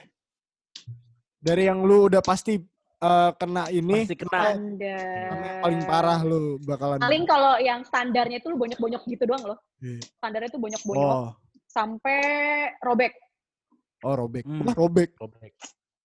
Dari 1.40 1.64
yang 1.66 1.80
lu 1.82 2.06
udah 2.06 2.20
pasti 2.20 2.60
eh, 3.00 3.32
kena 3.34 3.72
ini 3.72 4.04
Pasti 4.04 4.18
kena. 4.18 4.60
yang 4.76 5.40
paling 5.62 5.82
parah 5.84 6.20
lu 6.20 6.60
bakalan. 6.60 7.00
paling 7.00 7.24
kalau 7.24 7.56
yang 7.58 7.80
standarnya 7.82 8.38
itu 8.38 8.52
lu 8.52 8.58
bonyok-bonyok 8.58 9.02
gitu 9.08 9.24
doang 9.24 9.44
loh 9.46 9.60
Iya. 9.80 10.04
standarnya 10.20 10.50
itu 10.50 10.60
bonyok-bonyok 10.60 11.08
Oh, 11.10 11.32
sampai 11.66 12.20
robek 12.82 13.16
oh 14.02 14.16
robek. 14.16 14.44
Hmm. 14.44 14.64
Wah, 14.64 14.76
robek. 14.76 15.16
Robek. 15.16 15.52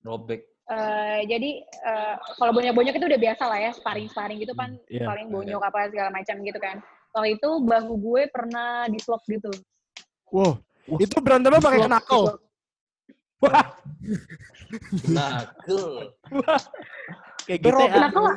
Robek. 0.03 0.41
Eh, 0.65 1.21
jadi 1.27 1.51
eh, 1.61 2.15
kalau 2.37 2.53
bonyok-bonyok 2.53 2.95
itu 2.95 3.07
udah 3.07 3.21
biasa 3.21 3.43
lah 3.45 3.59
ya 3.61 3.71
sparring-sparring 3.73 4.39
gitu 4.39 4.55
kan 4.55 4.79
Iya. 4.87 5.05
paling 5.05 5.29
bonyok 5.29 5.61
apa 5.61 5.91
segala 5.91 6.11
macam 6.11 6.37
gitu 6.41 6.59
kan 6.59 6.79
kalau 7.11 7.27
itu 7.27 7.49
bahu 7.61 7.93
gue 7.97 8.23
pernah 8.29 8.87
dislok 8.87 9.23
gitu 9.27 9.51
Wow. 10.31 10.59
Itu 10.97 11.17
berantemnya 11.19 11.59
pakai 11.59 11.87
knuckle. 11.87 12.27
Nah, 15.07 15.31
cool. 15.65 16.11
Kayak 17.45 17.59
gitu 17.61 17.77
ya. 17.79 18.09
Lah. 18.09 18.37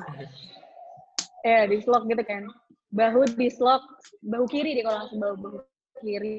ya 1.41 1.63
dislok 1.63 2.03
gitu 2.05 2.23
kan 2.23 2.43
bahu 2.89 3.23
dislok 3.33 3.79
bahu 4.21 4.43
kiri 4.45 4.73
deh 4.73 4.83
kalau 4.83 4.99
langsung 5.01 5.19
bahu, 5.21 5.35
bahu 5.37 5.57
kiri 5.97 6.35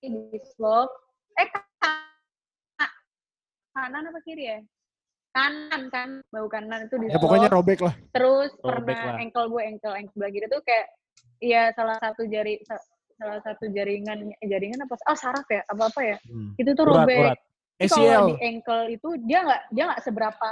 dislok 0.00 0.86
eh 1.34 1.48
ka- 1.48 2.94
kanan 3.72 4.06
apa 4.06 4.20
kiri 4.20 4.44
ya 4.46 4.58
kanan 5.30 5.90
kan 5.90 6.08
bahu 6.28 6.46
kanan 6.46 6.86
itu 6.86 6.94
Ya 6.96 7.02
dislok 7.08 7.20
pokoknya 7.20 7.48
robek 7.48 7.80
lah. 7.80 7.94
terus 8.12 8.54
Robek 8.56 8.94
pernah 8.94 9.02
lah. 9.08 9.18
ankle 9.18 9.46
gue 9.48 9.62
ankle 9.64 9.92
ankle 9.92 10.12
sebelah 10.12 10.30
kiri 10.30 10.46
tuh 10.46 10.62
kayak 10.62 10.86
iya 11.40 11.62
salah 11.72 11.98
satu 11.98 12.22
jari 12.24 12.54
sa- 12.62 12.86
salah 13.16 13.40
satu 13.40 13.66
jaringan 13.68 14.30
eh, 14.32 14.46
jaringan 14.46 14.78
apa 14.80 14.94
oh 15.02 15.18
saraf 15.18 15.46
ya 15.48 15.62
apa 15.64 15.82
apa 15.86 16.00
ya 16.04 16.16
Hmm. 16.24 16.54
itu 16.54 16.70
tuh 16.70 16.84
Urat, 16.84 17.02
robek 17.02 17.18
urat. 17.20 17.34
Tapi 17.34 17.49
kalau 17.88 18.04
ACL. 18.04 18.26
di 18.28 18.36
ankle 18.44 18.84
itu 18.92 19.08
dia 19.24 19.38
nggak 19.40 19.60
dia 19.72 19.84
nggak 19.88 20.02
seberapa 20.04 20.48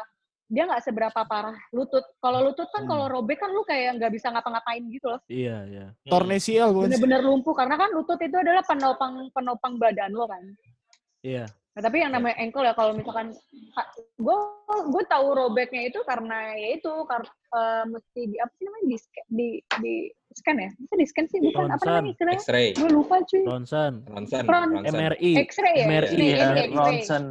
dia 0.49 0.65
nggak 0.65 0.81
seberapa 0.81 1.21
parah 1.29 1.53
lutut 1.77 2.01
kalau 2.25 2.41
lutut 2.41 2.65
kan 2.73 2.83
Hmm. 2.85 2.91
kalau 2.91 3.07
robek 3.13 3.37
kan 3.37 3.53
lu 3.53 3.61
kayak 3.69 4.01
nggak 4.01 4.13
bisa 4.17 4.33
ngapa-ngapain 4.33 4.81
gitu 4.89 5.13
loh 5.13 5.21
Iya, 5.29 5.57
iya. 5.69 5.87
Torn 6.09 6.33
ACL 6.33 6.73
bener-bener 6.73 7.21
lumpuh 7.21 7.53
karena 7.53 7.77
kan 7.77 7.93
lutut 7.93 8.17
itu 8.17 8.33
adalah 8.33 8.65
penopang 8.65 9.29
penopang 9.37 9.77
badan 9.77 10.17
lo 10.17 10.25
kan 10.25 10.41
Iya. 11.21 11.45
Nah, 11.75 11.83
tapi 11.85 12.03
yang 12.03 12.11
namanya 12.11 12.39
ankle 12.43 12.67
ya 12.67 12.75
kalau 12.75 12.91
misalkan 12.91 13.31
gue 14.19 14.39
gue 14.89 15.05
tahu 15.07 15.27
robeknya 15.31 15.87
itu 15.87 16.03
karena 16.03 16.51
ya 16.59 16.69
itu 16.75 16.91
kar, 17.07 17.23
eh, 17.29 17.85
mesti 17.87 18.21
di 18.27 18.37
apa 18.39 18.51
sih 18.59 18.65
namanya 18.67 18.87
di 18.89 18.97
di 19.31 19.49
di 19.79 19.95
scan 20.31 20.57
ya 20.57 20.71
bisa 20.71 20.95
di 20.95 21.07
scan 21.07 21.27
sih 21.27 21.39
bukan 21.43 21.65
apa 21.69 21.83
namanya 21.83 22.13
istilahnya 22.13 22.41
X-ray. 22.41 22.69
gue 22.73 22.91
lupa 22.91 23.17
cuy 23.23 23.43
Ronsen. 23.43 23.93
Ronsen. 24.05 24.45
MRI. 24.85 25.31
X-ray 25.43 25.75
ya 25.75 25.87
MRI, 25.87 26.15
Iya, 26.15 26.37
X-ray. 26.37 26.67
Ronsen. 26.71 27.25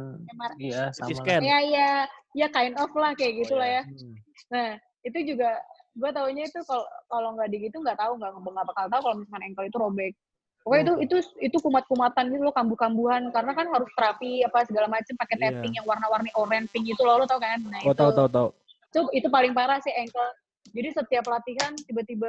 Iya, 0.58 0.82
sama. 0.92 1.14
Scan. 1.14 1.40
ya 1.40 1.58
ya 1.60 1.88
ya 2.34 2.46
kind 2.48 2.74
of 2.74 2.90
lah 2.92 3.14
kayak 3.14 3.38
gitulah 3.38 3.66
ya 3.66 3.82
Hmm. 3.82 4.14
Nah, 4.48 4.68
itu 5.02 5.18
juga 5.26 5.50
gue 5.92 6.10
taunya 6.10 6.42
itu 6.42 6.60
kalau 6.62 6.82
kalau 7.06 7.28
nggak 7.34 7.48
di 7.48 7.58
gitu 7.60 7.76
nggak 7.78 7.96
tahu 7.96 8.16
nggak 8.16 8.30
nggak 8.34 8.66
bakal 8.66 8.86
tahu 8.88 9.00
kalau 9.02 9.16
misalkan 9.18 9.42
ankle 9.44 9.66
itu 9.66 9.78
robek. 9.78 10.12
Pokoknya 10.58 10.82
itu 10.82 10.94
itu 11.00 11.16
itu 11.40 11.56
kumat-kumatan 11.58 12.24
gitu 12.28 12.42
loh, 12.42 12.52
kambuh-kambuhan 12.52 13.22
karena 13.30 13.52
kan 13.52 13.66
harus 13.68 13.88
terapi 13.94 14.42
apa 14.42 14.64
segala 14.64 14.84
macam 14.86 15.14
pakai 15.16 15.36
Iya. 15.38 15.44
tapping 15.50 15.74
yang 15.74 15.86
warna-warni 15.86 16.28
orange 16.34 16.68
pink 16.68 16.86
itu 16.86 17.00
loh, 17.00 17.16
lo 17.16 17.24
tau 17.24 17.40
kan? 17.40 17.56
Nah, 17.62 17.80
Oh, 17.82 17.90
itu, 17.90 17.96
tahu 17.96 18.10
tahu 18.12 18.28
tahu. 18.28 18.48
itu 18.84 19.00
itu 19.16 19.28
paling 19.28 19.52
parah 19.52 19.78
sih 19.78 19.92
ankle. 19.92 20.28
Jadi 20.68 20.88
setiap 20.92 21.24
latihan 21.26 21.72
tiba-tiba 21.78 22.28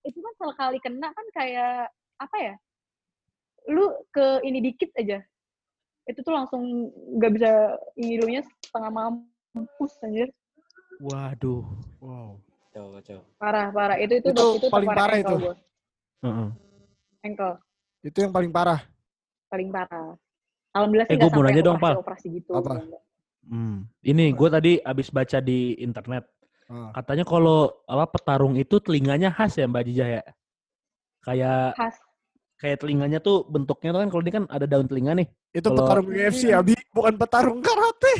itu 0.00 0.18
kan 0.18 0.32
sekali 0.36 0.78
kena 0.80 1.08
kan 1.12 1.26
kayak 1.34 1.92
apa 2.16 2.36
ya? 2.40 2.54
Lu 3.68 3.92
ke 4.12 4.40
ini 4.42 4.64
dikit 4.64 4.90
aja. 4.96 5.20
Itu 6.08 6.24
tuh 6.24 6.32
langsung 6.32 6.90
nggak 7.20 7.32
bisa 7.36 7.50
ini 8.00 8.16
dulunya 8.18 8.42
setengah 8.64 8.90
mampus 8.90 9.92
anjir. 10.00 10.32
Waduh. 11.00 11.64
Wow. 12.00 12.40
Coba, 12.70 12.98
coba. 13.02 13.22
Parah, 13.36 13.66
parah. 13.74 13.96
Itu 13.98 14.20
itu 14.22 14.28
Itu 14.30 14.46
itu, 14.62 14.66
paling 14.70 14.88
parah 14.94 15.16
itu. 15.18 15.34
gua. 15.36 15.54
Heeh. 16.20 16.48
Ankle 17.20 17.54
Itu 18.00 18.18
yang 18.24 18.32
paling 18.32 18.52
parah. 18.52 18.80
paling 19.50 19.68
parah. 19.74 20.14
Alhamdulillah 20.70 21.06
sih 21.10 21.14
Eh, 21.14 21.18
nggak 21.18 21.26
gua 21.26 21.34
mau 21.34 21.42
sampai 21.42 21.52
nanya 21.52 21.62
dong, 21.66 21.76
Pal. 21.82 21.94
operasi-operasi 21.98 22.26
gitu. 22.38 22.52
Apa? 22.54 22.72
Hmm. 23.50 23.78
Ini 24.00 24.24
gue 24.30 24.48
tadi 24.48 24.72
abis 24.78 25.10
baca 25.10 25.38
di 25.42 25.74
internet. 25.82 26.22
Katanya 26.70 27.24
kalau 27.26 27.58
apa 27.84 28.06
petarung 28.06 28.54
itu 28.54 28.78
telinganya 28.78 29.28
khas 29.28 29.58
ya 29.58 29.66
Mbak 29.66 29.82
Jija 29.84 30.06
ya. 30.06 30.22
Kayak 31.20 31.74
Khas. 31.74 31.96
kayak 32.56 32.78
telinganya 32.78 33.18
tuh 33.18 33.42
bentuknya 33.44 33.90
tuh 33.90 34.00
kan 34.00 34.08
kalau 34.08 34.22
ini 34.22 34.32
kan 34.32 34.44
ada 34.46 34.64
daun 34.64 34.86
telinga 34.86 35.18
nih. 35.18 35.26
Itu 35.50 35.66
Kalau- 35.66 35.78
petarung 35.82 36.08
UFC 36.08 36.42
Abi, 36.52 36.74
bukan 36.90 37.14
petarung 37.16 37.58
karate. 37.60 38.12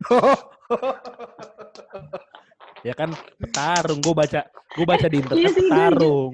Ya 2.82 2.94
kan 2.94 3.10
petarung. 3.36 3.98
Gue 3.98 4.14
baca 4.14 4.40
gue 4.46 4.86
baca 4.86 5.06
di 5.06 5.18
Iya 5.18 5.22
internet 5.22 5.34
sih, 5.34 5.42
iya, 5.42 5.50
iya. 5.50 5.70
petarung. 5.90 6.32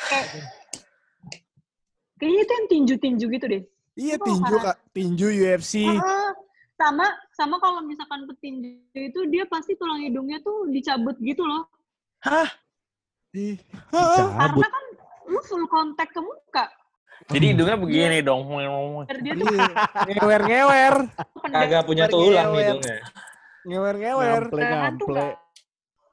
kayak 0.00 0.26
kayaknya 2.18 2.40
itu 2.40 2.52
yang 2.52 2.66
tinju-tinju 2.68 3.26
gitu 3.30 3.46
deh. 3.46 3.62
Iya 3.94 4.16
tinju 4.18 4.54
kak, 4.58 4.76
tinju 4.90 5.26
UFC. 5.30 5.84
Ah, 5.86 6.32
sama 6.80 7.06
sama 7.36 7.60
kalau 7.60 7.84
misalkan 7.84 8.24
petinju 8.24 8.80
itu 8.96 9.20
dia 9.28 9.44
pasti 9.44 9.76
tulang 9.76 10.00
hidungnya 10.00 10.40
tuh 10.40 10.64
dicabut 10.72 11.12
gitu 11.20 11.44
loh. 11.44 11.68
Ih. 13.36 13.60
Karena 13.92 14.68
kan 14.72 14.84
lu 15.28 15.40
full 15.44 15.68
kontak 15.68 16.08
ke 16.08 16.20
muka. 16.24 16.64
Jadi 17.28 17.52
hidungnya 17.52 17.76
begini 17.76 18.24
dong. 18.24 18.48
Biar 18.48 19.18
dia 19.20 19.32
tuh 19.36 19.46
Iya. 19.52 19.68
Ngewer 20.16 20.42
ngewer. 20.48 20.96
Kagak 21.52 21.82
punya 21.84 22.08
tulang 22.08 22.56
hidungnya. 22.56 22.96
ngewer 23.68 23.94
ngewer. 24.00 24.42
Ngample, 24.48 25.36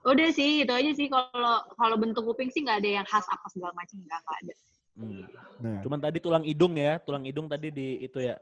Udah 0.07 0.29
sih, 0.31 0.63
itu 0.63 0.71
aja 0.71 0.91
sih 0.95 1.07
kalau 1.11 1.63
kalau 1.75 1.95
bentuk 1.99 2.23
kuping 2.23 2.47
sih 2.47 2.63
nggak 2.63 2.79
ada 2.79 2.89
yang 3.03 3.07
khas 3.07 3.27
apa 3.27 3.47
segala 3.51 3.75
macam 3.75 3.99
nggak 4.03 4.23
ada. 4.23 4.53
Hmm. 4.97 5.23
Nah, 5.59 5.79
Cuman 5.83 5.99
tadi 5.99 6.17
tulang 6.23 6.43
hidung 6.47 6.79
ya, 6.79 6.99
tulang 7.03 7.23
hidung 7.27 7.51
tadi 7.51 7.71
di 7.75 7.99
itu 8.03 8.23
ya. 8.23 8.39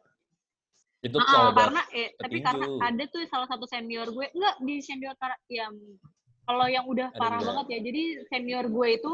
Itu 1.06 1.18
Ah, 1.22 1.30
kalau 1.30 1.51
karena 1.53 1.82
eh, 1.93 2.10
tapi 2.18 2.38
karena 2.41 2.66
ada 2.82 3.03
tuh 3.14 3.22
salah 3.30 3.45
satu 3.45 3.70
senior 3.70 4.10
gue 4.10 4.26
enggak 4.34 4.56
di 4.66 4.82
senior 4.82 5.14
yang 5.53 5.74
kalau 6.45 6.66
yang 6.66 6.86
udah 6.89 7.14
Ada 7.14 7.20
parah 7.22 7.39
juga. 7.41 7.47
banget 7.53 7.66
ya. 7.70 7.80
Jadi 7.86 8.03
senior 8.26 8.66
gue 8.66 8.88
itu 8.97 9.12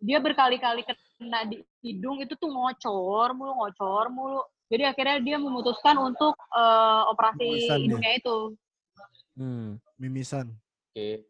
dia 0.00 0.18
berkali-kali 0.18 0.82
kena 0.88 1.46
di 1.46 1.60
hidung 1.84 2.24
itu 2.24 2.32
tuh 2.34 2.48
ngocor 2.48 3.36
mulu 3.36 3.52
ngocor 3.60 4.08
mulu. 4.08 4.40
Jadi 4.72 4.88
akhirnya 4.88 5.16
dia 5.20 5.36
memutuskan 5.36 6.00
untuk 6.00 6.32
eh, 6.32 7.02
operasi 7.12 7.44
Mimisan 7.44 7.76
dia. 7.76 7.84
hidungnya 7.84 8.12
itu. 8.16 8.36
Hmm. 9.32 9.68
mimisan. 9.96 10.46
Oke. 10.92 11.24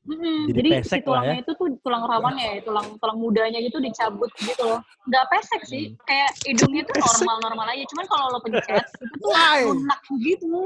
Mm-mm. 0.00 0.48
Jadi 0.48 0.56
Jadi, 0.56 0.68
pesek 0.80 1.00
si 1.00 1.04
tulangnya 1.04 1.36
lah 1.36 1.40
itu 1.44 1.52
tuh 1.60 1.68
tulang 1.84 2.02
rawannya 2.08 2.56
ya, 2.56 2.60
tulang 2.64 2.96
tulang 2.96 3.20
mudanya 3.20 3.60
gitu 3.60 3.76
dicabut 3.84 4.32
gitu 4.40 4.64
loh. 4.64 4.80
Nggak 5.04 5.24
pesek 5.28 5.60
sih, 5.68 5.92
Hmm. 5.92 6.00
kayak 6.08 6.30
hidungnya 6.48 6.82
tuh 6.88 6.96
normal-normal 7.04 7.68
aja. 7.68 7.84
Cuman 7.84 8.06
kalau 8.08 8.32
lo 8.32 8.40
pencet 8.40 8.80
itu 8.96 9.14
tuh 9.20 9.30
lunak 9.76 10.00
gitu. 10.24 10.64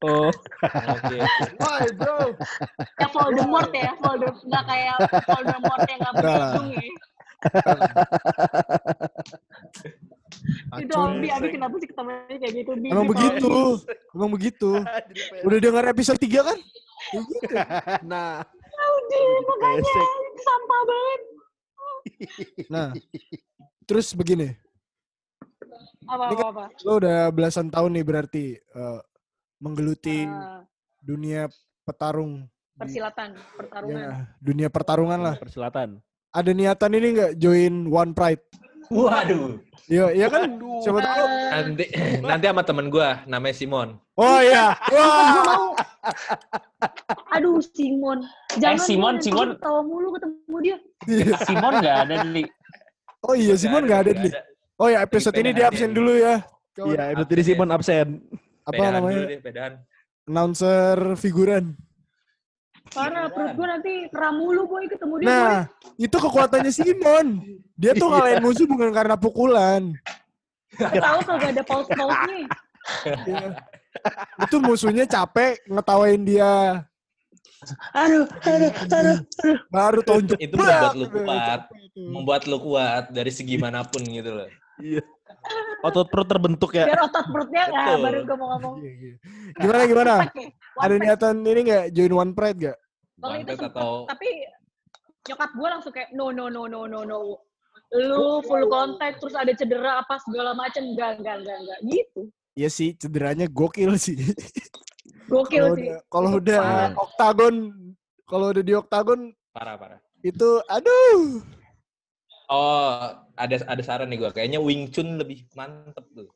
Oh, 0.00 0.32
Oke. 0.64 1.18
Why 1.60 1.84
bro? 1.92 2.32
Kayak 2.96 3.10
Voldemort 3.12 3.68
ya, 3.76 3.92
Voldemort 4.00 4.40
nggak 4.48 4.64
kayak 4.64 4.96
Voldemort 5.28 5.84
yang 5.84 5.98
nggak 6.00 6.14
punya 6.16 6.40
hidung 6.40 6.68
ya. 6.72 6.88
Itu. 10.76 10.92
Abi, 10.94 11.28
Abi 11.28 11.48
kenapa 11.50 11.74
sih 11.76 11.88
ketemunya 11.88 12.36
kayak 12.36 12.52
gitu? 12.54 12.70
Bi, 12.74 12.88
Emang 12.88 13.04
Bi, 13.04 13.10
begitu, 13.10 13.52
emang 14.10 14.30
begitu. 14.30 14.70
Udah 15.46 15.58
dengar 15.58 15.84
episode 15.86 16.18
3 16.18 16.28
kan? 16.42 16.58
Ya 17.06 17.20
gitu. 17.20 17.54
nah. 18.02 18.40
Udah, 18.74 19.20
makanya 19.44 19.76
Pesek. 19.78 20.08
itu 20.24 20.42
sampah 20.42 20.80
banget. 20.82 21.20
Nah, 22.66 22.88
terus 23.82 24.06
begini, 24.12 24.56
Apa, 26.04 26.24
Ini 26.26 26.34
apa, 26.34 26.42
kan- 26.42 26.50
apa. 26.50 26.64
lo 26.80 26.92
udah 26.96 27.18
belasan 27.28 27.68
tahun 27.68 27.90
nih 27.94 28.04
berarti 28.04 28.44
eh, 28.56 29.00
menggeluti 29.58 30.24
Ah, 30.24 30.60
dunia 30.98 31.48
petarung, 31.82 32.44
di- 32.44 32.78
persilatan, 32.78 33.28
pertarungan. 33.52 34.00
ya, 34.02 34.08
dunia 34.38 34.68
pertarungan 34.68 35.20
lah. 35.22 35.34
Persilatan. 35.36 36.00
Ada 36.28 36.50
niatan 36.50 36.92
ini 36.94 37.08
nggak 37.14 37.32
join 37.36 37.74
One 37.86 38.12
Pride? 38.12 38.44
Waduh. 38.90 39.60
Iya, 39.84 40.06
iya 40.16 40.26
kan? 40.32 40.48
Siapa 40.80 40.98
tahu. 40.98 41.24
Eh, 41.28 41.50
Nanti 41.52 41.84
nanti 42.28 42.44
sama 42.48 42.62
temen 42.64 42.86
gua 42.88 43.20
namanya 43.24 43.54
Simon. 43.56 43.88
Oh 44.16 44.40
iya, 44.40 44.72
wah. 44.88 45.76
Aduh, 47.36 47.60
Simon. 47.60 48.24
Jangan 48.56 48.78
Eh, 48.80 48.84
Simon, 48.84 49.14
Simon. 49.20 49.48
Tawa 49.60 49.80
mulu 49.84 50.16
ketemu 50.16 50.56
dia. 50.62 50.76
Simon 51.44 51.72
nggak 51.80 51.96
ada 52.08 52.14
di 52.24 52.42
oh 53.24 53.34
iya 53.34 53.54
Simon 53.56 53.82
nggak 53.88 54.00
ada 54.04 54.12
nih. 54.20 54.32
Oh 54.76 54.88
ya 54.88 54.98
episode 55.00 55.36
ini 55.36 55.50
dia 55.52 55.68
absen 55.68 55.92
dulu 55.92 56.12
ya. 56.16 56.40
Iya, 56.74 57.14
itu 57.14 57.22
tadi 57.24 57.42
Simon 57.44 57.70
absen. 57.70 58.20
Apa 58.64 58.72
Pedahan 58.72 58.92
namanya? 58.96 59.16
dulu 59.20 59.30
deh, 59.30 59.40
pedahan. 59.44 59.72
Announcer 60.24 60.96
figuran. 61.20 61.64
Karena 62.92 63.32
perut 63.32 63.56
gue 63.56 63.66
nanti 63.66 63.92
kram 64.12 64.34
mulu 64.36 64.68
boy 64.68 64.84
ketemu 64.84 65.14
dia. 65.24 65.28
Nah, 65.28 65.58
itu 65.96 66.16
kekuatannya 66.20 66.72
Simon. 66.72 67.26
Dia 67.74 67.96
tuh 67.96 68.12
ngalahin 68.12 68.44
musuh 68.44 68.66
bukan 68.68 68.90
karena 68.92 69.16
pukulan. 69.16 69.96
boy. 70.76 71.00
Tahu 71.00 71.18
kagak 71.24 71.50
ada 71.56 71.62
paus-pausnya. 71.64 72.44
Iya. 73.24 73.48
Itu 74.44 74.56
musuhnya 74.60 75.04
capek 75.08 75.64
ngetawain 75.70 76.22
dia. 76.26 76.84
Aduh, 77.96 78.28
aduh, 78.44 78.72
aduh. 78.92 79.18
Baru 79.72 80.00
tonjok. 80.04 80.36
Itu 80.36 80.60
membuat 80.60 80.92
lu 80.92 81.06
kuat, 81.08 81.60
membuat 81.96 82.42
lu 82.44 82.58
kuat 82.60 83.04
dari 83.08 83.32
segi 83.32 83.56
mana 83.56 83.80
pun 83.88 84.04
gitu 84.04 84.36
loh. 84.36 84.50
Iya. 84.76 85.00
Otot 85.84 86.06
perut 86.08 86.28
terbentuk 86.28 86.70
ya. 86.72 86.88
Biar 86.88 87.00
otot 87.04 87.26
perutnya 87.28 87.62
nggak 87.68 87.84
Betul. 87.84 88.00
baru 88.02 88.18
gue 88.24 88.36
mau 88.36 88.48
ngomong. 88.56 88.74
Iya, 88.80 88.90
iya. 88.96 89.14
Gimana 89.54 89.82
gimana? 89.84 90.14
Ada 90.80 90.94
niatan 90.96 91.36
ini 91.44 91.60
nggak 91.68 91.84
join 91.92 92.14
One 92.14 92.32
Pride 92.32 92.58
gak? 92.58 92.78
Kalau 93.14 93.36
itu 93.36 93.52
sempet, 93.54 93.70
atau- 93.72 94.04
tapi 94.08 94.28
nyokap 95.24 95.50
gue 95.54 95.68
langsung 95.68 95.92
kayak 95.92 96.10
no 96.12 96.26
no 96.28 96.48
no 96.48 96.64
no 96.66 96.84
no 96.84 97.00
no. 97.04 97.18
Lu 97.94 98.42
full 98.42 98.66
contact 98.66 99.22
terus 99.22 99.36
ada 99.36 99.52
cedera 99.52 100.02
apa 100.02 100.18
segala 100.24 100.50
macem 100.52 100.82
enggak 100.92 101.20
enggak 101.22 101.36
enggak 101.44 101.58
enggak 101.62 101.78
gitu. 101.86 102.20
Iya 102.54 102.68
sih, 102.70 102.94
cederanya 102.94 103.46
gokil 103.46 103.94
sih. 103.98 104.14
Gokil 105.26 105.62
Kalau 105.62 105.74
sih. 105.74 105.86
udah, 105.88 105.98
kalau 106.06 106.30
udah 106.38 106.62
oktagon, 106.96 107.54
kalau 108.24 108.46
udah 108.54 108.62
di 108.62 108.74
oktagon 108.74 109.20
Parah 109.50 109.74
parah. 109.74 109.98
itu, 110.20 110.50
aduh. 110.66 111.42
Oh, 112.52 113.08
ada 113.40 113.56
ada 113.64 113.82
saran 113.82 114.12
nih 114.12 114.20
gua. 114.20 114.30
Kayaknya 114.30 114.60
Wing 114.60 114.92
Chun 114.92 115.16
lebih 115.16 115.48
mantep 115.56 116.04
tuh. 116.12 116.28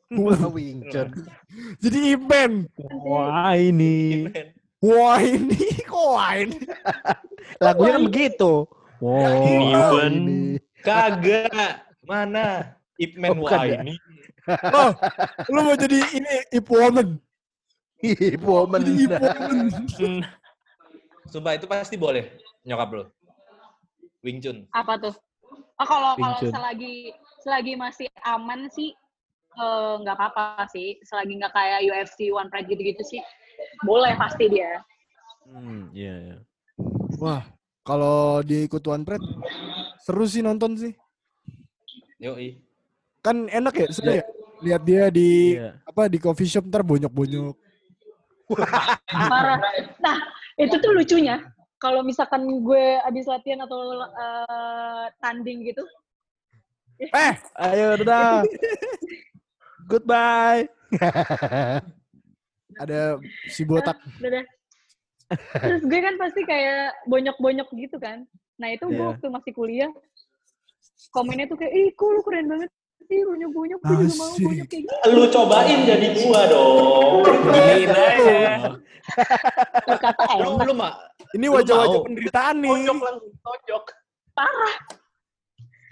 Wing 0.52 0.88
Chun. 0.88 1.12
Jadi 1.84 1.98
event. 2.16 2.64
Wah 3.04 3.52
ini. 3.52 4.28
Wah 4.78 5.18
ini, 5.18 5.58
kok 5.84 6.06
wah 6.14 6.38
ini? 6.38 6.54
Lagunya 7.64 7.98
kan 7.98 8.02
begitu. 8.06 8.52
Even. 9.02 10.12
ini. 10.14 10.40
Kagak. 10.86 11.82
Mana? 12.06 12.78
Ip 12.98 13.14
Man 13.18 13.36
Oh, 13.36 13.46
wah 13.46 13.62
ya? 13.66 13.82
ini. 13.82 13.98
Oh, 14.48 14.90
lu 15.52 15.60
mau 15.60 15.76
jadi 15.76 15.98
ini 16.14 16.34
Ip 16.56 16.66
Woman. 16.72 17.20
Ip 18.00 18.40
woman. 18.40 18.80
Jadi 18.80 19.04
Ip 19.04 19.14
Woman. 19.18 19.66
Sumpah 21.28 21.52
itu 21.58 21.66
pasti 21.68 22.00
boleh 22.00 22.38
nyokap 22.64 22.88
lo. 22.96 23.04
Wing 24.24 24.40
Chun. 24.40 24.64
Apa 24.72 24.96
tuh? 24.96 25.14
Oh, 25.78 25.86
kalau 25.86 26.18
kalau 26.18 26.38
selagi 26.42 27.14
selagi 27.38 27.72
masih 27.78 28.06
aman 28.26 28.66
sih 28.74 28.90
eh, 29.54 29.92
nggak 30.02 30.16
apa-apa 30.18 30.66
sih. 30.74 30.98
Selagi 31.06 31.38
nggak 31.38 31.54
kayak 31.54 31.86
UFC 31.86 32.34
One 32.34 32.50
Pride 32.50 32.66
gitu-gitu 32.66 33.02
sih 33.06 33.22
boleh 33.82 34.14
pasti 34.18 34.46
dia. 34.50 34.82
Hmm, 35.48 35.90
iya, 35.94 36.14
iya. 36.18 36.36
Wah, 37.18 37.42
kalau 37.82 38.42
dia 38.44 38.66
ikut 38.66 38.82
One 38.86 39.02
Pride, 39.02 39.24
seru 40.02 40.26
sih 40.28 40.42
nonton 40.44 40.78
sih. 40.78 40.92
Yoi. 42.22 42.58
Kan 43.22 43.50
enak 43.50 43.74
ya, 43.74 43.86
seru 43.90 44.10
ya. 44.14 44.24
Lihat 44.58 44.82
dia 44.82 45.04
di 45.14 45.54
Iya. 45.54 45.78
apa 45.86 46.10
di 46.10 46.18
coffee 46.18 46.50
shop 46.50 46.66
ntar 46.66 46.82
bonyok-bonyok. 46.82 47.54
Parah. 49.10 49.58
Nah, 50.02 50.16
itu 50.58 50.74
tuh 50.82 50.92
lucunya. 50.94 51.38
Kalau 51.78 52.02
misalkan 52.02 52.42
gue 52.44 52.84
abis 53.00 53.24
latihan 53.24 53.62
atau 53.62 53.78
eh, 54.02 55.06
tanding 55.18 55.62
gitu, 55.64 55.86
Eh, 56.98 57.34
Ayo, 57.54 57.94
dadah. 58.02 58.42
Goodbye. 59.86 60.66
ada 62.82 63.22
si 63.46 63.62
botak. 63.62 63.94
udah 64.18 64.30
deh. 64.34 64.46
Terus 65.62 65.82
gue 65.86 66.00
kan 66.02 66.14
pasti 66.18 66.42
kayak 66.42 66.98
bonyok-bonyok 67.06 67.68
gitu 67.78 68.02
kan. 68.02 68.26
Nah 68.58 68.74
itu 68.74 68.90
gue 68.90 68.98
Iya. 68.98 69.14
waktu 69.14 69.26
masih 69.30 69.52
kuliah, 69.54 69.90
komennya 71.14 71.46
tuh 71.46 71.54
kayak, 71.54 71.70
ih 71.70 71.88
kok 71.94 72.10
lu 72.10 72.20
keren 72.26 72.50
banget 72.50 72.70
sih 73.06 73.22
bonyok-bonyok, 73.22 73.78
gue 73.78 73.94
juga 74.02 74.14
mau 74.18 74.34
bonyok 74.34 74.66
kayak 74.66 74.82
gitu. 74.82 74.94
Lu 75.14 75.24
cobain 75.30 75.78
jadi 75.86 76.08
gua 76.18 76.40
dong. 76.50 77.22
Aja. 77.54 78.74
Kata 79.86 80.22
Lu 80.34 80.58
enak, 80.58 80.66
lu 80.66 80.74
mah 80.74 80.92
Ini 81.36 81.46
wajah-wajah 81.52 81.98
penderitaan 82.04 82.54
nih. 82.62 82.70
tonjok 82.72 82.98
langsung 83.04 83.32
tonjok. 83.44 83.84
parah. 84.32 84.74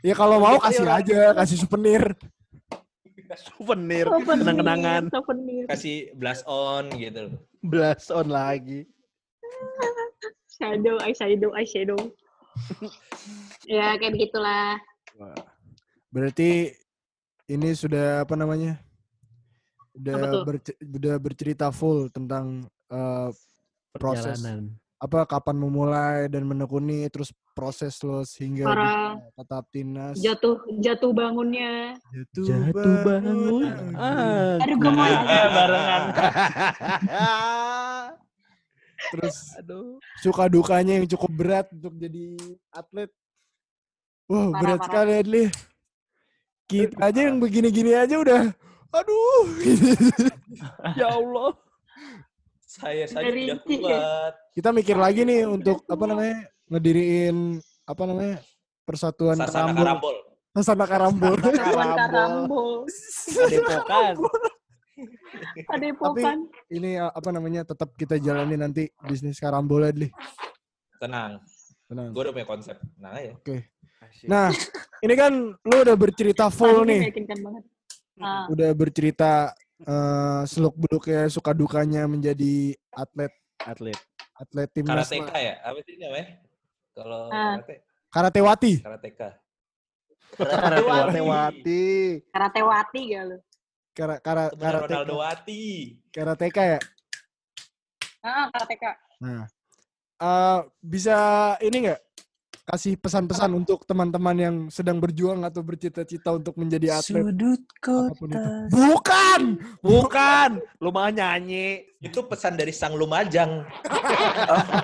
Ya 0.07 0.15
kalau 0.15 0.39
mau 0.39 0.55
Tonjok 0.57 0.65
kasih 0.71 0.85
aja 0.87 0.95
aja, 0.97 1.21
kasih 1.35 1.57
souvenir. 1.59 2.05
Souvenir, 3.37 4.07
kenang-kenangan. 4.07 5.03
souvenir. 5.11 5.65
Kasih 5.67 6.15
blast 6.15 6.47
on 6.47 6.89
gitu. 6.95 7.35
Blast 7.59 8.15
on 8.15 8.31
lagi. 8.31 8.87
Shadow, 10.57 10.97
eyeshadow, 11.03 11.51
eyeshadow. 11.53 11.99
ya 13.67 13.99
kayak 14.01 14.15
begitulah. 14.15 14.79
Berarti 16.09 16.73
ini 17.51 17.75
sudah 17.77 18.25
apa 18.25 18.39
namanya? 18.39 18.79
Udah 19.93 20.45
berce- 20.47 20.79
udah 20.81 21.17
bercerita 21.19 21.69
full 21.75 22.09
tentang 22.09 22.65
eh, 22.89 23.29
proses 23.97 24.39
Perjalanan. 24.39 24.71
Apa 24.97 25.25
kapan 25.25 25.55
memulai 25.55 26.27
dan 26.27 26.43
menekuni 26.43 27.07
terus 27.07 27.31
proses 27.53 27.93
lo 28.01 28.23
sehingga 28.23 28.65
Para 28.65 29.19
tetap 29.35 29.63
timnas. 29.69 30.15
jatuh 30.17 30.57
jatuh 30.79 31.11
bangunnya. 31.13 31.93
Jatuh 32.33 33.05
bangun. 33.05 33.61
Ah, 33.93 34.57
Aduh 34.57 34.75
gue 34.75 34.91
mau 34.91 35.05
Nah, 35.05 35.47
barengan. 35.53 36.03
terus 39.13 39.37
Aduh. 39.57 40.01
suka 40.19 40.45
dukanya 40.49 40.97
yang 40.97 41.07
cukup 41.07 41.31
berat 41.31 41.67
untuk 41.71 41.93
jadi 41.95 42.27
atlet. 42.71 43.11
Wah, 44.27 44.49
Parah, 44.49 44.59
berat 44.59 44.75
parah. 44.75 44.87
sekali 44.89 45.13
Adli. 45.15 45.45
Kita 46.67 46.97
aja 47.01 47.21
yang 47.23 47.37
begini-gini 47.39 47.93
aja 47.95 48.17
udah 48.17 48.43
aduh. 48.91 49.45
Ya 50.97 51.07
Allah. 51.11 51.53
Saya 52.77 53.05
saja 53.09 53.33
Dari- 53.33 53.49
tidak 53.49 53.61
kuat. 53.65 54.33
Kita 54.53 54.69
mikir 54.73 54.97
lagi 55.01 55.25
nih 55.25 55.49
untuk 55.49 55.81
apa 55.89 56.05
namanya? 56.05 56.37
ngediriin 56.67 57.63
apa 57.87 58.03
namanya? 58.05 58.37
Persatuan 58.85 59.39
Sasana 59.41 59.73
Karambol. 59.73 59.81
Karambol. 59.81 60.17
Sasana 60.53 60.85
Karambol. 60.85 61.35
Kawan 61.41 61.91
karambol. 61.97 62.71
Padepokan. 63.33 64.15
Padepokan. 65.67 66.37
Ini 66.77 66.91
uh, 67.01 67.11
apa 67.15 67.29
namanya? 67.33 67.63
Tetap 67.65 67.97
kita 67.97 68.21
jalani 68.21 68.61
nanti 68.61 68.93
bisnis 69.09 69.41
Karambol 69.41 69.89
Adli. 69.89 70.09
Tenang. 71.01 71.41
Tenang. 71.87 72.11
Gue 72.13 72.23
udah 72.29 72.35
punya 72.35 72.49
konsep. 72.49 72.77
Nah 73.01 73.17
ya. 73.21 73.35
Nah, 74.27 74.49
ini 75.03 75.15
kan 75.19 75.33
lu 75.55 75.77
udah 75.83 75.97
bercerita 75.99 76.49
full 76.49 76.87
nih. 76.87 77.11
meyakinkan 77.11 77.39
banget. 77.43 77.65
Ah, 78.17 78.49
Udah 78.49 78.71
bercerita 78.73 79.53
eh, 79.85 80.43
seluk 80.49 80.73
beluknya 80.77 81.29
suka 81.29 81.53
dukanya 81.53 82.09
menjadi 82.09 82.73
atlet 82.97 83.33
Atlet. 83.61 83.99
atlet 84.39 84.69
timnas 84.73 85.09
Karateka 85.11 85.37
ya? 85.37 85.55
Apa 85.61 85.79
sih 85.85 85.95
namanya? 86.01 86.27
Kalau 86.97 87.23
Ah. 87.29 87.61
karate? 87.61 87.75
karatewati. 88.09 88.73
Karateka. 88.81 89.29
Karatewati. 90.37 91.71
karatewati 92.33 93.01
gak 93.13 93.25
lu? 93.27 93.39
Kara, 93.97 94.21
kara, 94.21 94.53
benar 94.53 94.85
karateka, 94.85 94.93
Ronaldo 94.93 95.15
Wati. 95.25 95.65
karateka 96.13 96.63
ya. 96.77 96.81
Ah, 98.21 98.53
karateka. 98.53 98.91
Nah, 99.25 99.49
eh, 100.21 100.59
bisa 100.85 101.17
ini 101.65 101.89
nggak 101.89 102.01
kasih 102.67 102.99
pesan-pesan 102.99 103.55
untuk 103.55 103.87
teman-teman 103.87 104.37
yang 104.37 104.57
sedang 104.75 104.99
berjuang 104.99 105.47
atau 105.47 105.63
bercita-cita 105.63 106.35
untuk 106.35 106.59
menjadi 106.59 106.99
atlet? 106.99 107.23
Sudut 107.23 107.63
Apa 107.63 108.15
pun 108.19 108.29
itu. 108.29 108.35
kota. 108.35 108.51
Bukan. 108.75 109.41
Bukan. 109.87 110.51
Lu 110.83 110.91
mah 110.91 111.15
nyanyi. 111.15 111.87
Itu 112.03 112.27
pesan 112.27 112.59
dari 112.59 112.75
sang 112.75 112.99
Lumajang. 112.99 113.63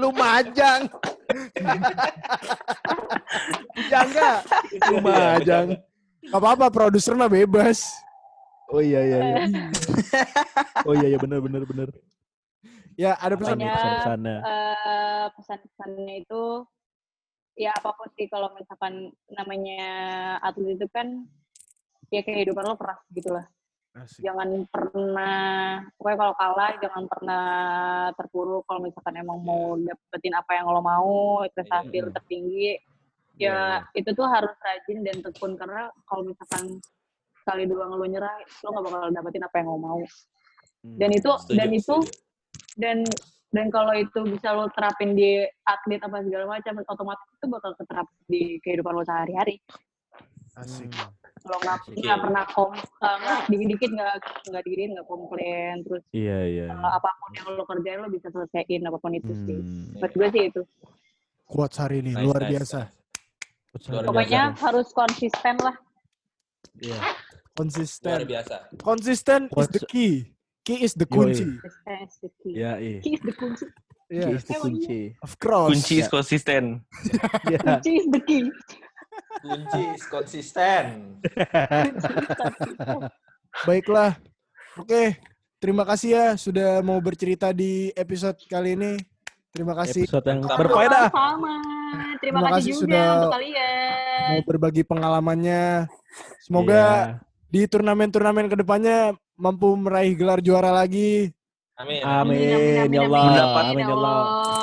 Lumajang. 0.00 0.86
Jangga. 3.90 4.30
Lumajang. 4.94 5.66
Gak 6.30 6.38
apa-apa, 6.38 6.70
produser 6.70 7.18
mah 7.18 7.26
bebas. 7.26 7.82
Oh 8.70 8.78
iya 8.78 9.02
iya 9.02 9.18
iya. 9.18 9.36
Oh 10.86 10.94
iya 10.94 11.06
iya 11.10 11.18
benar 11.18 11.42
benar 11.42 11.66
benar. 11.66 11.90
Ya, 13.00 13.16
ada 13.16 13.32
pesan. 13.32 13.56
Pokoknya- 13.56 13.72
Pesan-pesannya. 13.72 14.36
eh 14.44 15.26
pesan-pesannya 15.32 16.14
itu 16.20 16.42
ya 17.56 17.72
apa 17.72 17.90
pun 17.92 18.08
sih 18.12 18.28
kalau 18.28 18.52
misalkan 18.52 19.08
namanya 19.30 19.84
atlet 20.38 20.76
itu 20.76 20.84
kan 20.88 21.24
ya 22.08 22.20
kehidupan 22.20 22.60
lo 22.62 22.76
keras 22.76 23.00
gitu 23.10 23.32
lah. 23.32 23.48
Asik. 23.90 24.22
Jangan 24.22 24.48
pernah 24.70 25.40
pokoknya 25.96 26.18
kalau 26.20 26.34
kalah 26.36 26.70
jangan 26.78 27.04
pernah 27.08 27.44
terpuruk 28.14 28.62
kalau 28.62 28.80
misalkan 28.80 29.18
emang 29.18 29.40
mau 29.40 29.74
dapetin 29.76 30.30
apa 30.32 30.52
yang 30.54 30.66
lo 30.68 30.78
mau 30.78 31.10
prestasi 31.50 31.98
lo 31.98 32.10
tertinggi 32.12 32.78
ya 33.34 33.56
itu 33.92 34.12
tuh 34.12 34.28
harus 34.28 34.52
rajin 34.60 35.02
dan 35.02 35.18
tekun 35.18 35.56
karena 35.56 35.88
kalau 36.04 36.22
misalkan 36.22 36.78
sekali 37.34 37.66
dua 37.66 37.88
lo 37.88 38.04
nyerah 38.04 38.30
lo 38.62 38.68
gak 38.70 38.84
bakal 38.84 39.10
dapetin 39.10 39.42
apa 39.42 39.56
yang 39.58 39.68
lo 39.68 39.78
mau 39.80 40.00
dan 40.86 41.10
itu 41.10 41.26
Setuju, 41.34 41.56
dan 41.56 41.68
itu 41.72 41.82
setuju. 41.98 42.29
Dan 42.80 43.04
dan 43.50 43.66
kalau 43.68 43.92
itu 43.92 44.20
bisa 44.26 44.50
lo 44.50 44.70
terapin 44.72 45.12
di 45.12 45.42
atlet 45.64 46.00
apa 46.00 46.22
segala 46.22 46.44
macam 46.48 46.74
otomatis 46.86 47.26
itu 47.30 47.46
bakal 47.46 47.72
keterap 47.76 48.06
di 48.24 48.42
kehidupan 48.60 48.94
lo 48.94 49.02
sehari-hari 49.02 49.58
Asik. 50.54 50.90
lo 51.40 51.56
nggak 51.58 51.78
nggak 51.94 52.18
pernah 52.20 52.44
kom 52.52 52.72
eh, 52.76 53.16
nggak 53.16 53.40
dikit-dikit 53.48 53.90
nggak 53.90 54.12
nggak 54.46 54.62
diginiin 54.62 54.90
nggak 54.92 55.08
komplain 55.08 55.74
terus 55.82 56.02
Iya 56.12 56.38
iya. 56.46 56.64
eh, 56.68 56.90
apa 56.90 57.08
pun 57.16 57.30
yang 57.32 57.48
lo 57.54 57.64
kerjain 57.64 57.98
lo 57.98 58.08
bisa 58.08 58.28
selesaiin 58.28 58.82
apa 58.84 58.98
pun 58.98 59.12
itu 59.12 59.32
sih 59.44 59.58
Hmm. 59.58 59.96
buat 59.98 60.12
gue 60.12 60.28
sih 60.30 60.44
itu 60.48 60.62
Kuat 61.50 61.74
hari 61.74 61.98
ini, 61.98 62.14
Nice, 62.14 62.22
luar 62.22 62.46
nice, 62.46 62.52
biasa. 62.54 62.80
Luar 63.90 64.02
pokoknya 64.06 64.42
harus 64.54 64.88
konsisten 64.94 65.54
lah 65.58 65.74
Iya. 66.78 66.94
Luar 66.94 67.50
Konsisten. 67.58 68.18
biasa. 68.24 68.56
Konsisten 68.78 69.40
is 69.50 69.68
the 69.68 69.82
key. 69.84 70.30
Key 70.70 70.78
is 70.80 70.94
the 70.94 71.02
Yoi. 71.02 71.12
kunci. 71.12 71.44
konsisten 71.58 72.00
is 72.00 72.16
the 72.16 72.28
key. 72.36 72.52
Iya 72.54 72.72
iya. 72.78 72.98
Key 73.00 73.12
is 73.12 73.20
the 73.20 73.32
kunci 73.34 73.64
Iya, 74.08 74.22
Key 74.22 74.32
is 74.32 74.44
the 74.44 74.56
kunci. 74.56 75.00
of 75.18 75.32
course. 75.36 75.68
Kunci 75.72 75.94
is 75.96 76.06
konsisten. 76.06 76.62
Iya. 77.44 77.58
kunci 77.74 77.92
is 77.92 78.06
the 78.08 78.20
key 78.20 78.44
Kunci 79.40 79.80
is 79.90 80.02
konsisten. 80.06 80.84
Baiklah. 83.66 84.16
Oke, 84.76 85.18
terima 85.58 85.82
kasih 85.82 86.10
ya 86.10 86.24
sudah 86.36 86.80
mau 86.80 86.96
bercerita 86.98 87.50
di 87.50 87.90
episode 87.92 88.38
kali 88.46 88.72
ini. 88.72 88.92
Terima 89.50 89.74
kasih 89.74 90.06
Episode 90.06 90.24
yang 90.24 90.40
berfaedah. 90.46 91.10
sama 91.10 91.54
terima, 92.16 92.18
Terima 92.22 92.40
kasih 92.48 92.54
kasih 92.54 92.72
juga 92.72 92.86
sudah- 92.86 93.10
untuk 93.10 93.32
kalian 93.34 94.22
mau 94.22 94.40
berbagi 94.46 94.82
pengalamannya. 94.86 95.64
Semoga 96.40 96.78
Iya. 96.78 96.94
di 97.50 97.60
turnamen-turnamen 97.66 98.46
ke 98.46 98.56
depannya 98.56 98.98
mampu 99.40 99.72
meraih 99.74 100.12
gelar 100.12 100.38
juara 100.38 100.68
lagi. 100.70 101.32
Amin. 101.80 102.04
Amin 102.04 102.92
ya 102.92 103.08
Allah. 103.08 103.24
Mendapat 103.24 103.64
Amin 103.64 103.80
ya 103.80 103.96
Allah. 103.96 104.20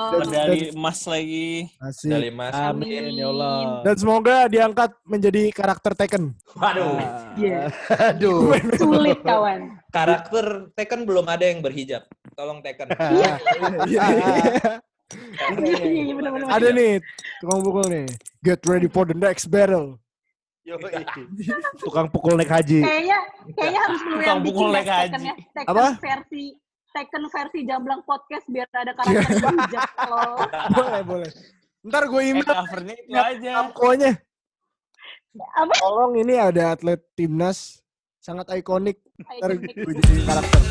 Dan- 0.08 0.22
Medali 0.30 0.60
emas 0.70 1.00
lagi. 1.04 1.50
Asik. 1.82 2.10
Dari 2.14 2.30
Mas. 2.30 2.54
Amin 2.54 3.04
ya 3.12 3.28
Allah. 3.28 3.58
Dan 3.82 3.96
semoga 3.98 4.46
diangkat 4.46 4.94
menjadi 5.02 5.44
karakter 5.50 5.98
Tekken. 5.98 6.24
Waduh. 6.54 6.94
Iya. 7.34 7.74
Aduh. 8.14 8.54
sulit 8.78 9.18
kawan 9.26 9.82
Karakter 9.90 10.70
Tekken 10.78 11.10
belum 11.10 11.26
ada 11.26 11.42
yang 11.42 11.66
berhijab. 11.66 12.06
Tolong 12.38 12.62
Tekken. 12.62 12.94
Iya. 12.94 13.34
Ada 16.48 16.70
nih 16.70 17.02
tukang 17.42 17.62
pukul 17.66 17.86
nih. 17.90 18.06
Get 18.46 18.62
ready 18.70 18.88
for 18.88 19.10
the 19.10 19.18
next 19.18 19.50
battle. 19.50 19.98
Tukang 21.82 22.08
pukul 22.08 22.36
naik 22.36 22.52
haji. 22.52 22.84
kayaknya 22.84 23.20
kayaknya 23.56 23.80
harus 23.80 24.02
lu 24.02 24.10
Tukang 24.12 24.28
yang 24.28 24.40
pukul 24.44 24.68
bikin 24.68 24.76
naik 24.76 24.88
ya, 24.88 24.96
haji. 24.98 25.12
Tekken 25.14 25.24
ya. 25.24 25.72
Apa? 25.72 25.86
versi 25.98 26.44
Tekken 26.88 27.24
versi 27.30 27.60
Jamblang 27.64 28.02
Podcast 28.04 28.46
biar 28.48 28.68
ada 28.70 28.92
karakter 28.98 29.48
bijak 29.54 29.92
lo. 30.04 30.24
boleh, 30.74 31.02
boleh. 31.04 31.32
Ntar 31.84 32.04
gue 32.06 32.20
Eh, 32.20 32.30
email 32.30 32.44
covernya 32.46 32.96
itu 32.98 33.16
aja. 33.16 33.52
pokoknya. 33.70 34.12
Apa? 35.54 35.74
Tolong 35.78 36.14
ini 36.18 36.36
ada 36.36 36.74
atlet 36.74 37.00
timnas 37.14 37.80
sangat 38.18 38.50
ikonik. 38.52 38.98
Ntar 39.16 39.52
gue 39.56 39.94
jadi 39.94 40.16
karakter. 40.26 40.62